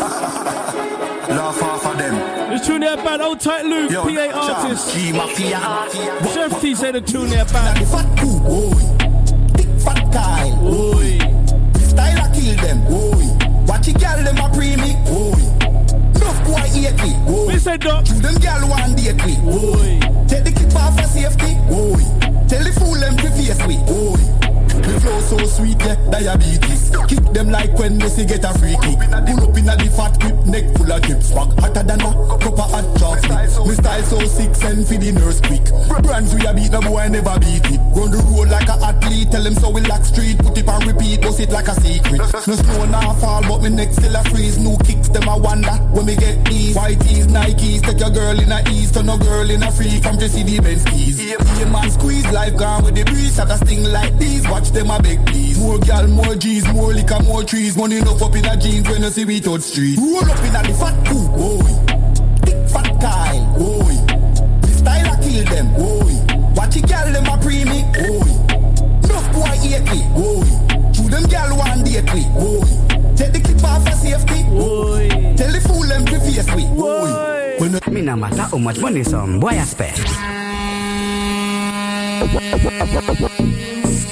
Laugh 1.48 1.62
off 1.62 1.86
of 1.86 1.96
them. 1.96 2.12
This 2.50 2.66
tune 2.66 2.82
here 2.82 2.96
bad. 2.96 3.22
Old 3.22 3.40
tight 3.40 3.64
Luke, 3.64 3.90
Yo, 3.90 4.02
PA 4.02 4.30
artist. 4.34 4.92
G 4.92 5.12
Mafia. 5.12 5.58
Chef 6.34 6.60
T 6.60 6.74
said 6.74 6.94
the 6.94 7.00
tune 7.00 7.28
here 7.28 7.46
bad. 7.46 7.78
Fat 7.88 8.04
Kyle, 10.12 10.56
boy. 10.60 11.18
Style 11.88 12.20
I 12.20 12.28
kill 12.34 12.54
them, 12.56 12.84
boy. 12.84 13.24
Watch 13.66 13.88
it, 13.88 13.98
gal, 13.98 14.22
them 14.22 14.36
a 14.36 14.50
pre 14.54 14.76
me, 14.76 14.94
boy. 15.08 15.40
Enough 16.20 16.44
boy 16.44 16.68
hate 16.68 17.02
me, 17.02 17.16
boy. 17.24 17.46
We 17.46 17.58
said 17.58 17.80
dog. 17.80 18.04
True 18.04 18.18
them 18.18 18.34
gal 18.34 18.68
one 18.68 18.94
date 18.94 19.16
me, 19.24 19.36
boy. 19.40 20.00
Take 20.28 20.44
the 20.44 20.52
clip 20.52 20.76
off 20.76 21.00
for 21.00 21.08
safety, 21.08 21.54
boy. 21.64 21.96
Tell 22.44 22.62
the 22.62 22.72
fool 22.78 23.00
them 23.00 23.16
to 23.16 23.30
face 23.30 23.66
me, 23.66 23.78
boy. 23.88 24.20
The 24.88 25.00
flow 25.00 25.20
so 25.20 25.36
sweet, 25.44 25.78
yeah, 25.80 25.96
diabetes. 26.10 26.90
Kick 27.08 27.20
them 27.32 27.50
like 27.50 27.76
when 27.78 27.98
Messi 28.00 28.26
get 28.26 28.44
a 28.44 28.52
free 28.58 28.76
kick. 28.80 28.98
Pull 29.00 29.44
up 29.44 29.56
in 29.56 29.68
a 29.68 29.76
the 29.76 29.88
fat 29.92 30.18
grip, 30.20 30.46
neck 30.46 30.64
full 30.76 30.90
of 30.90 31.02
tips. 31.02 31.30
Back 31.32 31.52
hotter 31.60 31.82
than 31.82 32.00
a 32.00 32.08
of 32.08 32.58
hot 32.58 32.88
chocolate. 32.96 33.66
Me 33.68 33.74
style 33.74 34.02
so 34.02 34.18
sick, 34.24 34.54
send 34.54 34.88
for 34.88 34.96
the 34.96 35.12
nurse 35.12 35.40
quick. 35.40 35.64
Brands 36.02 36.34
we 36.34 36.44
a 36.44 36.54
beat, 36.54 36.72
no 36.72 36.80
boy 36.80 37.08
never 37.08 37.38
beat 37.40 37.64
it. 37.68 37.80
Run 37.96 38.10
the 38.12 38.20
road 38.28 38.48
like 38.48 38.68
a 38.68 38.76
athlete, 38.80 39.30
tell 39.30 39.42
them 39.42 39.54
so 39.54 39.70
we 39.70 39.80
lock 39.82 40.04
street. 40.04 40.27
Like 41.58 41.68
a 41.68 41.80
secret. 41.80 42.18
No 42.46 42.54
snow 42.54 42.84
now 42.86 43.12
fall, 43.14 43.42
but 43.42 43.62
me 43.62 43.70
neck 43.70 43.92
still 43.92 44.14
a 44.14 44.22
freeze. 44.30 44.58
New 44.58 44.76
kicks, 44.78 45.08
them 45.08 45.26
a 45.26 45.36
wonder 45.36 45.74
when 45.90 46.06
me 46.06 46.14
get 46.14 46.44
these. 46.44 46.76
White 46.76 47.00
tees, 47.00 47.26
Nikes, 47.26 47.82
take 47.82 47.98
your 47.98 48.10
girl 48.10 48.38
in 48.38 48.52
a 48.52 48.62
east, 48.70 48.94
turn 48.94 49.08
a 49.08 49.18
girl 49.18 49.50
in 49.50 49.62
a 49.62 49.70
freak. 49.72 50.02
From 50.02 50.16
the 50.16 50.28
Benz 50.62 50.84
keys. 50.84 51.18
Yeah, 51.18 51.64
man 51.70 51.90
squeeze, 51.90 52.26
life 52.30 52.56
gone 52.56 52.84
with 52.84 52.94
the 52.94 53.04
breeze. 53.04 53.34
Shot 53.34 53.50
a 53.50 53.56
sting 53.58 53.82
like 53.84 54.16
these, 54.18 54.48
watch 54.48 54.70
them 54.70 54.90
a 54.90 55.02
big 55.02 55.24
please. 55.26 55.58
More 55.58 55.78
gal, 55.78 56.06
more 56.06 56.34
G's, 56.36 56.66
more 56.72 56.92
liquor, 56.92 57.20
more 57.24 57.42
trees. 57.42 57.76
Money 57.76 57.98
enough 57.98 58.22
up 58.22 58.36
in 58.36 58.44
a 58.44 58.56
jeans 58.56 58.88
when 58.88 59.02
you 59.02 59.10
see 59.10 59.24
we 59.24 59.40
touch 59.40 59.62
street. 59.62 59.98
Roll 59.98 60.30
up 60.30 60.38
in 60.38 60.54
a 60.54 60.62
the 60.62 60.74
fat 60.78 60.96
pool, 61.06 61.28
boy. 61.34 61.70
Big 62.46 62.58
fat 62.70 62.88
Kyle, 63.02 63.58
boy. 63.58 63.94
The 64.62 64.72
style 64.78 65.10
I 65.10 65.16
kill 65.22 65.44
them, 65.50 65.74
boy. 65.74 66.54
Watch 66.54 66.76
it, 66.76 66.86
gal, 66.86 67.12
them 67.12 67.26
a 67.26 67.36
pre 67.42 67.64
me, 67.64 67.82
boy. 67.98 68.30
Enough 69.02 69.32
boy 69.34 69.54
hate 69.58 69.82
me, 69.90 70.06
boy. 70.14 70.57
True 71.08 71.20
them 71.20 71.30
gal 71.30 71.56
one 71.56 71.84
date 71.84 72.04
me, 72.12 72.28
boy. 72.34 72.60
Take 73.16 73.32
the 73.32 73.40
clip 73.42 73.64
off 73.64 73.82
for 73.82 73.92
safety, 73.92 74.42
boy. 74.44 75.08
Tell 75.36 75.52
the 75.52 75.60
fool 75.66 75.82
them 75.82 76.04
to 76.04 76.20
face 76.20 76.54
me, 76.54 76.66
boy. 76.66 77.56
When 77.58 77.72
you 77.72 77.80
Me 77.90 78.02
no 78.02 78.14
matter 78.14 78.42
how 78.42 78.58
much 78.58 78.78
money 78.78 79.02
some 79.04 79.40
boy 79.40 79.48
I 79.48 79.64
spend. 79.64 79.98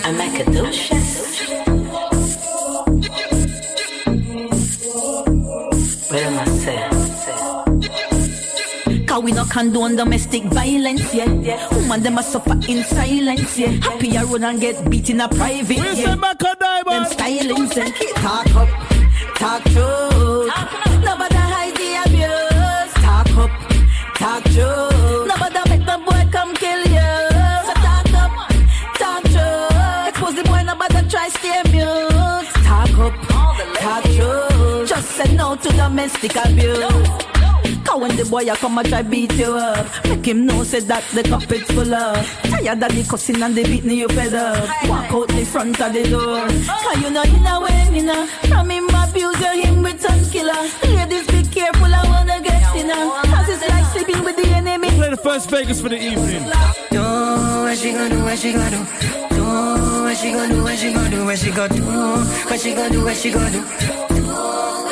I'm 0.05 0.15
Macadocious. 0.17 1.51
What 1.51 1.66
condone 9.57 9.97
domestic 9.97 10.43
violence, 10.53 11.15
yeah. 11.15 11.33
yeah. 11.41 11.75
Woman, 11.75 12.03
them 12.03 12.19
a 12.19 12.23
suffer 12.23 12.59
in 12.69 12.85
silence, 12.85 13.59
yeah. 13.59 13.71
Happy 13.89 14.15
I 14.15 14.23
run 14.25 14.45
and 14.45 14.61
get 14.61 14.91
beat 14.91 15.09
in 15.09 15.19
a 15.23 15.29
private, 15.31 15.71
We 15.71 15.77
yeah. 15.77 15.95
say 15.95 16.17
Macka 16.25 16.59
Diamond. 16.59 17.07
Them 17.07 17.13
stylings 17.17 17.75
and 17.83 17.95
talk 18.17 18.55
up, 18.55 18.69
talk 19.41 19.63
truth. 19.73 20.53
Nobody 21.09 21.41
hide 21.55 21.75
the 21.81 21.91
abuse. 22.05 22.93
Talk 23.07 23.33
up, 23.45 23.53
talk 24.21 24.45
truth. 24.53 25.27
Nobody 25.33 25.61
make 25.71 25.87
the 25.91 25.99
boy 26.05 26.23
come 26.31 26.53
kill 26.57 26.83
you. 26.97 27.13
So 27.67 27.73
talk 27.87 28.13
up, 28.13 28.33
talk 29.01 29.23
truth. 29.33 30.09
Expose 30.09 30.35
the 30.35 30.45
boy, 30.45 30.63
nobody 30.65 31.09
try 31.09 31.29
stay 31.31 31.63
mute. 31.73 32.47
Talk 32.69 32.99
up, 33.07 33.15
talk 33.81 34.03
truth. 34.17 34.87
Just 34.91 35.09
say 35.13 35.35
no 35.35 35.57
to 35.57 35.69
domestic 35.71 36.37
abuse. 36.45 37.09
Cause 37.87 38.01
when 38.01 38.17
the 38.17 38.25
boy 38.25 38.51
a 38.51 38.57
come 38.57 38.79
a 38.79 38.83
try 38.85 39.03
beat 39.03 39.33
you 39.35 39.55
up 39.55 39.87
Make 40.05 40.27
him 40.27 40.47
know 40.47 40.65
say 40.65 40.81
that 40.81 41.05
the 41.15 41.23
cup 41.23 41.51
it's 41.51 41.71
full 41.71 41.95
up 41.95 42.25
Tired 42.43 42.83
of 42.83 42.93
the 42.95 43.07
cussing 43.09 43.43
and 43.43 43.55
the 43.55 43.63
beating 43.65 43.91
you 43.91 44.09
fed 44.09 44.35
up 44.35 44.69
Walk 44.89 45.13
out 45.13 45.29
the 45.29 45.45
front 45.45 45.81
of 45.81 45.93
the 45.93 46.03
door 46.09 46.41
Cause 46.47 47.03
you 47.03 47.11
know 47.11 47.25
you 47.25 47.41
know 47.41 47.61
when 47.61 47.95
you 47.95 48.03
know 48.03 48.27
From 48.49 48.71
him 48.71 48.89
abuse 48.89 49.39
you 49.41 49.63
him 49.63 49.83
with 49.83 50.01
some 50.01 50.25
killer 50.31 50.63
Ladies 50.83 51.27
be 51.29 51.43
careful 51.49 51.87
I 51.87 52.03
wanna 52.07 52.41
get 52.43 52.75
you 52.77 52.85
know 52.87 53.21
Cause 53.25 53.49
it's 53.49 53.69
like 53.69 53.87
sleeping 53.93 54.25
with 54.25 54.37
the 54.37 54.47
enemy 54.49 54.91
Play 54.91 55.11
the 55.11 55.17
first 55.17 55.51
Vegas 55.51 55.81
for 55.81 55.89
the 55.89 55.97
evening. 55.97 56.43
Do 56.91 57.01
what 57.01 57.77
she 57.79 57.93
gonna 57.93 58.09
do, 58.09 58.23
what 58.25 58.39
she 58.39 58.53
gonna 58.53 58.71
do. 58.71 59.37
Do 59.37 59.45
what 60.03 60.17
she 60.17 60.33
gonna 60.33 60.55
do, 60.55 60.63
what 60.63 60.79
she 60.79 60.93
gonna 60.93 61.11
do, 61.11 61.25
what 61.25 61.39
she 61.39 61.51
gonna 61.51 61.75
do. 61.75 61.83
What 61.85 62.61
she 62.61 62.75
gonna 62.75 62.91
do, 62.91 63.05
what 63.05 63.17
she 63.17 63.31
gonna 63.31 63.51
do. 63.51 63.61
Do 63.61 63.65
what 63.65 63.79
she 63.79 63.91
gonna 64.11 64.83
do, 64.83 64.86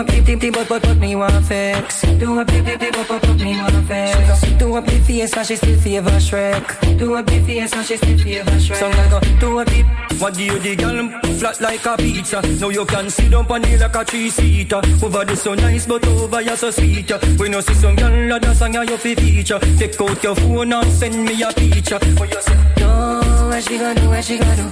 a 0.00 0.04
beep 0.04 0.24
beep 0.24 0.40
beep 0.40 0.54
but 0.54 0.68
but 0.68 0.82
but 0.82 0.96
me 0.96 1.14
want 1.14 1.44
fix. 1.44 2.02
Do 2.18 2.38
a 2.38 2.44
beep 2.44 2.64
beep 2.64 2.80
beep 2.80 2.92
but 2.92 3.08
but 3.08 3.20
but 3.22 3.36
me 3.36 3.56
want 3.56 3.86
fix. 3.86 4.40
Do 4.58 4.76
a 4.76 4.82
beep 4.82 5.02
face 5.02 5.36
and 5.36 5.46
she 5.46 5.56
still 5.56 5.78
favor 5.80 6.10
Shrek. 6.10 6.98
Do 6.98 7.16
a 7.16 7.22
beep 7.22 7.44
face 7.44 7.72
and 7.72 7.86
she 7.86 7.96
still 7.96 8.18
favor 8.18 8.50
Shrek. 8.52 8.76
Some 8.76 8.92
guy 8.92 9.10
go 9.10 9.20
do 9.38 9.58
a 9.58 9.64
beep. 9.64 9.86
What 10.20 10.34
do 10.34 10.44
you 10.44 10.58
the 10.58 10.76
girl 10.76 11.08
flat 11.38 11.60
like 11.60 11.84
a 11.86 11.96
pizza? 11.96 12.40
Now 12.60 12.68
you 12.68 12.84
can 12.86 13.10
sit 13.10 13.30
down 13.30 13.46
on 13.50 13.62
like 13.62 13.94
a 13.94 14.04
three 14.04 14.30
seater. 14.30 14.80
Over 15.02 15.24
the 15.24 15.36
so 15.36 15.54
nice, 15.54 15.86
but 15.86 16.06
over 16.06 16.40
you 16.40 16.56
so 16.56 16.70
sweet. 16.70 17.10
When 17.38 17.52
you 17.52 17.62
see 17.62 17.74
some 17.74 17.96
girl 17.96 18.28
that 18.28 18.42
dance 18.42 18.62
and 18.62 18.74
you 18.74 18.96
fi 18.96 19.14
feature, 19.14 19.58
take 19.78 20.00
out 20.00 20.22
your 20.22 20.34
phone 20.34 20.72
and 20.72 20.92
send 20.92 21.24
me 21.24 21.42
a 21.42 21.52
picture. 21.52 21.98
When 22.18 22.28
you 22.30 22.40
say, 22.40 22.56
Do 22.76 22.86
what 22.86 23.62
she 23.64 23.78
gonna 23.78 24.00
do, 24.00 24.08
what 24.08 24.24
she 24.24 24.38
gonna 24.38 24.56
do. 24.56 24.70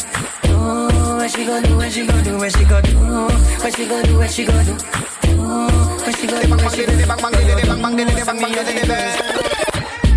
Do 0.48 0.54
what 1.16 1.30
she 1.30 1.44
gonna 1.44 1.66
do, 1.66 1.76
what 1.76 1.92
she 1.92 2.06
gonna 2.06 2.24
do, 2.24 2.38
what 2.38 2.52
she 2.52 2.64
gonna 2.64 2.82
do. 2.82 2.98
What 3.58 3.76
she 3.76 3.86
gonna 3.86 4.06
do, 4.06 4.16
what 4.18 4.30
she 4.30 4.44
gonna 4.46 4.64
do. 4.64 5.17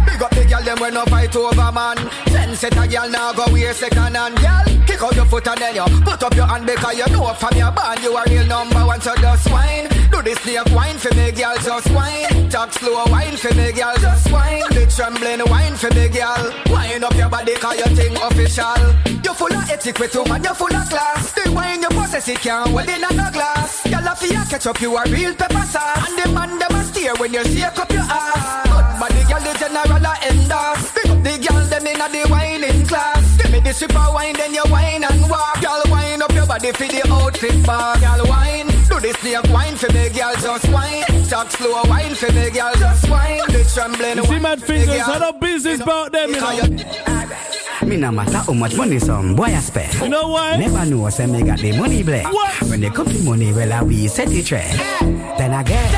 Big 0.06 0.22
up 0.22 0.32
the 0.32 0.46
girl 0.46 0.64
them 0.64 0.80
when 0.80 0.94
no 0.94 1.06
fight 1.06 1.36
over 1.36 1.72
man. 1.72 1.98
Ten 2.26 2.56
set 2.56 2.78
a 2.78 2.88
girl 2.88 3.10
now 3.10 3.34
go 3.34 3.46
wear 3.52 3.74
second 3.74 4.16
hand. 4.16 4.36
Girl, 4.38 4.86
kick 4.86 5.02
out 5.02 5.16
your 5.16 5.26
foot 5.26 5.48
and 5.48 5.60
then 5.62 5.76
you 5.76 5.86
put 6.02 6.22
up 6.22 6.36
your 6.36 6.46
hand 6.46 6.66
because 6.66 6.98
you 6.98 7.08
know 7.08 7.34
from 7.34 7.58
your 7.58 7.72
band 7.72 8.04
you 8.04 8.14
are 8.14 8.26
real 8.28 8.46
number 8.46 8.86
one. 8.86 9.02
So 9.02 9.16
just 9.16 9.50
wine, 9.52 9.88
do 10.24 10.30
this 10.30 10.40
snake 10.44 10.76
wine 10.76 10.98
for 10.98 11.14
me, 11.16 11.32
girl. 11.32 11.56
Just 11.58 11.90
wine, 11.92 12.50
talk 12.50 12.72
slow 12.74 13.06
wine 13.08 13.38
for 13.38 13.54
me, 13.56 13.72
girl. 13.72 13.96
Just 13.98 14.32
wine. 14.32 14.64
The 14.72 14.86
trembling, 14.96 15.42
wine 15.50 15.76
for 15.76 15.90
me, 15.94 16.10
girl. 16.10 16.54
Wine 16.68 17.04
up 17.04 17.16
your 17.16 17.30
body, 17.30 17.56
cause 17.56 17.78
you 17.78 17.96
think 17.96 18.18
official. 18.22 18.82
You 19.24 19.34
full 19.34 19.54
of 19.54 19.70
etiquette, 19.70 20.16
man, 20.28 20.44
you 20.44 20.54
full 20.54 20.76
of 20.76 20.90
class. 20.90 21.32
The 21.34 21.52
wine 21.52 21.82
you 21.82 21.90
possess, 21.90 22.28
it 22.28 22.40
can't 22.40 22.70
hold 22.70 22.90
in 22.90 23.04
a 23.04 23.32
glass. 23.32 23.84
Girl, 23.90 24.08
if 24.08 24.22
you 24.24 24.44
catch 24.50 24.68
up, 24.68 24.82
you 24.82 24.98
a 24.98 25.04
real 25.10 25.34
pepper 25.36 25.66
sauce. 25.66 26.10
And 26.10 26.20
the 26.20 26.26
man, 26.34 26.60
them 26.60 26.76
a 26.76 26.84
stare 26.84 27.16
when 27.16 27.34
you 27.34 27.44
shake 27.46 27.78
up 27.78 27.92
your 27.92 28.02
ass. 28.02 28.68
Good 28.68 28.90
body, 29.00 29.24
girl, 29.30 29.42
the 29.42 29.54
general 29.60 30.06
a 30.06 30.14
end 30.26 30.52
off. 30.52 30.96
Pick 30.96 31.10
up 31.12 31.24
the 31.24 31.34
girl, 31.46 31.66
them 31.66 31.88
in 31.88 32.02
a 32.02 32.08
the 32.10 32.28
wining 32.30 32.86
class. 32.86 33.38
Give 33.38 33.52
me 33.52 33.60
the 33.60 33.74
super 33.74 34.08
wine, 34.14 34.36
then 34.36 34.54
you 34.54 34.64
wine 34.70 35.04
and 35.04 35.30
walk. 35.30 35.62
Girl, 35.62 35.82
wine 35.90 36.22
up 36.22 36.32
your 36.34 36.46
body 36.46 36.72
for 36.72 36.88
the 36.88 37.02
outfit 37.10 37.66
bar. 37.66 37.98
Girl, 38.00 38.26
wine. 38.28 38.51
Do 38.92 39.00
the 39.00 39.14
snake 39.20 39.54
wine 39.54 39.76
for 39.78 39.92
me, 39.94 40.10
girl, 40.10 40.34
just 40.36 40.68
wine. 40.70 41.04
Talk 41.30 41.50
slow 41.52 41.82
wine 41.86 42.14
for 42.14 42.32
me, 42.34 42.50
girl, 42.52 42.74
just 42.76 43.10
wine. 43.10 43.40
The 43.48 43.64
trembling 43.74 44.18
You 44.18 44.26
see 44.26 44.40
mad 44.40 44.62
fingers, 44.62 45.02
I 45.06 45.18
know 45.18 45.32
business 45.32 45.80
about 45.80 46.12
them, 46.12 46.32
you 46.32 46.42
know. 46.42 47.88
Me 47.88 47.98
no 47.98 48.12
matter 48.12 48.38
how 48.38 48.54
much 48.54 48.76
money 48.76 49.00
some 49.00 49.36
boy 49.36 49.46
I 49.46 49.60
spend. 49.60 49.94
You 50.02 50.10
know 50.10 50.28
why? 50.28 50.58
Never 50.58 50.86
know 50.86 51.10
say 51.10 51.26
me 51.26 51.42
got 51.42 51.60
the 51.60 51.72
money 51.78 52.04
blend. 52.04 52.28
What? 52.28 52.62
When 52.70 52.82
they 52.82 52.90
come 52.90 53.08
to 53.08 53.20
money, 53.24 53.54
well 53.54 53.72
I 53.74 53.82
we 53.82 54.08
set 54.08 54.28
the 54.28 54.44
trend. 54.44 54.78
Then 55.40 55.54
again, 55.54 55.92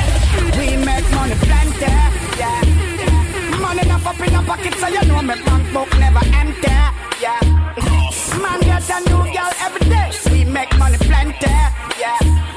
We 0.57 0.77
make 0.77 1.11
money 1.11 1.35
plenty, 1.35 1.91
yeah. 2.37 2.61
Money 3.59 3.81
enough 3.81 4.05
up 4.05 4.19
in 4.19 4.35
a 4.35 4.43
pocket, 4.43 4.73
so 4.75 4.87
you 4.87 5.03
know 5.05 5.21
me 5.23 5.35
bank 5.43 5.73
book 5.73 5.89
never 5.99 6.21
empty, 6.35 6.69
yeah. 7.19 7.39
Man 8.39 8.59
get 8.61 8.89
a 8.89 8.99
new 9.09 9.33
girl 9.33 9.51
every 9.59 9.89
day. 9.89 10.11
We 10.31 10.45
make 10.45 10.77
money 10.77 10.97
plenty, 10.97 11.47
yeah. 11.99 12.52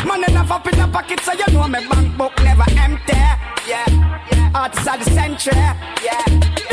Yeah. 0.00 0.06
Money 0.06 0.32
enough 0.32 0.50
up 0.50 0.66
in 0.66 0.80
a 0.80 0.88
pocket, 0.88 1.20
so 1.20 1.32
you 1.32 1.44
know 1.52 1.68
my 1.68 1.86
bank 1.88 2.16
book 2.16 2.32
never 2.42 2.64
empty, 2.76 3.12
yeah. 3.68 4.50
Artists 4.54 4.86
of 4.86 5.04
the 5.04 5.10
century, 5.10 5.54
yeah. 5.54 5.76
yeah. 6.02 6.69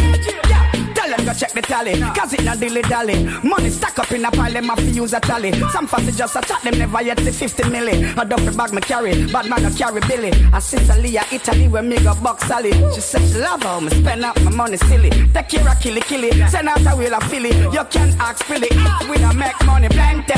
Tell 1.08 1.16
them 1.16 1.26
go 1.26 1.34
check 1.34 1.54
the 1.54 1.62
tally, 1.62 1.94
cause 2.02 2.34
it 2.34 2.44
not 2.44 2.60
dilly 2.60 2.82
dally. 2.82 3.24
Money 3.42 3.70
stack 3.70 3.98
up 3.98 4.12
in 4.12 4.26
a 4.26 4.30
pile, 4.30 4.52
them 4.52 4.66
have 4.66 4.78
to 4.78 4.90
use 4.90 5.14
a 5.14 5.22
tally. 5.22 5.54
Some 5.72 5.88
fancy 5.88 6.12
just 6.12 6.36
a 6.36 6.42
chat, 6.42 6.62
them 6.64 6.78
never 6.78 7.02
yet 7.02 7.18
see 7.20 7.32
50 7.32 7.64
milli. 7.64 8.12
A 8.22 8.26
duffy 8.26 8.58
bag 8.58 8.74
me 8.74 8.82
carry, 8.82 9.26
bad 9.32 9.48
man 9.48 9.64
no 9.64 9.70
carry 9.72 10.02
Billy. 10.02 10.32
A 10.54 10.60
Sicily, 10.60 11.16
a 11.16 11.24
Italy, 11.32 11.70
where 11.70 11.82
me 11.82 11.98
go 12.04 12.14
box 12.16 12.46
Sally. 12.46 12.74
She 12.94 13.00
said 13.00 13.22
she 13.22 13.38
love 13.40 13.64
how 13.64 13.80
me 13.80 13.90
spend 13.90 14.26
up 14.26 14.38
my 14.42 14.52
money 14.52 14.76
silly. 14.76 15.10
Take 15.34 15.48
care 15.48 15.70
of 15.70 15.80
killy 15.80 16.02
killy, 16.02 16.32
send 16.50 16.68
out 16.68 16.86
a 16.86 16.98
wheel 16.98 17.16
of 17.16 17.24
Philly. 17.32 17.56
You 17.56 17.86
can't 17.90 18.20
ask 18.20 18.44
Philly, 18.44 18.68
we 19.10 19.18
don't 19.18 19.38
make 19.38 19.56
money 19.66 19.88
plenty, 19.88 20.34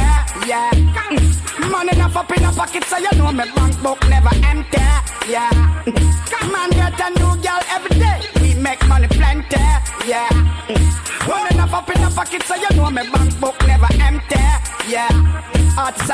yeah. 0.46 0.70
Mm. 0.70 1.72
Money 1.72 1.94
enough 1.94 2.16
up 2.16 2.32
in 2.38 2.44
a 2.44 2.52
pocket, 2.52 2.84
so 2.84 2.98
you 2.98 3.10
know 3.18 3.32
me 3.32 3.46
bank 3.56 3.82
book 3.82 4.08
never 4.08 4.30
empty, 4.46 4.78
yeah. 5.28 6.29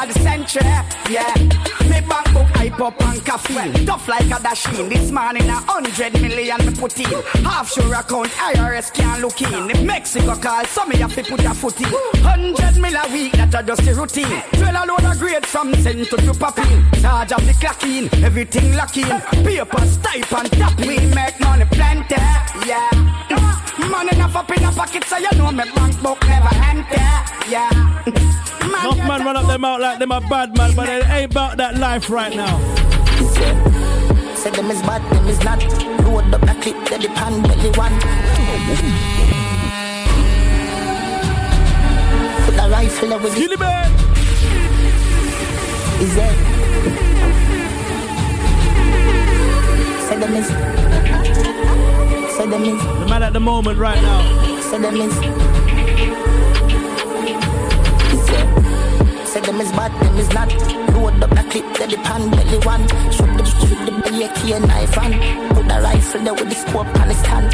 The 0.05 0.19
century, 0.19 0.63
yeah. 1.09 1.33
Me 1.89 2.01
bank 2.07 2.33
book 2.33 2.47
hype 2.55 2.79
up 2.79 3.01
and 3.01 3.23
caffeine. 3.25 3.85
Tough 3.85 4.07
like 4.07 4.25
a 4.25 4.41
dashing. 4.41 4.89
This 4.89 5.11
morning 5.11 5.47
a 5.49 5.53
hundred 5.53 6.13
million 6.21 6.57
me 6.65 6.73
put 6.73 6.99
in. 6.99 7.21
Half 7.43 7.71
sure 7.71 7.93
account 7.93 8.29
IRS 8.29 8.93
can't 8.93 9.21
look 9.21 9.41
in. 9.41 9.69
If 9.69 9.81
Mexico 9.83 10.35
call, 10.35 10.65
some 10.65 10.89
me 10.89 10.97
have 10.97 11.13
to 11.15 11.23
put 11.23 11.43
a 11.45 11.53
foot 11.53 11.79
in. 11.81 11.87
Hundred 12.21 12.81
mil 12.81 12.95
a 12.95 13.11
week, 13.11 13.33
that 13.33 13.53
a 13.53 13.63
just 13.63 13.83
the 13.85 13.93
routine. 13.93 14.41
Twelve 14.53 14.75
a 14.75 14.85
load 14.85 15.03
of 15.03 15.19
grade 15.19 15.45
from 15.45 15.73
cent 15.75 16.07
to 16.09 16.33
popping. 16.33 16.91
Charge 17.01 17.31
of 17.31 17.45
the 17.45 17.53
clock 17.53 17.83
in, 17.83 18.09
everything 18.23 18.75
lock 18.75 18.97
in. 18.97 19.21
Papers 19.43 19.97
type 19.97 20.33
and 20.33 20.51
tap. 20.51 20.77
We 20.79 20.99
make 21.13 21.39
money 21.39 21.65
plenty, 21.65 22.15
yeah. 22.65 22.89
Money 23.89 24.15
enough 24.15 24.35
up 24.35 24.51
in 24.51 24.63
a 24.63 24.71
pocket, 24.71 25.03
so 25.05 25.17
you 25.17 25.31
know 25.37 25.51
me 25.51 25.63
bank 25.75 26.01
book 26.01 26.21
never 26.27 26.55
empty, 26.55 26.95
yeah. 27.49 28.44
Enough 28.81 28.97
man 29.07 29.25
run 29.25 29.35
up 29.37 29.47
them 29.47 29.65
out 29.65 29.81
like 29.81 29.99
them 29.99 30.11
a 30.11 30.21
bad 30.21 30.55
man, 30.57 30.75
but 30.75 30.89
it 30.89 31.07
ain't 31.09 31.31
about 31.31 31.57
that 31.57 31.77
life 31.77 32.09
right 32.09 32.35
now. 32.35 32.59
Say 34.35 34.51
them 34.51 34.69
is 34.69 34.81
bad, 34.81 35.01
them 35.11 35.27
is 35.27 35.39
not. 35.43 35.63
Load 36.03 36.33
up 36.33 36.41
the 36.41 36.55
clip, 36.61 36.77
they 36.89 36.97
the 36.97 37.07
pan 37.09 37.41
belly 37.41 37.71
one. 37.77 37.93
Put 42.45 42.55
a 42.63 42.69
rifle 42.69 43.09
there 43.09 43.19
with 43.19 43.35
Kill 43.35 43.49
the 43.49 43.57
man. 43.57 43.91
Is 46.01 46.15
it? 46.17 46.35
Say 50.07 50.17
them 50.19 50.33
is. 50.35 50.47
Say 52.35 52.47
them 52.47 52.63
is. 52.63 52.81
The 52.99 53.05
man 53.09 53.23
at 53.23 53.33
the 53.33 53.39
moment 53.39 53.79
right 53.79 54.01
now. 54.01 54.21
Say 54.61 54.77
them 54.79 54.95
is. 54.95 55.64
Them 59.45 59.61
is 59.61 59.71
bad, 59.71 59.91
them 60.01 60.17
is 60.17 60.29
not. 60.33 60.49
Load 60.93 61.21
up 61.23 61.29
the 61.29 61.43
clip, 61.49 61.65
they 61.77 61.87
the 61.87 61.97
pan 62.03 62.29
belly 62.31 62.59
one. 62.65 62.81
Shoot 63.11 63.31
the 63.37 63.43
shoot 63.45 63.79
the 63.85 63.91
belly 64.01 64.25
a 64.25 64.33
key 64.33 64.57
knife 64.59 64.97
and 64.97 65.13
put 65.55 65.67
the 65.67 65.81
rifle 65.81 66.23
there 66.23 66.33
with 66.33 66.49
the 66.49 66.55
scope 66.55 66.87
on 66.99 67.09
his 67.09 67.21
hand. 67.21 67.51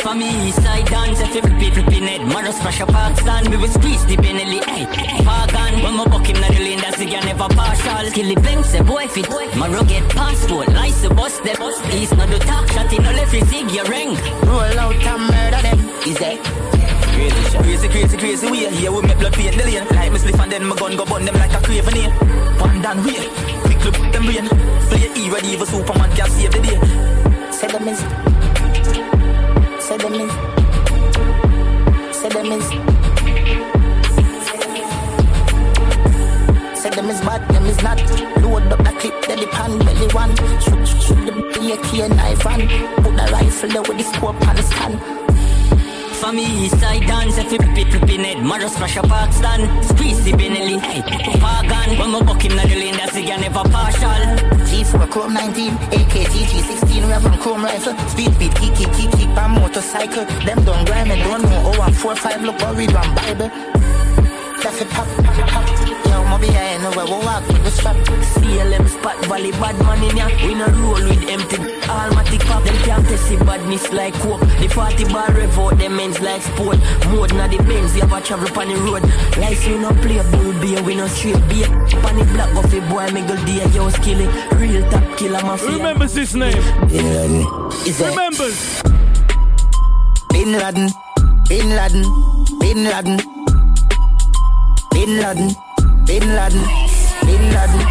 For 0.00 0.14
me, 0.14 0.48
east 0.48 0.62
side 0.62 0.86
dance, 0.86 1.20
if 1.20 1.34
you 1.34 1.42
flip 1.42 1.74
flipping 1.74 2.06
head, 2.06 2.20
man, 2.28 2.52
smash 2.52 2.80
a 2.80 2.86
park 2.86 3.16
we 3.50 3.56
will 3.56 3.68
squeeze 3.68 4.04
the 4.06 4.16
Benelli, 4.16 4.60
eh. 4.60 4.86
hey, 4.94 5.24
Pagan, 5.24 5.82
when 5.82 5.94
my 5.96 6.04
buck 6.04 6.26
him 6.26 6.40
na 6.40 6.48
the 6.48 6.60
lane, 6.60 6.78
that's 6.78 6.98
the 6.98 7.06
guy 7.06 7.20
never 7.20 7.48
partial, 7.48 8.10
kill 8.12 8.28
the 8.32 8.40
bank, 8.40 8.64
say 8.64 8.82
boy 8.82 9.08
fit, 9.08 9.28
my 9.56 9.68
rugged 9.68 10.08
passport, 10.10 10.68
license 10.68 11.12
bust 11.14 11.42
them, 11.42 11.56
east 11.92 12.16
not 12.16 12.28
the 12.28 12.38
talk, 12.38 12.68
shot 12.68 12.92
in 12.92 13.02
no 13.02 13.10
left, 13.10 13.34
you 13.34 13.44
zig 13.46 13.70
your 13.72 13.84
ring, 13.86 14.14
roll 14.46 14.78
out 14.78 14.94
and 14.94 15.22
murder 15.26 15.62
them, 15.62 15.78
is 16.06 16.20
it? 16.20 16.75
Crazy, 17.16 17.58
crazy, 17.58 17.88
crazy, 17.88 18.16
crazy, 18.16 18.50
we 18.50 18.68
here 18.68 18.92
with 18.92 19.06
me 19.06 19.14
blood 19.14 19.32
paint 19.32 19.56
the 19.56 19.64
lane, 19.64 19.86
like 19.96 20.12
me 20.12 20.18
spliff 20.18 20.38
and 20.42 20.52
then 20.52 20.66
my 20.66 20.76
gun 20.76 20.96
go 20.96 21.04
burn 21.06 21.24
them 21.24 21.34
like 21.34 21.52
a 21.54 21.60
craven 21.64 21.94
here, 21.94 22.10
one 22.60 22.82
down 22.82 23.02
way, 23.04 23.28
quick 23.64 23.84
look 23.84 23.96
them 24.12 24.24
brain, 24.26 24.46
play 24.88 25.08
E 25.16 25.30
ready, 25.30 25.48
even 25.48 25.66
Superman 25.66 26.10
can 26.12 26.28
save 26.30 26.52
the 26.52 26.60
day, 26.60 27.16
Say 27.56 27.68
them 27.68 27.88
is. 27.88 27.98
Say 29.82 29.96
them 29.96 30.12
is. 30.12 30.32
Say 32.14 32.28
them 32.28 32.52
is. 32.52 32.66
Say 36.78 36.90
them 36.90 37.08
is 37.08 37.20
bad, 37.22 37.48
them 37.48 37.64
is 37.64 37.82
not. 37.82 37.98
Load 38.42 38.70
up 38.72 38.78
the 38.84 38.92
clip, 39.00 39.22
they 39.26 39.36
the 39.36 39.46
pan 39.50 39.78
belly 39.78 40.06
one. 40.12 40.36
Shoot, 40.60 40.86
shoot, 41.00 41.24
the 41.24 41.32
belly 41.32 41.72
a 41.72 41.76
key 41.84 42.06
knife 42.08 42.46
and 42.46 42.68
put 43.02 43.16
the 43.16 43.26
rifle 43.32 43.70
there 43.70 43.82
with 43.82 43.96
the 43.96 44.04
scope 44.04 44.46
on 44.46 44.56
his 44.56 44.70
hand. 44.70 45.25
For 46.26 46.32
me, 46.32 46.66
east 46.66 46.80
side 46.80 47.06
dance, 47.06 47.38
if 47.38 47.52
you 47.52 47.58
flip 47.58 47.86
flipping 47.86 48.24
head, 48.24 48.42
Mother 48.42 48.68
smash 48.68 48.96
a 48.96 49.02
park 49.02 49.32
stand, 49.32 49.62
squeeze 49.84 50.24
the 50.24 50.32
Benelli, 50.32 50.80
hey, 50.80 51.00
Pagan, 51.38 51.98
when 52.00 52.10
my 52.10 52.20
buck 52.20 52.42
him 52.42 52.56
na 52.56 52.64
the 52.64 52.74
lane, 52.74 52.96
that's 52.96 53.14
guy 53.14 53.36
never 53.36 53.62
partial. 53.70 54.10
G4 54.66 55.08
Chrome 55.08 55.34
19, 55.34 55.72
AK 55.72 56.14
GG16, 56.34 57.08
Reverend 57.08 57.40
Chrome 57.40 57.62
rifle, 57.62 57.96
speed 58.08 58.36
beat, 58.40 58.52
kick, 58.56 58.74
kick, 58.74 58.92
kick, 58.94 59.10
kick, 59.12 59.28
and 59.38 59.52
motorcycle. 59.54 60.24
Them 60.44 60.64
don't 60.64 60.84
grind 60.84 61.10
me, 61.10 61.22
don't 61.22 61.42
know. 61.42 61.62
Oh, 61.64 61.80
I'm 61.80 61.92
4 61.92 62.16
5, 62.16 62.42
look, 62.42 62.60
I 62.60 62.72
read 62.72 62.92
one 62.92 63.14
Bible. 63.14 63.48
That's 64.64 64.80
it, 64.80 64.88
pop, 64.90 65.06
pop, 66.36 66.46
pop. 66.46 66.76
Yo, 66.82 66.90
my 66.90 67.04
we 67.04 67.10
walk 67.10 67.46
with 67.48 67.64
the 67.64 67.70
strap. 67.70 67.96
CLM 68.36 68.88
spot 68.88 69.24
valley 69.26 69.50
bad 69.52 69.78
man 69.80 70.02
in 70.04 70.16
ya. 70.16 70.26
We 70.46 70.54
no 70.54 70.66
roll 70.66 71.02
with 71.08 71.28
empty 71.28 71.56
almatic 71.86 72.40
pop. 72.46 72.64
Them 72.64 72.76
can't 72.84 73.06
test 73.06 73.28
the 73.28 73.36
badness 73.44 73.92
like 73.92 74.14
coke. 74.14 74.40
The 74.40 74.68
40 74.68 75.04
bar 75.04 75.32
revolt 75.32 75.78
them 75.78 75.98
ends 75.98 76.20
like 76.20 76.42
sport. 76.42 76.78
More 77.08 77.28
than 77.28 77.50
the 77.50 77.58
Benz, 77.62 77.96
you 77.96 78.02
ever 78.02 78.20
travel 78.20 78.48
on 78.58 78.68
the 78.68 78.76
road. 78.76 79.02
Like 79.38 79.58
we 79.66 79.78
no 79.78 79.90
play 80.02 80.18
a 80.18 80.24
bull 80.24 80.52
beer, 80.60 80.82
we 80.82 80.94
no 80.94 81.06
straight 81.08 81.40
beer. 81.48 81.68
Pan 82.02 82.16
the 82.18 82.24
black 82.32 82.54
off 82.56 82.70
the 82.70 82.80
boy, 82.80 83.10
Miguel 83.12 83.44
Dia, 83.44 83.68
yo 83.68 83.88
skill 83.90 84.20
it. 84.20 84.52
Real 84.54 84.88
top 84.90 85.18
killer 85.18 85.42
mafia. 85.42 85.68
Who 85.68 85.76
remembers 85.78 86.14
this 86.14 86.34
name? 86.34 86.62
Is 86.90 88.00
it? 88.00 88.08
Remembers. 88.08 88.82
Bin 90.30 90.52
Laden, 90.52 90.90
Bin 91.48 91.70
Laden, 91.70 92.04
Bin 92.60 92.84
Laden, 92.84 93.16
Bin 94.90 95.16
Laden, 95.16 95.56
Bin 95.56 95.56
Laden, 95.56 95.65
Bin 96.06 96.22
Laden, 96.36 96.62
Bin 97.26 97.42
Laden, 97.50 97.82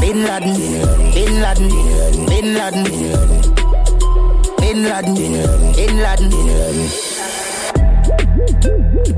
Bin 0.00 0.24
Laden, 0.24 0.54
Bin 1.14 1.40
Laden, 1.40 1.68
Bin 2.26 2.54
Laden, 2.54 2.84
Bin 4.58 4.82
Laden. 4.84 5.20
Bin 5.78 5.98
Laden. 6.02 6.30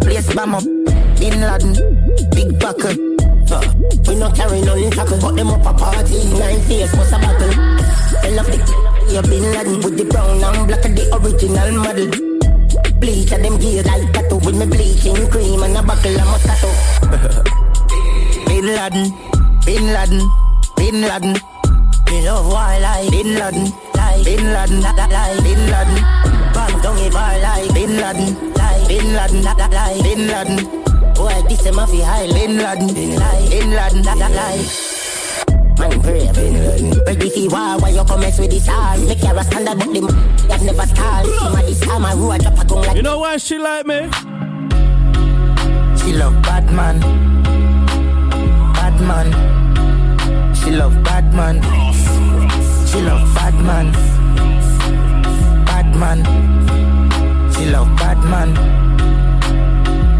Place 0.00 0.34
bam 0.34 0.54
up, 0.54 0.64
Bin 1.18 1.40
Laden, 1.40 1.72
big 2.34 2.58
buckle. 2.60 2.96
Uh, 3.50 3.62
we 4.06 4.14
not 4.14 4.36
carry 4.36 4.60
no 4.60 4.90
tackle, 4.90 5.18
but 5.20 5.34
them 5.34 5.48
up 5.48 5.64
a 5.64 5.72
party. 5.72 6.24
Nine 6.38 6.60
face, 6.62 6.92
what's 6.94 7.12
a 7.12 7.18
battle? 7.18 7.50
I 8.22 8.28
love 8.30 8.46
the 8.46 8.58
you 9.10 9.22
Bin 9.22 9.42
Laden 9.52 9.80
with 9.80 9.96
the 9.96 10.04
brown 10.04 10.44
and 10.44 10.66
black 10.68 10.82
the 10.82 11.08
original 11.16 11.72
model. 11.72 12.31
Bleach 13.02 13.32
and 13.32 13.44
them 13.44 13.58
gears 13.58 13.84
like 13.84 14.12
tattoo 14.12 14.36
with 14.36 14.54
me 14.56 14.64
bleaching 14.64 15.28
cream 15.28 15.60
and 15.64 15.76
a 15.76 15.82
buckle 15.82 16.14
of 16.14 16.28
Moscato. 16.30 16.70
Bin 18.46 18.66
Laden, 18.66 19.10
Bin 19.66 19.86
Laden, 19.90 20.22
Bin 20.76 21.00
Laden. 21.02 21.32
Me 22.06 22.22
love 22.22 22.46
wildlife. 22.46 23.10
Bin 23.10 23.34
Laden, 23.34 23.72
like 23.96 24.24
Bin 24.24 24.44
Laden, 24.54 24.80
like 24.82 25.42
Bin 25.42 25.62
Laden. 25.66 25.98
Bang 26.54 26.80
down 26.80 26.98
a 26.98 27.10
bar 27.10 27.38
like 27.42 27.74
Bin 27.74 27.96
Laden, 27.96 28.54
like 28.54 28.86
Bin 28.86 29.12
Laden, 29.14 29.42
like 29.42 30.02
Bin 30.04 30.28
Laden. 30.28 31.14
Boy, 31.14 31.42
this 31.48 31.66
a 31.66 31.72
mafia 31.72 32.04
high 32.04 32.28
Bin 32.28 32.56
Laden, 32.56 32.86
Bin 32.94 33.18
Laden, 33.18 33.50
Bin 33.50 33.70
Laden. 33.74 34.91
Man 35.82 36.00
brave, 36.00 36.36
ready 37.06 37.28
for 37.28 37.56
war 37.56 37.78
Why 37.80 37.90
you 37.90 38.04
come 38.04 38.20
mess 38.20 38.38
with 38.38 38.50
this 38.50 38.68
all? 38.68 38.96
Make 38.98 39.20
your 39.20 39.42
standard 39.42 39.78
but 39.80 39.92
them 39.92 40.06
Have 40.48 40.62
never 40.62 40.86
Some 40.86 41.56
of 41.56 41.66
this 41.66 41.80
time 41.80 42.06
I 42.06 42.14
road 42.14 42.40
drop 42.40 42.58
a 42.60 42.64
gun 42.64 42.82
like 42.82 42.96
You 42.96 43.02
know 43.02 43.18
why 43.18 43.36
she 43.38 43.58
like 43.58 43.84
me? 43.84 44.08
She 45.98 46.12
love 46.12 46.40
bad 46.42 46.70
man. 46.72 47.00
Bad 48.74 49.00
man. 49.00 50.54
She 50.54 50.70
love 50.70 51.02
bad 51.02 51.34
man. 51.34 51.60
She 52.86 53.00
love 53.00 53.34
bad 53.34 53.54
man. 53.54 53.92
Bad 55.64 55.96
man. 55.96 57.52
She 57.54 57.66
love 57.66 57.88
bad 57.96 58.18
man. 58.30 58.54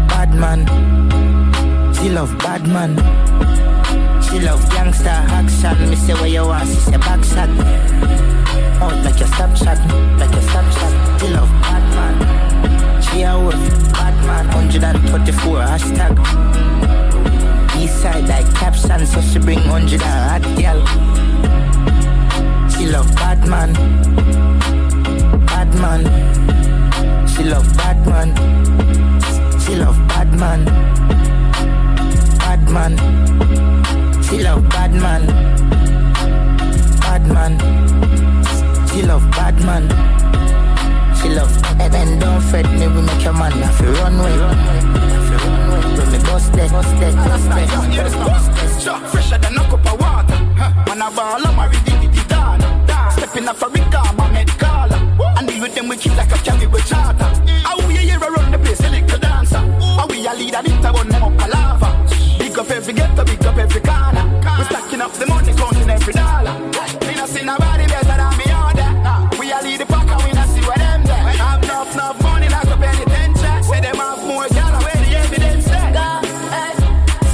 Bad 0.07 0.33
man. 0.35 1.93
She 1.95 2.09
love 2.09 2.37
bad 2.39 2.67
man 2.67 3.72
she 4.33 4.39
love 4.39 4.67
gangster 4.71 5.09
action. 5.09 5.89
Me 5.89 5.95
say 5.95 6.13
where 6.15 6.27
you 6.27 6.43
want, 6.45 6.67
she 6.67 6.75
say 6.75 6.97
back. 6.97 7.19
Out 8.81 8.91
oh, 8.91 9.01
like 9.05 9.19
your 9.19 9.27
stop 9.27 9.55
shot, 9.55 9.77
like 10.17 10.31
your 10.33 10.41
stop 10.41 10.65
shot. 10.73 11.21
She 11.21 11.27
love 11.27 11.51
Batman. 11.61 12.15
She 13.03 13.21
a 13.21 13.37
wolf, 13.37 13.63
Batman. 13.93 14.47
124 14.47 15.57
hashtag. 15.57 16.13
East 17.77 18.01
side 18.01 18.27
like 18.27 18.51
caption, 18.55 19.05
so 19.05 19.21
she 19.21 19.39
bring 19.39 19.59
100 19.69 20.01
and 20.01 20.29
hot 20.29 20.43
girl. 20.57 20.79
She 22.69 22.87
love 22.87 23.09
Batman. 23.15 23.73
Batman. 25.45 26.01
She 27.27 27.43
love 27.43 27.67
Batman. 27.77 28.33
She 29.59 29.75
love 29.75 29.97
Batman. 30.07 30.65
Batman. 32.39 33.62
She 34.33 34.41
love 34.41 34.67
bad 34.67 34.91
man. 34.93 35.27
Bad 37.01 37.23
man. 37.27 37.53
She 38.87 39.03
love 39.03 39.29
bad 39.29 39.55
man. 39.61 39.83
She 41.15 41.29
love 41.29 41.53
and 41.79 41.93
then 41.93 42.17
don't 42.17 42.41
fret 42.41 42.65
me, 42.65 42.87
we 42.87 43.01
make 43.03 43.23
your 43.23 43.33
man 43.33 43.51
have 43.51 43.77
to 43.77 43.85
run 44.01 44.19
away. 44.19 44.33
When 45.99 46.11
me 46.11 46.17
bust 46.25 46.51
that, 46.53 46.71
bust 46.71 46.89
that, 46.99 47.13
bust 47.13 47.47
that. 47.47 49.09
Fresher 49.11 49.37
than 49.37 49.55
a 49.55 49.63
cup 49.69 49.85
of 49.85 49.99
water. 50.01 50.39
Man 50.87 51.01
a 51.03 51.11
ball, 51.11 51.45
I'm 51.45 51.59
a 51.59 51.69
to 51.69 52.27
done. 52.27 53.11
Stepping 53.11 53.47
up 53.47 53.55
for 53.55 53.69
Rick, 53.69 53.93
I'm 53.93 54.17
med 54.33 54.49
caller. 54.57 54.97
And 55.37 55.47
deal 55.47 55.61
with 55.61 55.75
them, 55.75 55.91
keep 55.99 56.17
like 56.17 56.31
a 56.31 56.37
carry 56.39 56.65
with 56.65 56.87
charter. 56.87 57.29
How 57.61 57.77
we 57.87 57.97
a 57.97 58.01
year 58.01 58.17
around 58.17 58.51
the 58.51 58.57
place, 58.57 58.79
a 58.79 58.89
little 58.89 59.19
dancer. 59.19 59.59
How 59.59 60.07
we 60.07 60.25
a 60.25 60.33
leader, 60.33 60.61
it 60.65 60.83
a 60.83 60.91
run 60.91 61.07
them 61.07 61.21
up 61.21 61.39
a 61.39 61.47
lava. 61.51 61.89
Big 62.39 62.57
up 62.57 62.71
every 62.71 62.93
ghetto, 62.93 63.23
big 63.23 63.45
up 63.45 63.57
every 63.57 63.81
corner. 63.81 64.22
We 65.03 65.09
up 65.09 65.15
the 65.19 65.25
money, 65.25 65.51
counting 65.51 65.89
every 65.89 66.13
dollar. 66.13 66.59
Me 67.03 67.15
not 67.15 67.27
see 67.27 67.43
nobody 67.43 67.85
better 67.87 68.15
than 68.23 68.37
me 68.39 68.47
order. 68.55 68.89
We 69.37 69.51
a 69.51 69.59
lead 69.61 69.81
the 69.81 69.85
pack 69.85 70.07
and 70.07 70.23
we 70.23 70.31
not 70.31 70.47
see 70.47 70.61
what 70.61 70.77
them 70.77 71.03
there. 71.03 71.17
Have 71.43 71.61
enough, 71.61 71.93
enough 71.93 72.23
money, 72.23 72.47
like 72.47 72.71
a 72.71 72.77
penny 72.77 73.03
ten 73.11 73.35
check. 73.35 73.63
Say 73.65 73.81
them 73.81 73.97
have 73.97 74.23
more 74.23 74.47
gal, 74.47 74.79
where 74.79 74.95
the 75.03 75.11
evidence 75.17 75.65
there. 75.65 75.91
God, 75.91 76.23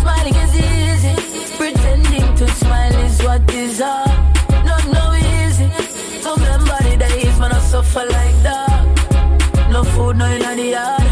smiling 0.02 0.34
is 0.34 0.54
easy. 0.58 1.14
Pretending 1.58 2.36
to 2.38 2.48
smile 2.48 2.96
is 3.06 3.22
what 3.22 3.54
is 3.54 3.80
hard. 3.80 4.18
Not 4.66 4.86
no 4.90 5.14
easy. 5.14 5.70
Remember 6.26 6.78
the 6.90 6.98
days 6.98 7.38
when 7.38 7.52
I 7.52 7.60
suffer 7.60 8.04
like 8.04 8.38
that. 8.42 9.70
No 9.70 9.84
food, 9.84 10.18
no 10.18 10.26
in 10.26 10.42
the 10.58 10.70
yard. 10.74 11.04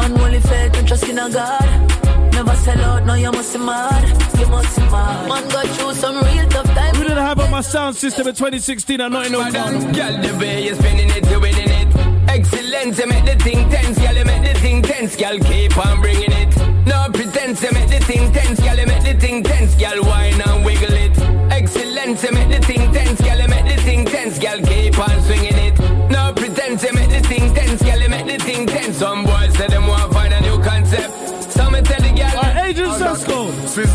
Unholy 0.00 0.40
faith 0.40 0.78
and 0.78 0.88
trust 0.88 1.06
in 1.10 1.18
a 1.18 1.28
God. 1.28 2.32
Never 2.32 2.56
sell 2.56 2.80
out, 2.86 3.04
now 3.04 3.16
you 3.16 3.30
must 3.32 3.52
be 3.52 3.58
mad. 3.58 4.09
Man 4.78 5.48
got 5.48 5.66
through 5.68 5.94
some 5.94 6.16
real 6.16 6.46
tough 6.48 6.66
times. 6.66 6.98
We 6.98 7.04
didn't 7.04 7.18
have 7.18 7.40
on 7.40 7.50
my 7.50 7.60
sound 7.60 7.96
system 7.96 8.28
in 8.28 8.34
2016 8.34 9.00
and 9.00 9.12
not 9.12 9.26
in 9.26 9.32
no 9.32 9.42
fun. 9.50 9.92
Girl, 9.92 10.20
the 10.22 10.36
way 10.38 10.64
you're 10.64 10.74
spinning 10.74 11.10
it, 11.10 11.28
you're 11.28 11.40
winning 11.40 11.68
it. 11.68 11.88
Excellent, 12.28 12.96
you 12.98 13.06
make 13.06 13.24
the 13.24 13.36
thing 13.42 13.68
tense, 13.70 13.98
girl, 13.98 14.14
you 14.14 14.24
make 14.24 14.42
the 14.42 14.58
thing 14.60 14.82
tense, 14.82 15.16
girl, 15.16 15.38
keep 15.38 15.76
on 15.76 16.00
bringing 16.00 16.32
it. 16.32 16.56
No 16.86 17.08
pretense, 17.12 17.62
you 17.62 17.72
make 17.72 17.88
the 17.88 17.98
thing 18.00 18.32
tense, 18.32 18.60
girl, 18.60 18.76
you 18.76 18.86
make 18.86 19.02
the 19.02 19.14
thing 19.14 19.42
tense, 19.42 19.74
girl, 19.74 20.04
whine 20.04 20.40
and 20.40 20.64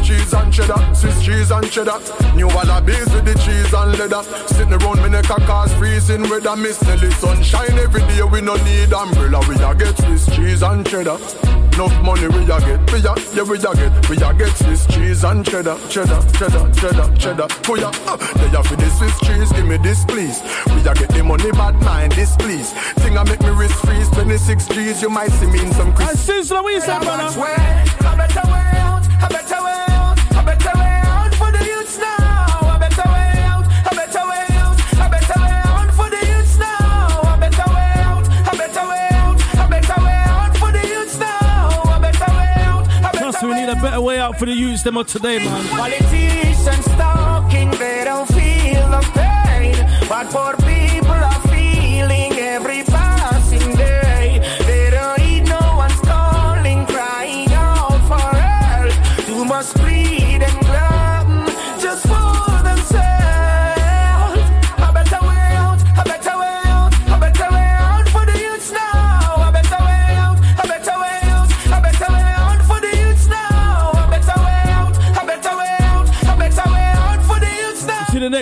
cheese 0.06 0.34
and 0.34 0.54
cheddar, 0.54 0.96
Swiss 0.96 1.26
cheese 1.26 1.52
and 1.52 1.70
cheddar. 1.72 2.00
New 2.36 2.48
wallabies 2.48 3.10
with 3.14 3.26
the 3.26 3.34
cheese 3.42 3.74
and 3.74 3.98
leather. 3.98 4.24
Sitting 4.48 4.74
around 4.74 5.02
me 5.02 5.10
neck 5.10 5.26
cause 5.26 5.74
freezing 5.74 6.30
weather. 6.30 6.56
Miss 6.56 6.82
Nelly 6.84 7.12
sunshine 7.12 7.78
every 7.80 8.02
day. 8.02 8.22
We 8.24 8.42
no 8.42 8.56
need 8.64 8.94
umbrella. 8.94 9.42
We 9.50 9.56
a 9.56 9.74
get 9.74 9.98
Swiss 9.98 10.26
cheese 10.36 10.62
and 10.62 10.86
cheddar. 10.86 11.18
Enough 11.76 12.02
money 12.04 12.28
we 12.30 12.44
a 12.44 12.60
get, 12.64 12.80
we 12.94 13.00
a, 13.00 13.14
yeah 13.36 13.44
we 13.44 13.58
a 13.58 13.76
get, 13.76 14.10
we 14.10 14.16
a 14.16 14.34
get 14.34 14.56
Swiss 14.56 14.86
cheese 14.88 15.26
and 15.26 15.46
cheddar, 15.46 15.78
cheddar, 15.90 16.22
cheddar, 16.32 16.72
cheddar, 16.72 17.08
cheddar. 17.18 17.48
We 17.68 17.84
a, 17.84 17.90
uh, 17.90 18.16
they 18.16 18.58
a 18.58 18.64
for 18.64 18.78
the 18.78 18.90
Swiss 18.92 19.20
cheese, 19.20 19.52
give 19.52 19.66
me 19.66 19.76
this 19.78 20.06
please. 20.06 20.40
We 20.68 20.88
a 20.88 20.94
get 20.94 21.10
the 21.10 21.22
money, 21.22 21.52
bad 21.52 21.76
mind 21.84 22.14
this 22.14 22.34
please. 22.38 22.72
Thing 23.04 23.18
I 23.18 23.24
make 23.26 23.42
me 23.42 23.50
wrist 23.50 23.76
freeze, 23.84 24.10
26 24.12 24.68
G's, 24.68 25.02
you 25.02 25.10
might 25.10 25.32
see 25.32 25.48
me 25.48 25.60
in 25.66 25.74
some 25.74 25.94
Chris. 25.94 26.12
And 26.12 26.20
since 26.20 26.52
Louise 26.52 26.86
said, 26.86 27.02
brother. 27.02 27.28
A 27.28 28.16
better 28.16 28.48
way 28.48 28.72
out, 28.80 29.06
a 29.22 29.28
better 29.28 29.64
way 29.64 29.95
way 44.06 44.20
out 44.20 44.38
for 44.38 44.46
the 44.46 44.54
youths 44.54 44.84
them 44.84 44.98
of 44.98 45.08
today, 45.08 45.40
man. 45.40 45.68
Politicians 45.70 46.86
talking, 46.96 47.72
they 47.72 48.04
don't 48.06 48.28
feel 48.28 48.88
the 48.90 49.02
pain. 49.16 49.76
But 50.08 50.30
poor 50.30 50.56
people 50.58 50.75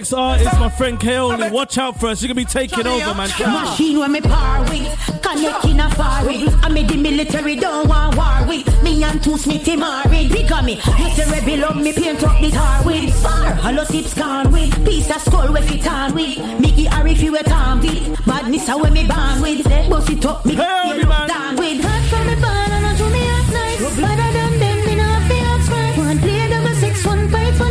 next 0.04 0.14
artist, 0.14 0.60
my 0.60 0.70
friend 0.70 0.99
Kaoli. 0.99 1.49
Watch 1.49 1.78
out 1.78 1.97
for 1.97 2.08
us. 2.08 2.22
You're 2.22 2.28
gonna 2.28 2.36
be 2.36 2.45
taking 2.45 2.86
over, 2.86 3.14
man. 3.14 3.30
Machine 3.39 3.99
when 3.99 4.12
me 4.12 4.20
par 4.20 4.62
with, 4.64 5.22
connecting 5.22 5.80
a 5.80 5.89
far 5.91 6.26
with. 6.26 6.54
I 6.62 6.68
made 6.70 6.89
the 6.89 6.97
military 6.97 7.56
don't 7.56 7.88
want 7.88 8.18
war 8.18 8.45
with. 8.47 8.68
Me 8.84 9.01
and 9.04 9.24
two 9.24 9.38
Smithy 9.38 9.78
married. 9.78 10.30
Bigger 10.30 10.62
me, 10.62 10.76
used 10.76 11.16
to 11.16 11.26
rebel 11.32 11.66
up 11.66 11.76
me 11.78 11.93
paint 11.93 12.22
up 12.22 12.41
the 12.41 12.51
tar 12.51 12.84
with. 12.84 13.14
Far, 13.24 13.54
hollow 13.54 13.86
tips 13.86 14.14
gone 14.14 14.51
with. 14.51 14.86
Piece 14.86 15.10
of 15.10 15.22
skull 15.22 15.54
with 15.54 15.72
it 15.72 15.88
on 15.88 16.14
with. 16.14 16.60
Mickey 16.60 16.86
Harry 16.86 17.16
fi 17.16 17.30
wet 17.30 17.49
arm 17.49 17.80
with. 17.80 18.26
Badness 18.26 18.68
a 18.68 18.91
me 18.91 19.08
born 19.08 19.41
with. 19.41 19.64
Bust 19.89 20.10
it 20.10 20.26
up, 20.26 20.45
me 20.45 20.56
Hey, 20.56 20.97
you 20.99 21.08
man. 21.08 21.30
down 21.30 21.56
with. 21.56 21.80
Hot 21.82 22.04
from 22.10 22.28
me 22.28 22.36
born 22.36 22.72
and 22.76 22.86
I 22.86 22.97
do 22.97 23.10
me 23.10 23.24
at 23.38 23.47
night. 23.54 23.80
Better 24.04 24.32
than 24.38 24.60
them, 24.60 24.86
me 24.86 24.95
not 24.95 25.22
fi 25.30 25.38
ask 25.51 25.72
right. 25.72 25.97
One 25.97 26.20
play 26.20 26.49
double 26.49 26.76
six, 26.76 27.06
one 27.06 27.30
fight 27.30 27.54
for 27.56 27.70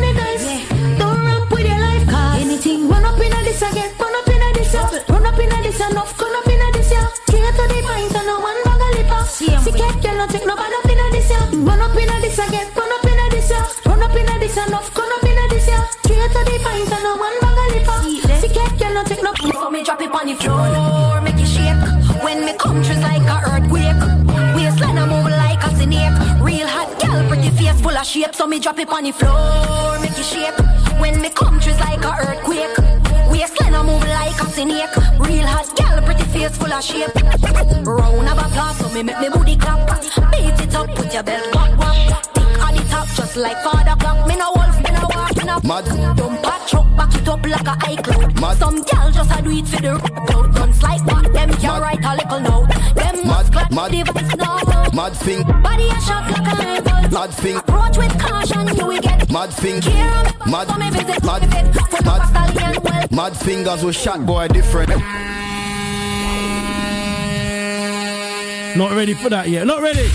enough, 5.93 6.17
come 6.17 6.35
up 6.35 6.49
in 6.49 6.73
this 6.73 6.91
ya. 6.91 7.07
Straight 7.29 7.55
to 7.55 7.65
the 7.69 7.79
point 7.85 8.17
and 8.17 8.27
no 8.27 8.41
one 8.41 8.61
bag 8.65 8.81
a 8.81 8.89
lip 8.97 9.13
off. 9.13 9.29
See 9.31 9.73
cat 9.73 9.97
girl 10.03 10.17
no 10.17 10.27
take 10.27 10.47
no 10.47 10.57
bad 10.57 10.73
up 10.73 10.89
in 10.89 10.99
a 10.99 11.07
this 11.13 11.31
ya. 11.31 11.41
Run 11.53 11.81
up 11.81 11.97
in 11.97 12.09
a 12.09 12.17
this 12.21 12.39
again, 12.39 12.67
run 12.75 12.93
up 12.93 13.05
in 13.05 13.21
a 13.21 13.27
this 13.31 13.51
ya. 13.51 13.61
Run 13.87 14.03
up 14.03 14.17
in 14.17 14.29
a 14.29 14.39
this 14.41 14.57
enough, 14.57 14.89
come 14.95 15.13
up 15.13 15.25
in 15.25 15.39
a 15.39 15.45
this 15.53 15.69
ya. 15.69 15.79
Straight 16.01 16.33
to 16.33 16.41
the 16.49 16.57
point 16.65 16.93
and 16.93 17.03
no 17.05 17.17
one 17.17 17.37
bag 17.41 17.59
a 17.61 17.65
lip 17.77 17.89
off. 17.89 18.05
See 18.41 18.49
cat 18.49 18.73
girl 18.79 18.95
no 18.95 19.05
take 19.05 19.23
no. 19.23 19.33
So 19.37 19.71
me 19.71 19.85
drop 19.85 20.01
it 20.01 20.11
on 20.11 20.27
the 20.27 20.35
floor, 20.35 21.21
make 21.21 21.37
it 21.37 21.47
shake. 21.47 21.85
When 22.25 22.45
me 22.45 22.53
come 22.57 22.83
through's 22.83 23.03
like 23.05 23.29
a 23.29 23.37
earthquake. 23.53 24.03
Waistline 24.57 24.99
a 24.99 25.07
move 25.07 25.29
like 25.29 25.63
a 25.63 25.71
snake. 25.77 26.17
Real 26.41 26.67
hot 26.67 26.89
gal, 27.01 27.21
pretty 27.29 27.51
face 27.51 27.81
full 27.81 27.97
of 27.97 28.07
shape. 28.07 28.35
So 28.35 28.47
me 28.47 28.59
drop 28.59 28.79
it 28.79 28.89
on 28.89 29.05
the 29.05 29.13
floor, 29.13 30.01
make 30.01 30.19
it 30.19 30.25
shake. 30.25 30.59
When 31.01 31.21
me 31.21 31.29
come 31.31 31.61
through's 31.61 31.79
like 31.81 32.05
a 32.05 32.13
earthquake. 32.25 33.02
Waistline 33.43 33.75
a 33.75 33.83
move 33.83 34.07
like 34.07 34.41
a 34.41 34.65
neck. 34.65 34.95
Real 35.19 35.47
hot 35.49 35.75
gal, 35.75 36.01
pretty 36.03 36.23
face 36.31 36.57
full 36.57 36.73
of 36.73 36.85
shape. 36.85 37.11
Round 37.85 38.29
of 38.29 38.39
applause, 38.39 38.77
so 38.79 38.89
me 38.91 39.03
make 39.03 39.19
me 39.19 39.29
booty 39.31 39.57
clap. 39.57 39.85
Beat 40.31 40.61
it 40.63 40.75
up, 40.77 40.89
put 40.95 41.13
your 41.13 41.25
belt 41.25 41.53
wap 41.53 41.77
wap. 41.77 42.23
Tick 42.35 42.63
on 42.63 42.75
the 42.77 42.83
top, 42.89 43.09
just 43.09 43.37
like 43.37 43.61
father 43.65 43.97
clock. 43.99 44.29
Me 44.29 44.37
no 44.37 44.53
Mad. 45.65 45.85
Dump 46.17 46.45
a 46.45 46.69
truck, 46.69 46.97
back 46.97 47.15
it 47.15 47.29
up 47.29 47.47
like 47.47 47.61
a 47.61 47.75
iCloud. 47.93 48.41
Mad. 48.41 48.57
Some 48.59 48.83
gal 48.83 49.11
just 49.13 49.31
a 49.31 49.43
do 49.43 49.51
it 49.51 49.67
for 49.69 49.81
the 49.81 49.93
road. 49.93 50.55
Guns 50.55 50.83
like 50.83 51.05
that, 51.07 51.33
them 51.33 51.51
can 51.51 51.81
write 51.81 52.05
a 52.05 52.17
little 52.17 52.41
note. 52.41 52.69
Them 52.97 53.27
must 53.27 53.53
clap 53.53 53.71
mad. 53.71 53.93
device 53.93 54.37
now. 54.37 54.91
Mad 54.93 55.13
thing, 55.13 55.43
Body 55.63 55.89
a 55.89 56.01
shot 56.01 56.31
like 56.31 56.53
a 56.53 56.57
rifle. 56.57 57.11
mad 57.11 57.31
thing, 57.31 57.57
Approach 57.57 57.97
with 57.97 58.19
caution, 58.19 58.77
you 58.77 58.87
will 58.87 59.01
get 59.01 59.31
mad 59.31 59.51
thing, 59.51 59.81
Care 59.81 60.25
mad, 60.47 60.69
for 60.69 60.79
me 60.79 60.91
visit, 60.91 61.25
mad, 61.25 61.43
visit. 61.43 61.75
From 61.91 62.05
mad, 62.07 62.29
stallion, 62.29 62.83
well. 62.83 63.09
mad 63.13 63.37
fingers 63.37 63.85
with 63.85 63.95
shot 63.95 64.27
boy 64.27 64.49
different. 64.49 64.91
Not 68.77 68.93
ready 68.93 69.15
for 69.15 69.29
that 69.29 69.49
yet. 69.49 69.67
Not 69.67 69.83
ready. 69.83 70.09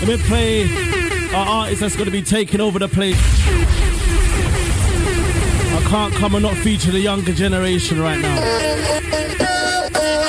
Let 0.00 0.08
me 0.08 0.16
play 0.26 1.07
Uh-uh, 1.30 1.36
our 1.36 1.46
artist 1.46 1.80
that's 1.80 1.94
going 1.94 2.06
to 2.06 2.10
be 2.10 2.22
taking 2.22 2.60
over 2.60 2.78
the 2.78 2.88
place. 2.88 3.18
I 5.74 5.82
can't 5.88 6.14
come 6.14 6.34
and 6.34 6.42
not 6.42 6.56
feature 6.56 6.90
the 6.90 7.00
younger 7.00 7.34
generation 7.34 8.00
right 8.00 8.18
now. 8.18 8.36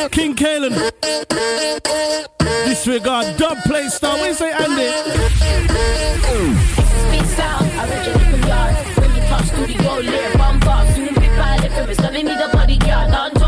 King 0.10 0.36
Kalen. 0.36 0.76
Disregard. 2.66 3.38
Dub 3.38 3.58
play 3.64 3.88
star. 3.88 4.18
What 4.18 4.24
do 4.24 4.30
you 4.30 4.34
say, 4.34 4.52
Andy? 4.52 4.90
Sound. 7.28 7.70
When 8.98 9.16
you 9.16 9.22
touch 9.22 9.46
studio, 9.46 10.00
live 10.00 10.32
from 10.34 10.60
it's 11.90 12.00
a 12.00 12.50
bodyguard. 12.52 13.39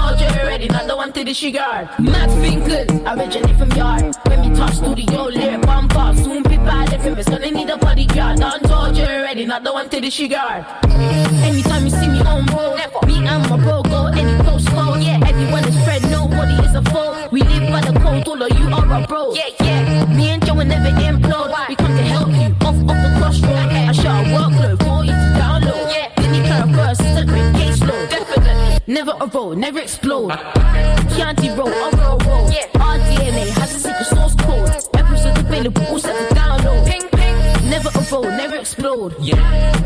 The 0.61 0.95
one 0.95 1.11
to 1.13 1.23
disregard. 1.23 1.89
Mad 1.99 2.29
fingers, 2.39 2.87
originally 3.07 3.53
from 3.53 3.71
yard. 3.71 4.15
When 4.27 4.43
you 4.43 4.55
touch 4.55 4.75
studio, 4.75 5.23
layer 5.23 5.57
bump 5.57 5.95
up. 5.95 6.15
Soon 6.15 6.43
people 6.43 6.65
from 6.99 7.17
it's 7.17 7.29
gonna 7.29 7.49
need 7.49 7.69
a 7.69 7.77
bodyguard. 7.77 8.39
Don't 8.39 8.95
you 8.95 9.03
already, 9.03 9.45
not 9.47 9.63
the 9.63 9.73
one 9.73 9.89
to 9.89 9.99
disregard. 9.99 10.65
Anytime 11.41 11.85
you 11.85 11.89
see 11.89 12.09
me 12.09 12.19
on 12.21 12.45
road, 12.47 12.77
me 13.07 13.25
and 13.25 13.49
my 13.49 13.57
bro 13.57 13.81
go 13.81 14.05
any 14.07 14.37
postcode. 14.43 15.03
Yeah, 15.03 15.27
everyone 15.27 15.67
is 15.67 15.83
friend, 15.83 16.11
nobody 16.11 16.53
is 16.63 16.75
a 16.75 16.83
foe. 16.91 17.27
We 17.31 17.41
live 17.41 17.71
by 17.71 17.81
the 17.81 17.99
code, 17.99 18.27
all 18.27 18.43
of 18.43 18.59
you 18.59 18.67
are 18.67 19.03
a 19.03 19.07
bro. 19.07 19.33
Yeah, 19.33 19.49
yeah. 19.61 20.05
Me 20.13 20.29
and 20.29 20.45
Joe 20.45 20.53
will 20.53 20.65
never 20.65 20.89
implode. 20.89 21.69
We 21.69 21.75
come 21.75 21.95
to 21.97 22.03
help 22.03 22.29
you 22.29 22.53
off 22.61 22.77
off 22.85 22.99
the 23.01 23.15
crossroad. 23.17 23.55
I 23.55 23.91
shot 23.93 24.25
a 24.25 24.29
workload 24.29 24.77
for 24.83 25.05
you 25.05 25.11
to 25.11 25.29
download. 25.41 25.89
Yeah, 25.89 26.11
then 26.17 26.35
you 26.35 26.43
carry 26.43 26.73
first, 26.73 27.01
celebrate 27.01 27.53
caseload. 27.55 28.09
Definitely. 28.11 28.70
Never 28.87 29.11
a 29.21 29.27
roll, 29.27 29.55
never 29.55 29.79
explode. 29.79 30.31
Chianti 31.13 31.49
roll, 31.49 31.69
I 31.69 31.91
roll 31.97 32.17
roll. 32.25 32.51
Yeah, 32.51 32.65
our 32.81 32.97
DNA 32.97 33.47
has 33.49 33.75
a 33.75 33.79
secret 33.79 34.05
source 34.05 34.33
code. 34.35 34.69
Episodes 34.95 35.39
available, 35.39 35.85
all 35.85 35.99
set 35.99 36.17
for 36.17 36.35
download. 36.35 36.87
Ping 36.87 37.07
ping. 37.09 37.69
Never 37.69 37.89
a 37.89 38.01
roll, 38.11 38.23
never 38.23 38.55
explode. 38.55 39.15
Yeah, 39.21 39.37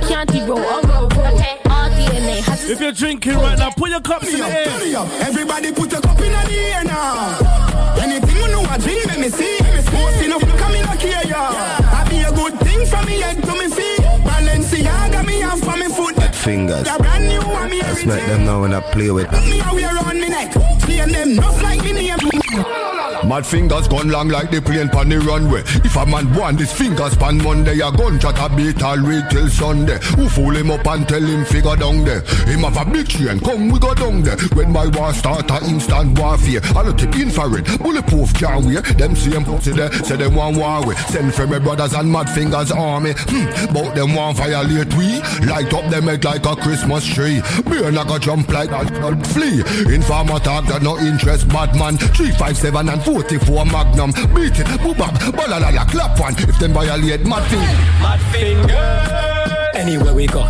Chianti 0.07 0.39
roll, 0.47 0.59
I 0.59 0.81
roll 0.87 1.09
roll. 1.09 1.25
Our 1.25 1.89
DNA 1.89 2.39
has 2.47 2.69
a 2.69 2.71
If 2.71 2.79
you're 2.79 2.93
drinking 2.93 3.35
right 3.35 3.59
now, 3.59 3.71
put 3.71 3.89
your 3.89 3.99
cups 3.99 4.31
in 4.33 4.39
the 4.39 4.47
air. 4.47 5.05
Everybody 5.27 5.73
put 5.73 5.91
your 5.91 6.01
cup 6.01 6.19
in 6.19 6.31
the 6.31 6.55
air 6.55 6.83
now. 6.85 7.95
Anything 8.01 8.37
you 8.37 8.47
know 8.47 8.61
I 8.61 8.77
drink, 8.77 9.05
let 9.07 9.19
me 9.19 9.27
see. 9.27 9.57
Posting 9.91 10.31
up, 10.31 10.41
look 10.41 10.61
at 10.61 10.71
me 10.71 10.81
like 10.83 11.01
here, 11.01 11.21
yeah. 11.25 11.99
I 11.99 12.07
be 12.09 12.19
a 12.21 12.31
good 12.31 12.57
thing 12.61 12.85
from 12.85 13.05
me 13.05 13.19
head 13.19 13.43
to 13.43 13.51
me 13.51 13.67
feet. 13.67 13.99
Balenciaga 14.23 15.25
me 15.25 15.43
off 15.43 15.59
from 15.59 15.79
me 15.81 15.87
foot. 15.89 16.14
Fingers. 16.45 16.83
The 16.83 16.95
brand 16.99 17.27
new 17.27 17.39
one 17.39 17.71
me 17.71 17.81
Let's 17.81 18.05
make 18.05 18.23
them 18.27 18.45
know 18.45 18.61
when 18.61 18.73
I 18.75 18.79
play 18.91 19.09
with. 19.09 19.31
Me 19.31 19.61
a 19.61 19.73
wear 19.73 19.97
on 19.97 20.21
me 20.21 20.29
neck. 20.29 20.51
Playing 20.51 21.11
them 21.11 22.84
Mad 23.28 23.43
fingers 23.43 23.88
gone 23.88 24.09
long 24.09 24.30
like 24.30 24.51
the 24.51 24.61
plane 24.61 24.88
pon 24.88 25.09
the 25.09 25.19
runway. 25.19 25.61
If 25.84 25.95
a 25.95 26.05
man 26.05 26.32
want 26.36 26.59
his 26.59 26.71
fingers 26.71 27.15
pan 27.17 27.41
Monday, 27.41 27.80
a 27.80 27.91
gun 27.91 28.19
chat 28.19 28.38
a 28.38 28.55
beat 28.55 28.84
all 28.84 29.01
week 29.01 29.26
till 29.30 29.49
Sunday. 29.49 29.97
Who 30.15 30.30
fool 30.30 30.55
him 30.55 30.69
up 30.69 30.86
and 30.86 31.07
tell 31.09 31.23
him 31.23 31.43
figure 31.43 31.76
down 31.76 32.05
there? 32.05 32.21
Him 32.45 32.61
have 32.61 32.78
a 32.78 32.86
big 32.86 33.07
chain, 33.07 33.39
come 33.39 33.69
we 33.69 33.80
go 33.80 33.95
down 33.95 34.21
there. 34.21 34.38
When 34.53 34.71
my 34.71 34.88
war 34.88 35.11
start 35.13 35.49
a 35.49 35.57
instant 35.65 36.19
warfare, 36.19 36.61
I 36.76 36.84
look 36.84 36.99
tip 36.99 37.15
infrared, 37.15 37.65
bulletproof 37.80 38.32
can 38.36 38.65
wear. 38.65 38.82
Them 38.82 39.15
same 39.15 39.43
pussy 39.43 39.71
there, 39.71 39.91
say 40.05 40.17
them 40.17 40.36
want 40.36 40.57
war 40.57 40.86
with. 40.86 40.99
Send 41.09 41.34
for 41.34 41.47
my 41.47 41.57
brothers 41.57 41.93
and 41.93 42.11
mad 42.11 42.30
fingers 42.30 42.71
army. 42.71 43.13
Hmm, 43.17 43.73
bout 43.73 43.95
them 43.95 44.13
want 44.13 44.38
violate 44.38 44.93
we. 44.93 45.17
Light 45.49 45.73
up 45.73 45.89
them 45.89 46.03
head 46.03 46.23
like 46.23 46.45
a 46.45 46.55
Christmas 46.55 47.03
tree. 47.05 47.41
Burn 47.65 47.95
like 47.95 48.09
a 48.09 48.19
jump 48.19 48.49
like 48.49 48.69
a 48.69 49.23
flea. 49.34 49.61
Informer 49.93 50.38
talk 50.39 50.67
that 50.67 50.84
no 50.84 50.99
interest, 50.99 51.47
bad 51.49 51.76
man. 51.76 51.97
357 51.97 52.89
and 52.89 53.01
44 53.16 53.66
Magnum. 53.68 54.11
Beat 54.36 54.59
it, 54.59 54.68
boop 54.84 54.99
up, 54.99 55.13
balalala, 55.32 55.89
clap 55.89 56.20
one. 56.20 56.34
If 56.38 56.59
them 56.59 56.74
violate, 56.74 57.26
mad 57.26 57.43
thing. 57.49 57.59
Mad 58.03 58.20
finger. 58.34 59.72
Anywhere 59.74 60.13
we 60.13 60.28
go. 60.28 60.43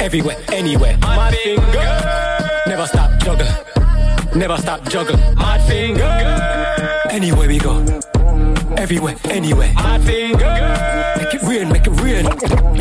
Everywhere, 0.00 0.36
anywhere. 0.52 0.98
Mad 0.98 1.32
finger. 1.36 2.62
Never 2.66 2.86
stop 2.86 3.20
juggle. 3.20 3.46
Never 4.34 4.56
stop 4.56 4.82
juggle. 4.88 5.16
Mad 5.36 5.60
finger. 5.68 7.06
Anywhere 7.08 7.46
we 7.46 7.58
go. 7.58 7.84
Everywhere, 8.76 9.14
anywhere. 9.26 9.72
Mad 9.74 10.02
finger. 10.02 11.09
Make 11.30 11.42
it 11.42 11.46
rain, 11.46 11.68
make 11.68 11.86
it 11.86 11.90
rain. 12.00 12.24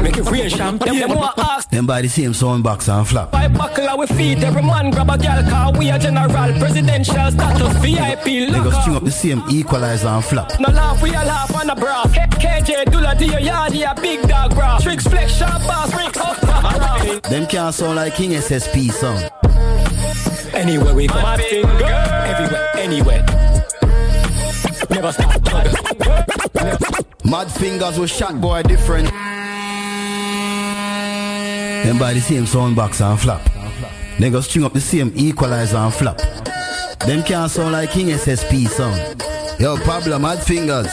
Make 0.04 0.18
it 0.18 0.24
rain, 0.32 0.50
champagne. 0.50 1.00
Them 1.00 1.10
more 1.12 1.30
ask. 1.38 1.70
Them 1.70 1.86
by 1.86 2.02
the 2.02 2.08
same 2.10 2.34
sound 2.34 2.64
box 2.64 2.88
and 2.90 3.08
flap. 3.08 3.32
Five 3.32 3.54
buckle 3.54 3.88
our 3.88 4.08
feet, 4.08 4.40
every 4.44 4.64
man 4.64 4.90
grab 4.90 5.08
a 5.12 5.18
gal 5.20 5.44
car. 5.48 5.72
We 5.78 5.92
are 5.92 6.00
general, 6.00 6.30
presidential 6.60 7.30
status, 7.30 7.78
VIP. 7.78 8.24
They 8.26 8.48
Look 8.50 8.64
go 8.64 8.72
string 8.82 8.96
up. 8.96 9.04
up 9.04 9.06
the 9.06 9.12
same 9.12 9.44
equalizer 9.52 10.08
and 10.08 10.26
flap. 10.26 10.60
No 10.60 10.70
laugh, 10.72 11.00
we 11.04 11.12
a 11.12 11.14
laugh 11.14 11.56
on 11.56 11.68
the 11.68 11.76
bra. 11.76 12.06
K- 12.06 12.26
KJ, 12.42 12.92
Dula, 12.92 13.14
to 13.18 13.26
your 13.26 13.40
yard, 13.40 13.76
a 13.76 13.94
big 14.02 14.28
dog 14.28 14.56
bra. 14.56 14.80
Tricks, 14.80 15.04
flex, 15.08 15.32
sharp 15.32 15.62
boss, 15.68 15.94
ring 15.96 16.10
up. 16.20 16.44
Alright. 16.44 17.22
Them 17.24 17.46
can't 17.46 17.76
sound 17.76 17.98
like 17.98 18.16
King 18.16 18.32
SSP 18.32 18.92
sound. 18.92 19.30
Anywhere 20.56 20.96
we 20.96 21.06
go. 21.06 21.14
Mad 21.22 21.40
finger. 21.42 21.86
Everywhere, 21.86 22.70
anywhere. 22.78 23.26
Never 24.90 25.12
stop. 25.12 26.99
Mad 27.30 27.52
fingers 27.52 28.00
with 28.00 28.10
shot 28.10 28.42
boy 28.42 28.64
different. 28.64 29.08
Them 31.84 32.00
by 32.00 32.14
the 32.14 32.20
same 32.20 32.48
sound 32.48 32.76
box 32.76 33.02
and 33.02 33.20
flap. 33.20 33.48
They 34.20 34.32
go 34.32 34.42
string 34.42 34.66
up 34.66 34.74
the 34.74 34.82
same 34.82 35.12
equalizer 35.16 35.78
and 35.78 35.94
flap. 35.94 36.18
Them 37.06 37.22
can't 37.22 37.52
sound 37.52 37.74
like 37.74 37.92
King 37.92 38.08
SSP 38.08 38.68
sound. 38.68 39.22
Yo, 39.60 39.78
Pablo, 39.78 40.18
mad 40.18 40.44
fingers. 40.44 40.92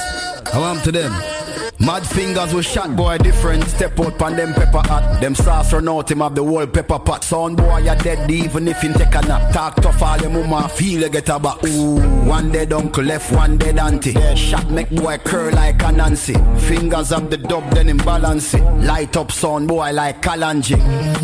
I 0.53 0.59
want 0.59 0.85
to 0.85 0.93
them. 0.93 1.36
Mad 1.79 2.07
fingers 2.07 2.55
with 2.55 2.65
shot 2.67 2.97
boy 2.97 3.19
different. 3.19 3.63
Step 3.65 4.01
out 4.01 4.19
pan 4.19 4.37
them 4.37 4.55
pepper 4.55 4.79
hot. 4.89 5.21
Them 5.21 5.35
sauce 5.35 5.73
run 5.73 5.89
out 5.89 6.11
him 6.11 6.21
have 6.21 6.35
the 6.35 6.43
whole 6.43 6.67
pepper 6.67 6.99
pot. 6.99 7.23
Sound 7.23 7.59
boy 7.59 7.79
you 7.79 7.95
dead 7.97 8.31
even 8.31 8.67
if 8.69 8.83
you 8.83 8.93
take 8.95 9.15
a 9.15 9.21
nap. 9.23 9.53
Talk 9.53 9.77
tough 9.77 10.03
all 10.03 10.19
your 10.19 10.31
mama 10.31 10.69
feel 10.71 11.03
you 11.03 11.09
get 11.09 11.29
a 11.29 11.39
back. 11.39 11.63
Ooh, 11.65 12.01
one 12.27 12.51
dead 12.51 12.73
uncle 12.73 13.05
left, 13.05 13.31
one 13.33 13.59
dead 13.59 13.79
auntie. 13.79 14.15
Shot 14.35 14.71
make 14.71 14.91
boy 14.91 15.19
curl 15.19 15.53
like 15.53 15.83
a 15.83 15.93
Nancy. 15.93 16.35
Fingers 16.67 17.13
up 17.13 17.29
the 17.29 17.37
dub 17.37 17.69
then 17.73 17.89
him 17.89 17.99
balance 17.99 18.55
it. 18.55 18.63
Light 18.83 19.17
up 19.17 19.31
sound 19.31 19.69
boy 19.69 19.93
like 19.93 20.23
Kalanji. 20.23 20.77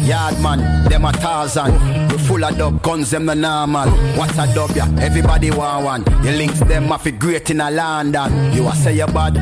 Yard 0.07 0.39
man, 0.41 0.89
them 0.89 1.05
a 1.07 1.13
Tarzan. 1.13 2.09
We 2.09 2.19
full 2.19 2.45
of 2.45 2.59
dub 2.59 2.83
guns 2.83 3.11
them 3.11 3.27
the 3.27 3.35
normal. 3.35 3.89
What's 4.19 4.37
a 4.39 4.53
dub 4.55 4.71
ya? 4.77 4.87
Everybody 5.01 5.51
want 5.51 5.85
one. 5.85 6.25
You 6.25 6.33
links 6.33 6.61
them 6.61 6.93
off 6.93 7.07
it 7.07 7.19
great 7.19 7.51
in 7.51 7.61
a 7.61 7.71
London. 7.71 8.53
You 8.53 8.69
a 8.69 8.75
say 8.75 8.97
you 8.97 9.07
bad, 9.07 9.35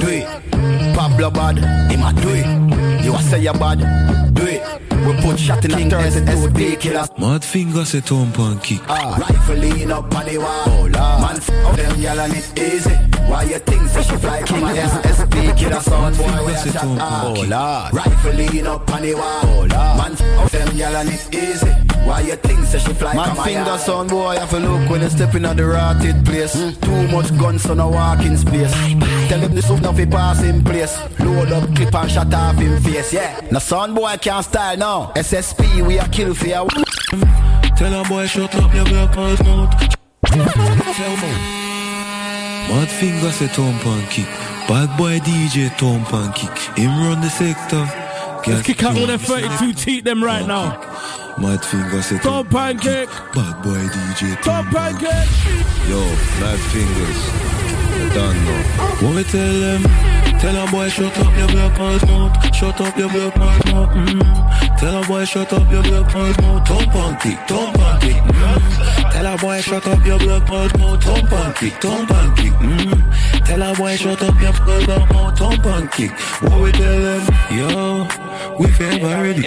do 0.00 0.08
it. 0.08 0.94
Pablo 0.96 1.30
bad, 1.30 1.58
him 1.90 2.02
a 2.02 2.12
do 2.20 2.30
it. 2.30 3.04
You 3.04 3.14
a 3.14 3.18
say 3.22 3.40
you 3.40 3.52
bad, 3.52 3.78
do 4.34 4.42
it. 4.46 4.62
We 5.06 5.14
put 5.22 5.38
shot 5.38 5.64
in 5.64 5.72
a 5.72 5.90
Thursday, 5.90 6.20
SD 6.20 6.80
killer. 6.80 7.06
Mad 7.18 7.42
finger 7.42 7.84
se 7.84 8.00
ton 8.00 8.30
pancake. 8.32 8.82
Ah, 8.86 9.16
rifle 9.18 9.56
lean 9.56 9.90
up 9.90 10.14
on 10.14 10.26
the 10.26 10.36
wall. 10.38 10.62
Oh, 10.66 10.80
Lord. 10.82 10.92
Man, 10.92 11.36
f 11.36 11.50
up 11.50 11.76
them 11.76 12.00
y'all 12.00 12.20
and 12.20 12.34
it 12.34 12.58
easy. 12.58 12.94
Why 13.26 13.44
you 13.44 13.58
think 13.60 13.88
say 13.88 14.02
she 14.02 14.16
fly 14.16 14.42
come 14.42 14.64
a 14.64 14.74
SSP 14.74 15.56
killer 15.56 15.80
sound 15.80 16.16
boy 16.18 16.44
with 16.44 16.66
a 16.66 16.72
shot? 16.72 16.98
Ah, 17.00 17.24
oh, 17.24 17.32
Lord. 17.32 17.94
Rifle 17.94 18.32
lean 18.34 18.66
up 18.66 18.90
on 18.92 19.02
the 19.02 19.14
wall. 19.14 19.40
Oh, 19.44 19.60
Lord. 19.60 19.70
Man, 19.70 20.12
f 20.12 20.38
up 20.38 20.50
them 20.50 20.76
y'all 20.76 20.96
and 20.96 21.08
it 21.08 21.34
easy. 21.34 21.72
Why 22.04 22.20
you 22.20 22.36
think 22.36 22.60
say 22.66 22.78
she 22.78 22.92
fly 22.92 23.14
come 23.14 23.38
a 23.38 23.44
finger 23.44 23.78
sound 23.78 24.10
boy 24.10 24.36
have 24.36 24.52
a 24.52 24.58
look 24.58 24.90
when 24.90 25.00
you 25.00 25.08
step 25.10 25.34
in 25.34 25.46
at 25.46 25.56
the 25.56 25.64
rotted 25.64 26.24
place. 26.26 26.52
Too 26.52 27.08
much 27.08 27.30
guns 27.38 27.64
on 27.70 27.80
a 27.80 27.88
walking 27.88 28.36
space. 28.36 28.74
Tell 29.30 29.38
him 29.38 29.54
this 29.54 29.66
stuff 29.66 29.96
fi 29.96 30.06
pass 30.06 30.42
in 30.42 30.64
place. 30.64 30.98
Load 31.20 31.52
up 31.52 31.72
clip 31.76 31.94
and 31.94 32.10
shot 32.10 32.34
off 32.34 32.56
him 32.56 32.82
face. 32.82 33.12
Yeah. 33.12 33.38
Now 33.52 33.60
son 33.60 33.94
boy 33.94 34.16
can't 34.20 34.44
style 34.44 34.76
now. 34.76 35.12
SSP 35.14 35.86
we 35.86 35.98
a 35.98 36.08
kill 36.08 36.34
for 36.34 36.48
ya. 36.48 36.66
Tell 37.78 37.94
a 37.94 38.02
boy 38.08 38.26
shut 38.26 38.52
up 38.56 38.74
your 38.74 38.84
black 38.86 39.16
ass 39.16 39.40
mouth. 39.44 39.70
Mad 42.70 42.90
finger 42.90 43.30
se 43.30 43.46
ton 43.54 43.78
pancake. 43.78 44.26
Bad 44.66 44.98
boy 44.98 45.20
DJ 45.20 45.78
ton 45.78 46.04
pancake. 46.06 46.76
Him 46.76 46.90
run 46.98 47.20
the 47.20 47.30
sector. 47.30 47.86
Let's 48.50 48.66
kick 48.66 48.82
out 48.82 48.98
all 48.98 49.06
them 49.06 49.20
32 49.20 49.72
teeth 49.74 50.02
them 50.02 50.24
right 50.24 50.44
now. 50.44 50.70
Mad 51.38 51.64
fingers 51.64 52.06
say 52.06 52.18
Tom 52.18 52.48
Pancake. 52.48 53.08
Bad 53.32 53.62
boy 53.62 53.78
DJ. 53.94 54.42
Tom 54.42 54.66
Pancake. 54.66 55.30
Yo, 55.88 56.00
mad 56.40 56.58
fingers. 56.72 57.59
Know. 58.14 59.06
What 59.06 59.14
me 59.14 59.24
tell 59.24 60.66
a 60.66 60.70
boy 60.70 60.88
shut 60.88 61.16
up 61.18 61.36
your 61.36 61.48
black 61.48 61.78
man's 61.78 62.06
mouth. 62.06 62.54
Shut 62.54 62.80
up 62.80 62.96
your 62.96 63.08
black 63.08 63.36
man's 63.36 63.64
mouth. 63.66 63.90
Mm. 63.90 64.78
Tell 64.78 65.02
a 65.02 65.06
boy 65.06 65.24
shut 65.24 65.52
up 65.52 65.70
your 65.70 65.82
black 65.82 66.14
man's 66.14 66.40
mouth. 66.40 66.68
Thump 66.68 66.94
and 66.94 67.20
kick, 67.20 67.38
thump 67.48 67.78
and 67.78 68.02
kick. 68.02 68.16
Mm. 68.16 69.12
Tell 69.12 69.26
a 69.26 69.36
boy 69.38 69.60
shut 69.60 69.86
up 69.86 70.06
your 70.06 70.18
black 70.18 70.48
man's 70.50 70.78
mouth. 70.78 71.02
Thump 71.02 71.32
and 71.32 71.54
kick, 71.56 71.72
thump 71.74 72.10
and 72.10 72.36
kick. 72.36 72.52
Mm. 72.52 73.46
Tell 73.46 73.62
a 73.62 73.74
boy 73.74 73.96
shut 73.96 74.22
up 74.22 74.40
your 74.40 74.52
black 74.52 74.88
man's 74.88 75.12
mouth. 75.12 75.38
Thump 75.38 75.66
and 75.66 75.92
kick. 75.92 76.10
What 76.42 76.60
we 76.60 76.72
tell 76.72 77.00
them? 77.00 77.22
Yo, 77.50 78.06
we 78.58 78.66
forever 78.72 79.22
ready. 79.22 79.44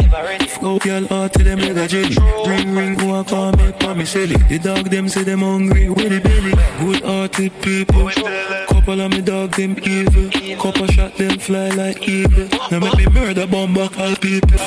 Go 0.61 0.79
girl 0.79 1.13
out 1.13 1.33
to 1.33 1.43
them 1.43 1.59
like 1.59 1.77
a 1.77 1.87
jelly. 1.87 2.15
Ring 2.47 2.75
ring 2.75 2.95
go 2.95 3.15
and 3.15 3.27
call 3.27 3.51
me, 3.51 3.71
call 3.79 3.95
me 3.95 4.05
silly. 4.05 4.37
The 4.47 4.59
dog 4.59 4.89
them 4.89 5.09
say 5.09 5.23
them 5.23 5.39
hungry 5.39 5.89
with 5.89 6.09
the 6.09 6.19
belly. 6.19 6.53
Good 6.79 7.03
hearted 7.03 7.51
people. 7.61 8.09
Couple 8.83 8.99
of 8.99 9.11
me 9.11 9.21
dog 9.21 9.51
them 9.51 9.77
evil. 9.83 10.29
Couple 10.61 10.87
shot 10.87 11.15
them 11.15 11.39
fly 11.39 11.69
like 11.69 12.05
eagle. 12.05 12.49
Now 12.69 12.79
make 12.79 12.97
me 12.97 13.05
murder 13.13 13.47
bomb 13.47 13.73
back 13.73 13.97
all 13.97 14.13
people. 14.17 14.59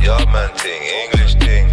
Yeah, 0.00 0.24
man, 0.32 0.48
thing, 0.56 0.82
English 1.04 1.34
thing. 1.34 1.68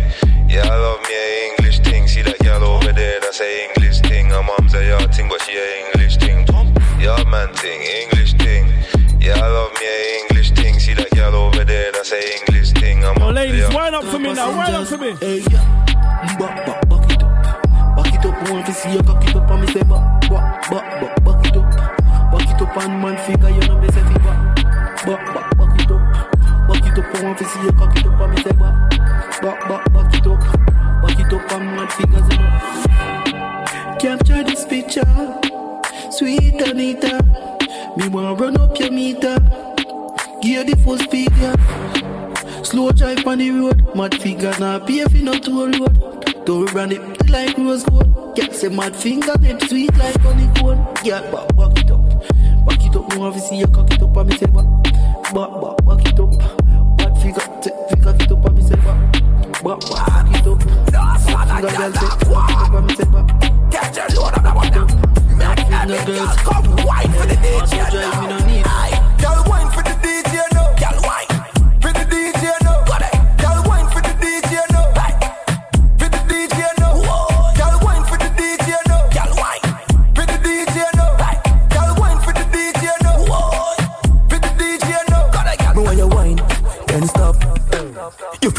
Yeah, 0.50 0.68
I 0.68 0.76
love 0.76 1.00
me 1.08 1.16
a 1.16 1.52
English 1.56 1.80
thing. 1.80 2.06
See 2.10 2.22
that 2.24 2.38
girl 2.40 2.64
over 2.66 2.92
there, 2.92 3.22
that's 3.22 3.40
a 3.40 3.70
English 3.70 4.02
thing. 4.02 4.26
Her 4.28 4.44
mom's 4.44 4.74
a 4.74 4.86
yard 4.86 5.16
thing, 5.16 5.30
but 5.30 5.42
she 5.44 5.56
a 5.56 5.88
English 5.88 6.18
thing. 6.18 6.46
Yeah, 7.00 7.24
man, 7.32 7.54
thing, 7.56 7.80
English 7.82 8.34
thing. 8.34 8.68
Yeah, 9.22 9.40
I 9.40 9.48
love 9.48 9.72
me 9.80 9.88
a 9.88 10.20
English 10.28 10.52
thing. 10.52 10.80
See 10.82 10.94
that 10.96 11.10
girl 11.12 11.34
over 11.34 11.64
there, 11.64 11.94
that's 11.94 12.12
a 12.12 12.20
English 12.40 12.72
thing. 12.74 12.98
Her 13.04 13.14
Yo, 13.14 13.20
mom's 13.20 13.32
a 13.32 13.34
ladies, 13.40 13.60
yard- 13.62 13.74
wind 13.74 13.96
up 13.96 14.04
for 14.04 14.20
me 14.20 14.34
now. 14.34 14.52
Wind 14.58 14.76
up 14.76 14.88
for 14.88 14.98
me. 14.98 15.16
Hey, 15.22 15.40
yeah. 15.50 15.64
Back, 16.38 16.66
back, 16.66 16.90
back 16.90 17.10
it 17.10 17.24
up. 17.24 17.32
Back 17.96 18.14
it 18.14 18.26
up, 18.26 18.50
want 18.52 18.66
to 18.66 18.74
see 18.74 18.92
you 18.92 19.02
cock 19.04 19.24
it 19.24 19.36
up, 19.36 19.50
and 19.50 19.62
me 19.62 19.68
say 19.72 19.84
back, 19.84 20.22
back, 20.30 20.70
back, 20.70 21.02
back, 21.02 21.13
man 23.04 23.18
figure 23.18 23.50
you 23.50 23.60
know 23.68 23.78
me 23.82 23.88
say 23.90 24.02
fi 24.02 24.18
back, 24.24 25.34
back, 25.34 25.58
back, 25.58 25.82
it 25.82 25.92
up. 25.92 26.02
Back 26.70 26.86
it 26.88 26.98
up, 26.98 27.24
want 27.24 27.38
to 27.38 27.44
see 27.44 27.62
you 27.62 27.72
cock 27.74 27.98
it 27.98 28.06
up, 28.06 28.20
and 28.22 28.32
me 28.32 28.38
say 28.42 28.52
back, 28.52 28.90
back, 29.42 29.60
back, 29.68 29.94
back 29.94 30.14
it 30.16 30.28
up. 30.28 30.40
Back 31.02 31.20
it 31.20 31.34
up, 31.34 31.52
and 31.52 31.66
man 31.76 31.88
figures 31.90 32.28
you 32.32 32.40
know. 32.40 33.98
Capture 34.00 34.44
this 34.46 34.64
picture, 34.64 35.40
sweet 36.12 36.62
Anita. 36.62 37.20
Me 37.98 38.08
want 38.08 38.40
run 38.40 38.56
up 38.58 38.80
your 38.80 38.92
meter, 38.92 39.38
give 40.42 40.66
the 40.66 40.80
full 40.86 40.98
speed, 40.98 41.30
yeah. 41.42 42.64
Slow 42.64 42.92
drive 42.94 43.28
on 43.28 43.40
the 43.40 43.52
road, 43.52 43.96
mad 43.96 44.16
fingers 44.22 44.62
now 44.62 44.80
pay 44.80 45.04
you 45.12 45.24
not 45.24 45.44
toll 45.44 45.70
road. 45.72 46.46
Don't 46.46 46.74
run 46.74 46.94
it 46.94 47.30
like 47.30 47.58
rose 47.58 47.84
gold. 47.84 48.36
Get 48.36 48.56
say 48.56 48.70
mad 48.70 48.96
finger 48.96 49.36
them 49.38 49.60
sweet 49.60 49.94
like 49.98 50.16
honeycomb. 50.22 50.88
Yeah, 51.04 51.20
back, 51.30 51.54
back 51.58 51.73
it 52.94 52.98
up, 52.98 53.10
back 53.10 53.16
it 53.16 53.16
up. 53.16 53.18
More 53.18 53.32
to 53.32 53.40
see 53.40 53.58
you 53.58 53.68
cock 53.68 53.92
it 53.92 54.02
up 54.02 54.18
and 54.18 54.30
me 54.30 54.38
say 54.38 54.46
back, 54.48 54.66
back, 55.34 55.52
back, 55.62 55.86
back 55.86 56.06
it 56.06 56.20
up. 56.20 56.34
Mad 56.98 57.22
finger, 57.22 57.42
take 57.62 57.74
finger 57.90 58.16
it 58.20 58.32
up 58.32 58.46
and 58.46 58.56
me 58.56 58.62
say 58.62 58.76
back, 58.76 59.12
back, 59.64 59.80
back, 59.80 60.08
back 60.10 60.36
it 60.36 60.48
up. 60.48 60.62
Finger 60.62 61.72
girl 61.78 61.94
say 61.94 62.08
back 62.30 62.50
it 62.50 62.62
up 62.62 62.74
and 62.74 62.86
me 62.88 62.96
say 62.96 63.06
back. 63.06 63.72
Get 63.72 63.96
your 63.96 64.22
load 64.22 64.34
on 64.34 64.44
that 64.44 64.56
one. 64.56 65.38
Mad 65.38 65.60
finger 65.60 66.06
girls, 66.06 66.36
come 66.38 66.76
wine 66.86 67.12
for 67.12 67.28
the 67.28 67.36
DJ. 67.36 67.92
Drive 67.92 68.46
me 68.48 69.03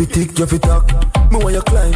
You 0.04 0.10
fit 0.10 0.28
tick, 0.28 0.38
you 0.38 0.46
fit 0.46 0.62
talk. 0.62 0.86
Me 1.32 1.38
want 1.38 1.54
you 1.54 1.62
climb, 1.62 1.92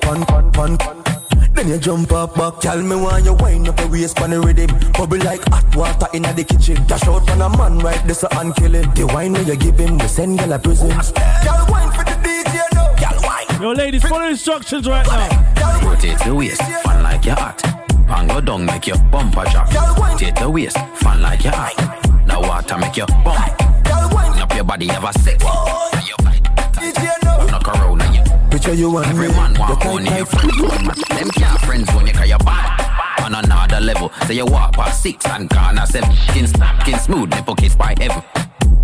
pan, 0.00 0.24
pan, 0.26 0.50
pan, 0.50 0.76
pan. 0.78 1.54
Then 1.54 1.68
you 1.68 1.78
jump 1.78 2.10
up 2.10 2.34
back, 2.34 2.58
tell 2.58 2.82
me 2.82 2.96
want 2.96 3.24
you 3.24 3.34
wind 3.34 3.68
up 3.68 3.78
your 3.78 3.88
waist 3.88 4.16
pan 4.16 4.30
the 4.30 4.40
rhythm. 4.40 4.66
Bubble 4.94 5.18
like 5.18 5.44
hot 5.48 5.76
water 5.76 6.08
in 6.12 6.22
the 6.22 6.42
kitchen. 6.42 6.84
Dash 6.88 7.06
out 7.06 7.30
on 7.30 7.40
a 7.40 7.56
man 7.56 7.78
right 7.78 8.04
this 8.04 8.24
and 8.24 8.52
kill 8.56 8.74
him. 8.74 8.92
The 8.94 9.06
wine 9.06 9.34
when 9.34 9.46
you 9.46 9.54
give 9.54 9.78
him, 9.78 9.96
we 9.96 10.08
send 10.08 10.40
you 10.40 10.52
a 10.52 10.58
prison. 10.58 10.88
Girl, 10.88 11.66
wine 11.68 11.92
for 11.92 12.02
the 12.02 12.18
DJ, 12.24 12.66
no. 12.74 12.96
Girl, 12.98 13.20
wine. 13.22 13.62
Yo, 13.62 13.70
ladies, 13.70 14.02
follow 14.02 14.26
instructions 14.26 14.88
right 14.88 15.06
now. 15.06 15.88
Rotate 15.88 16.18
the 16.18 16.34
waist, 16.34 16.60
fan 16.82 17.04
like 17.04 17.24
you're 17.24 17.36
hot. 17.36 17.62
Bang 18.08 18.26
go 18.26 18.40
down, 18.40 18.66
make 18.66 18.88
your 18.88 18.98
bumper 19.12 19.44
drop. 19.44 19.72
Rotate 19.98 20.34
the 20.34 20.50
waist, 20.50 20.78
fan 20.96 21.22
like 21.22 21.44
you're 21.44 21.52
hot. 21.54 22.26
Now 22.26 22.40
water 22.40 22.76
make 22.78 22.96
your 22.96 23.06
bump. 23.06 23.38
Up 24.42 24.52
your 24.52 24.64
body 24.64 24.90
ever 24.90 25.12
sexy. 25.12 25.46
And 25.46 26.08
you 26.08 26.16
DJ, 26.16 26.41
no. 26.41 26.41
Knock 27.62 27.76
around 27.76 28.02
and 28.02 28.14
you. 28.14 28.22
Picture 28.50 28.74
you 28.74 28.96
and 28.98 29.06
Every 29.06 29.28
me. 29.28 29.34
man 29.34 29.58
walk 29.58 29.84
on 29.86 30.04
your 30.04 30.26
front. 30.26 31.08
Them 31.08 31.30
can't 31.30 31.60
friends 31.60 31.92
when 31.94 32.06
you 32.06 32.12
call 32.12 32.26
your 32.26 32.38
bad. 32.38 33.22
On 33.22 33.34
another 33.34 33.80
level, 33.80 34.10
say 34.26 34.34
you 34.34 34.46
walk 34.46 34.74
past 34.74 35.02
six 35.02 35.24
and 35.26 35.48
corner 35.48 35.86
seven. 35.86 36.14
Skin 36.28 36.46
skin 36.46 36.98
smooth, 36.98 37.30
nipple 37.30 37.54
kiss 37.54 37.74
by 37.76 37.94
heaven. 37.98 38.22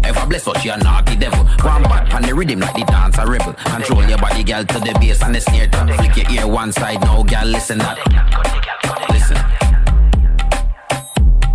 Ever 0.05 0.27
bless 0.27 0.47
what 0.47 0.65
you 0.65 0.73
a 0.73 0.77
naughty 0.79 1.17
devil. 1.17 1.45
One 1.45 1.83
back 1.83 2.15
on 2.15 2.23
the 2.23 2.35
rhythm 2.35 2.61
like 2.61 2.75
the 2.75 2.85
dancer 2.85 3.27
rebel. 3.27 3.53
Control 3.55 4.05
your 4.05 4.19
body, 4.19 4.45
girl, 4.45 4.65
to 4.65 4.79
the 4.79 4.97
bass 5.01 5.23
and 5.23 5.35
the 5.35 5.41
snare 5.41 5.67
drum. 5.67 5.89
Flick 5.89 6.17
your 6.17 6.31
ear 6.31 6.47
one 6.47 6.73
side, 6.73 7.01
now, 7.01 7.23
girl, 7.23 7.45
listen 7.45 7.79
that. 7.79 7.99
Listen. 9.11 9.37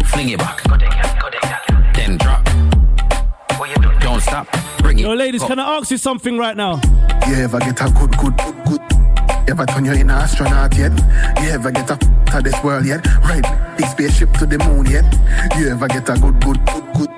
Fling 0.06 0.30
it 0.30 0.40
back. 0.40 0.62
Then 1.96 2.18
drop. 2.18 2.44
Don't 4.02 4.22
stop. 4.22 4.63
Bring 4.84 5.00
it. 5.00 5.04
Yo, 5.04 5.14
ladies, 5.14 5.42
Go. 5.42 5.48
can 5.48 5.60
I 5.60 5.78
ask 5.78 5.90
you 5.92 5.98
something 5.98 6.38
right 6.38 6.56
now? 6.56 6.80
You 7.28 7.36
ever 7.36 7.60
get 7.60 7.80
a 7.82 7.90
good, 7.92 8.16
good, 8.18 8.38
good, 8.38 8.56
good? 8.66 8.82
You 9.48 9.54
ever 9.54 9.66
turn 9.66 9.86
you 9.86 9.94
in 9.94 10.02
an 10.02 10.12
astronaut 10.12 10.78
yet? 10.78 10.92
You 11.42 11.50
ever 11.50 11.72
get 11.72 11.90
a 11.90 11.94
f- 11.94 12.26
to 12.32 12.42
this 12.42 12.62
world 12.64 12.86
yet? 12.86 13.06
Ride 13.24 13.76
big 13.78 13.88
spaceship 13.88 14.32
to 14.34 14.46
the 14.46 14.58
moon 14.60 14.86
yet? 14.86 15.06
You 15.58 15.70
ever 15.70 15.88
get 15.88 16.08
a 16.10 16.14
good, 16.20 16.40
good, 16.42 16.60
good, 16.66 16.84
good? 16.96 17.10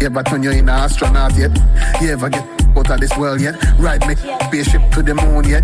You 0.00 0.06
ever 0.06 0.22
turn 0.22 0.42
you 0.42 0.50
in 0.50 0.60
an 0.60 0.70
astronaut 0.70 1.36
yet? 1.36 1.52
You 2.00 2.10
ever 2.12 2.28
get 2.28 2.42
out 2.76 2.90
of 2.90 3.00
this 3.00 3.16
world 3.16 3.40
yet? 3.40 3.54
Ride 3.78 4.06
me 4.08 4.16
spaceship 4.16 4.82
to 4.92 5.02
the 5.02 5.14
moon 5.14 5.44
yet? 5.48 5.62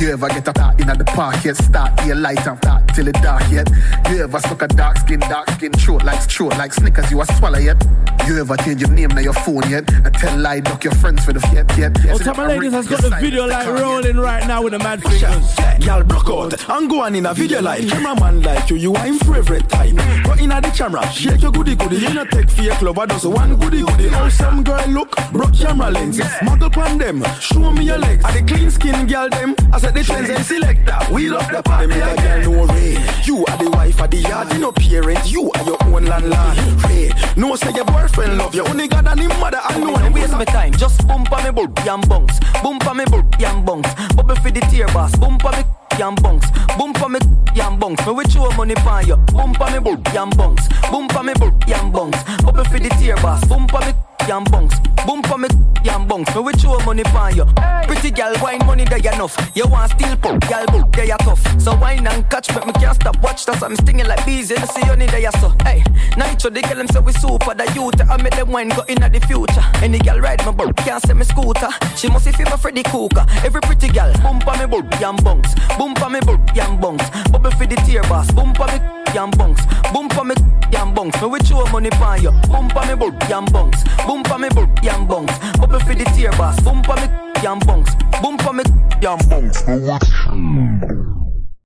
You 0.00 0.10
ever 0.10 0.28
get 0.28 0.48
up 0.48 0.80
in 0.80 0.90
at 0.90 0.98
the 0.98 1.04
park 1.04 1.44
yet? 1.44 1.56
Start 1.56 2.04
your 2.04 2.16
light 2.16 2.44
and 2.46 2.58
start 2.58 2.88
till 2.94 3.06
it 3.06 3.14
dark 3.22 3.48
yet? 3.50 3.70
You 4.10 4.24
ever 4.24 4.40
suck 4.40 4.62
a 4.62 4.68
dark 4.68 4.98
skin, 4.98 5.20
dark 5.20 5.48
skin, 5.50 5.72
short 5.78 6.04
like 6.04 6.28
short 6.28 6.58
like 6.58 6.72
Snickers 6.74 7.10
you 7.12 7.20
a 7.20 7.26
swallow 7.36 7.58
yet? 7.58 7.82
You 8.26 8.40
ever 8.40 8.56
change 8.56 8.80
your 8.80 8.90
name 8.90 9.12
on 9.12 9.22
your 9.22 9.32
phone 9.32 9.68
yet? 9.70 9.88
And 9.92 10.12
tell 10.14 10.36
lie 10.38 10.60
duck 10.60 10.82
your 10.82 10.94
friends 10.94 11.24
for 11.24 11.32
the 11.32 11.40
yet 11.52 11.70
yet? 11.78 12.12
Oh, 12.12 12.18
Top 12.18 12.38
of 12.38 12.48
Ladies 12.48 12.72
has 12.72 12.88
got 12.88 13.02
the 13.02 13.10
video 13.20 13.46
like 13.46 13.66
rolling 13.66 14.16
right 14.16 14.46
now 14.46 14.62
with 14.62 14.72
the 14.72 14.78
mad 14.80 15.02
fingers. 15.02 15.54
Y'all 15.84 16.02
broke 16.02 16.30
out 16.30 16.68
and 16.70 16.88
go 16.88 17.02
on 17.02 17.14
in 17.14 17.26
a 17.26 17.34
video 17.34 17.60
like 17.60 17.86
Cameraman 17.86 18.42
like 18.42 18.70
you, 18.70 18.76
you 18.76 18.94
are 18.94 19.04
him 19.04 19.18
favorite 19.18 19.68
type 19.68 19.94
Go 20.24 20.32
in 20.32 20.50
at 20.50 20.62
the 20.62 20.70
camera, 20.70 21.06
shake 21.12 21.42
your 21.42 21.52
goody 21.52 21.74
goody 21.76 21.96
You 21.96 22.14
know 22.14 22.24
take 22.24 22.48
fake 22.48 22.80
love, 22.80 22.98
I 22.98 23.04
just 23.04 23.26
one 23.26 23.54
goody 23.60 23.82
goody 23.82 24.08
How 24.08 24.30
some 24.30 24.64
girl 24.64 24.86
look, 24.88 25.14
broke 25.30 25.54
camera 25.54 25.90
lens 25.90 26.18
Muggle 26.18 26.74
on 26.78 26.96
them, 26.96 27.22
show 27.38 27.70
me 27.70 27.84
your 27.84 27.98
legs 27.98 28.24
Are 28.24 28.32
the 28.32 28.42
clean 28.42 28.70
skin 28.70 29.06
girl 29.06 29.28
them, 29.28 29.54
I 29.74 29.78
said 29.84 29.94
the 29.94 30.02
trends 30.02 30.30
and 30.30 30.44
selector 30.44 30.98
We 31.12 31.28
love 31.28 31.48
the 31.50 31.62
party, 31.62 31.92
a 32.00 32.16
girl 32.16 32.52
no 32.52 32.72
Ray 32.72 32.96
You 33.24 33.44
are 33.44 33.58
the 33.58 33.70
wife 33.70 34.00
of 34.00 34.10
the 34.10 34.18
yard, 34.18 34.52
you 34.52 34.58
no 34.60 34.72
parent 34.72 35.30
You 35.30 35.50
are 35.52 35.64
your 35.64 35.78
own 35.84 36.04
landlord 36.06 36.56
Ray, 36.84 37.10
no 37.36 37.54
say 37.56 37.72
your 37.72 37.84
boyfriend 37.84 38.38
love 38.38 38.54
you 38.54 38.64
Only 38.64 38.88
God 38.88 39.06
and 39.06 39.20
him 39.20 39.28
mother 39.40 39.60
I 39.62 39.78
know 39.78 39.96
Don't 39.96 40.12
waste 40.12 40.32
my 40.32 40.44
time, 40.44 40.72
just 40.72 41.06
bump 41.06 41.32
on 41.32 41.44
me 41.44 41.50
bull, 41.50 41.72
yam 41.84 42.00
bunks. 42.02 42.38
Bump 42.62 42.86
on 42.86 42.96
me 42.96 43.04
bull, 43.06 43.24
yam 43.38 43.64
bunks. 43.64 43.92
Bubble 44.14 44.36
for 44.36 44.50
the 44.50 44.60
tear 44.70 44.86
boss, 44.88 45.14
bump 45.16 45.44
on 45.44 45.52
me 45.52 45.64
yam 45.98 46.14
bunks. 46.16 46.50
Bump 46.76 47.02
on 47.02 47.12
me 47.12 47.18
yam 47.54 47.78
bunks. 47.78 48.06
Me 48.06 48.12
with 48.12 48.34
you 48.34 48.50
money 48.56 48.74
pan 48.74 49.06
you. 49.06 49.16
Bump 49.16 49.60
on 49.60 49.72
me 49.72 49.78
bull, 49.78 50.00
yam 50.12 50.30
bunks. 50.30 50.68
Bump 50.90 51.14
on 51.16 51.26
me 51.26 51.32
bull, 51.34 51.52
yam 51.66 51.92
bunks. 51.92 52.22
Bubble 52.42 52.64
for 52.64 52.78
the 52.78 52.88
tear 53.00 53.16
boss, 53.16 53.44
bump 53.46 53.74
on 53.74 53.86
me 53.86 53.92
yam 54.28 54.44
bunks. 54.44 54.78
Boom 55.06 55.22
for 55.22 55.38
me 55.38 55.48
yam 55.84 56.06
bunks. 56.06 56.34
Me 56.34 56.40
with 56.40 56.62
you 56.62 56.78
money 56.84 57.02
pan 57.04 57.36
you. 57.36 57.44
Pretty 57.86 58.10
girl, 58.10 58.32
wine 58.42 58.64
money 58.66 58.84
there 58.84 58.98
enough. 58.98 59.36
You 59.54 59.66
want 59.66 59.92
steal 59.92 60.16
pull, 60.16 60.38
girl 60.38 60.66
bull, 60.66 60.84
there 60.92 61.06
you 61.06 61.16
tough. 61.18 61.60
So 61.60 61.76
wine 61.76 62.06
and 62.06 62.28
catch 62.30 62.54
me, 62.54 62.64
me 62.66 62.72
can't 62.72 62.94
stop. 62.94 63.22
Watch 63.22 63.46
that, 63.46 63.62
I'm 63.62 63.76
stinging 63.76 64.06
like 64.06 64.24
bees. 64.24 64.50
You 64.50 64.56
see 64.58 64.86
you 64.86 64.96
need 64.96 65.10
there 65.10 65.30
so. 65.32 65.52
Hey, 65.62 65.82
nitro, 66.16 66.50
they 66.50 66.62
girl 66.62 66.76
them 66.76 66.88
say 66.88 67.00
we 67.00 67.12
super 67.12 67.54
the 67.54 67.70
youth. 67.74 68.00
I 68.08 68.20
make 68.22 68.34
them 68.34 68.50
wine 68.50 68.70
go 68.70 68.82
in 68.82 69.00
the 69.00 69.20
future. 69.26 69.64
Any 69.82 69.98
girl 69.98 70.20
ride 70.20 70.44
my 70.44 70.52
bull, 70.52 70.72
can't 70.72 71.04
say 71.04 71.14
me 71.14 71.24
scooter. 71.24 71.68
She 71.96 72.08
must 72.08 72.24
see 72.24 72.44
my 72.44 72.56
Freddy 72.56 72.82
Cooker. 72.82 73.26
Every 73.44 73.60
pretty 73.60 73.88
girl, 73.88 74.12
boom 74.22 74.40
for 74.40 74.56
me 74.56 74.66
bull, 74.66 74.84
yam 75.00 75.16
bunks. 75.16 75.54
Boom 75.76 75.94
for 75.96 76.08
me 76.08 76.20
bull, 76.20 76.38
yam 76.54 76.80
bunks. 76.80 77.08
Bubble 77.30 77.50
for 77.50 77.66
the 77.66 77.76
tear 77.86 78.02
boss, 78.02 78.30
Boom 78.32 78.54
for 78.54 78.66
me 78.66 79.03
yam 79.14 79.30
bunks. 79.30 79.64
Bump 79.92 80.16
on 80.18 80.28
me 80.28 80.34
yam 80.72 80.92
bunks. 80.92 81.20
Me 81.22 81.28
with 81.28 81.48
you 81.48 81.64
money 81.72 81.90
pan 81.90 82.22
you. 82.22 82.32
Bump 82.48 82.76
on 82.76 82.88
me 82.88 82.94
bull, 82.94 83.12
yam 83.28 83.44
bunks. 83.46 83.84
Bump 84.06 84.30
on 84.30 84.40
me 84.40 84.48
bull, 84.50 84.68
yam 84.82 85.06
bunks. 85.06 85.38
Bubble 85.58 85.80
for 85.80 85.94
the 85.94 86.04
tear 86.16 86.32
boss. 86.32 86.60
Boom 86.60 86.82
for 86.82 86.96
me, 86.96 87.06
yam 87.42 87.58
bunks. 87.60 87.94
Boom 88.20 88.38
for 88.38 88.52
me, 88.52 88.64
yam 89.00 89.18
bunks. 89.28 89.62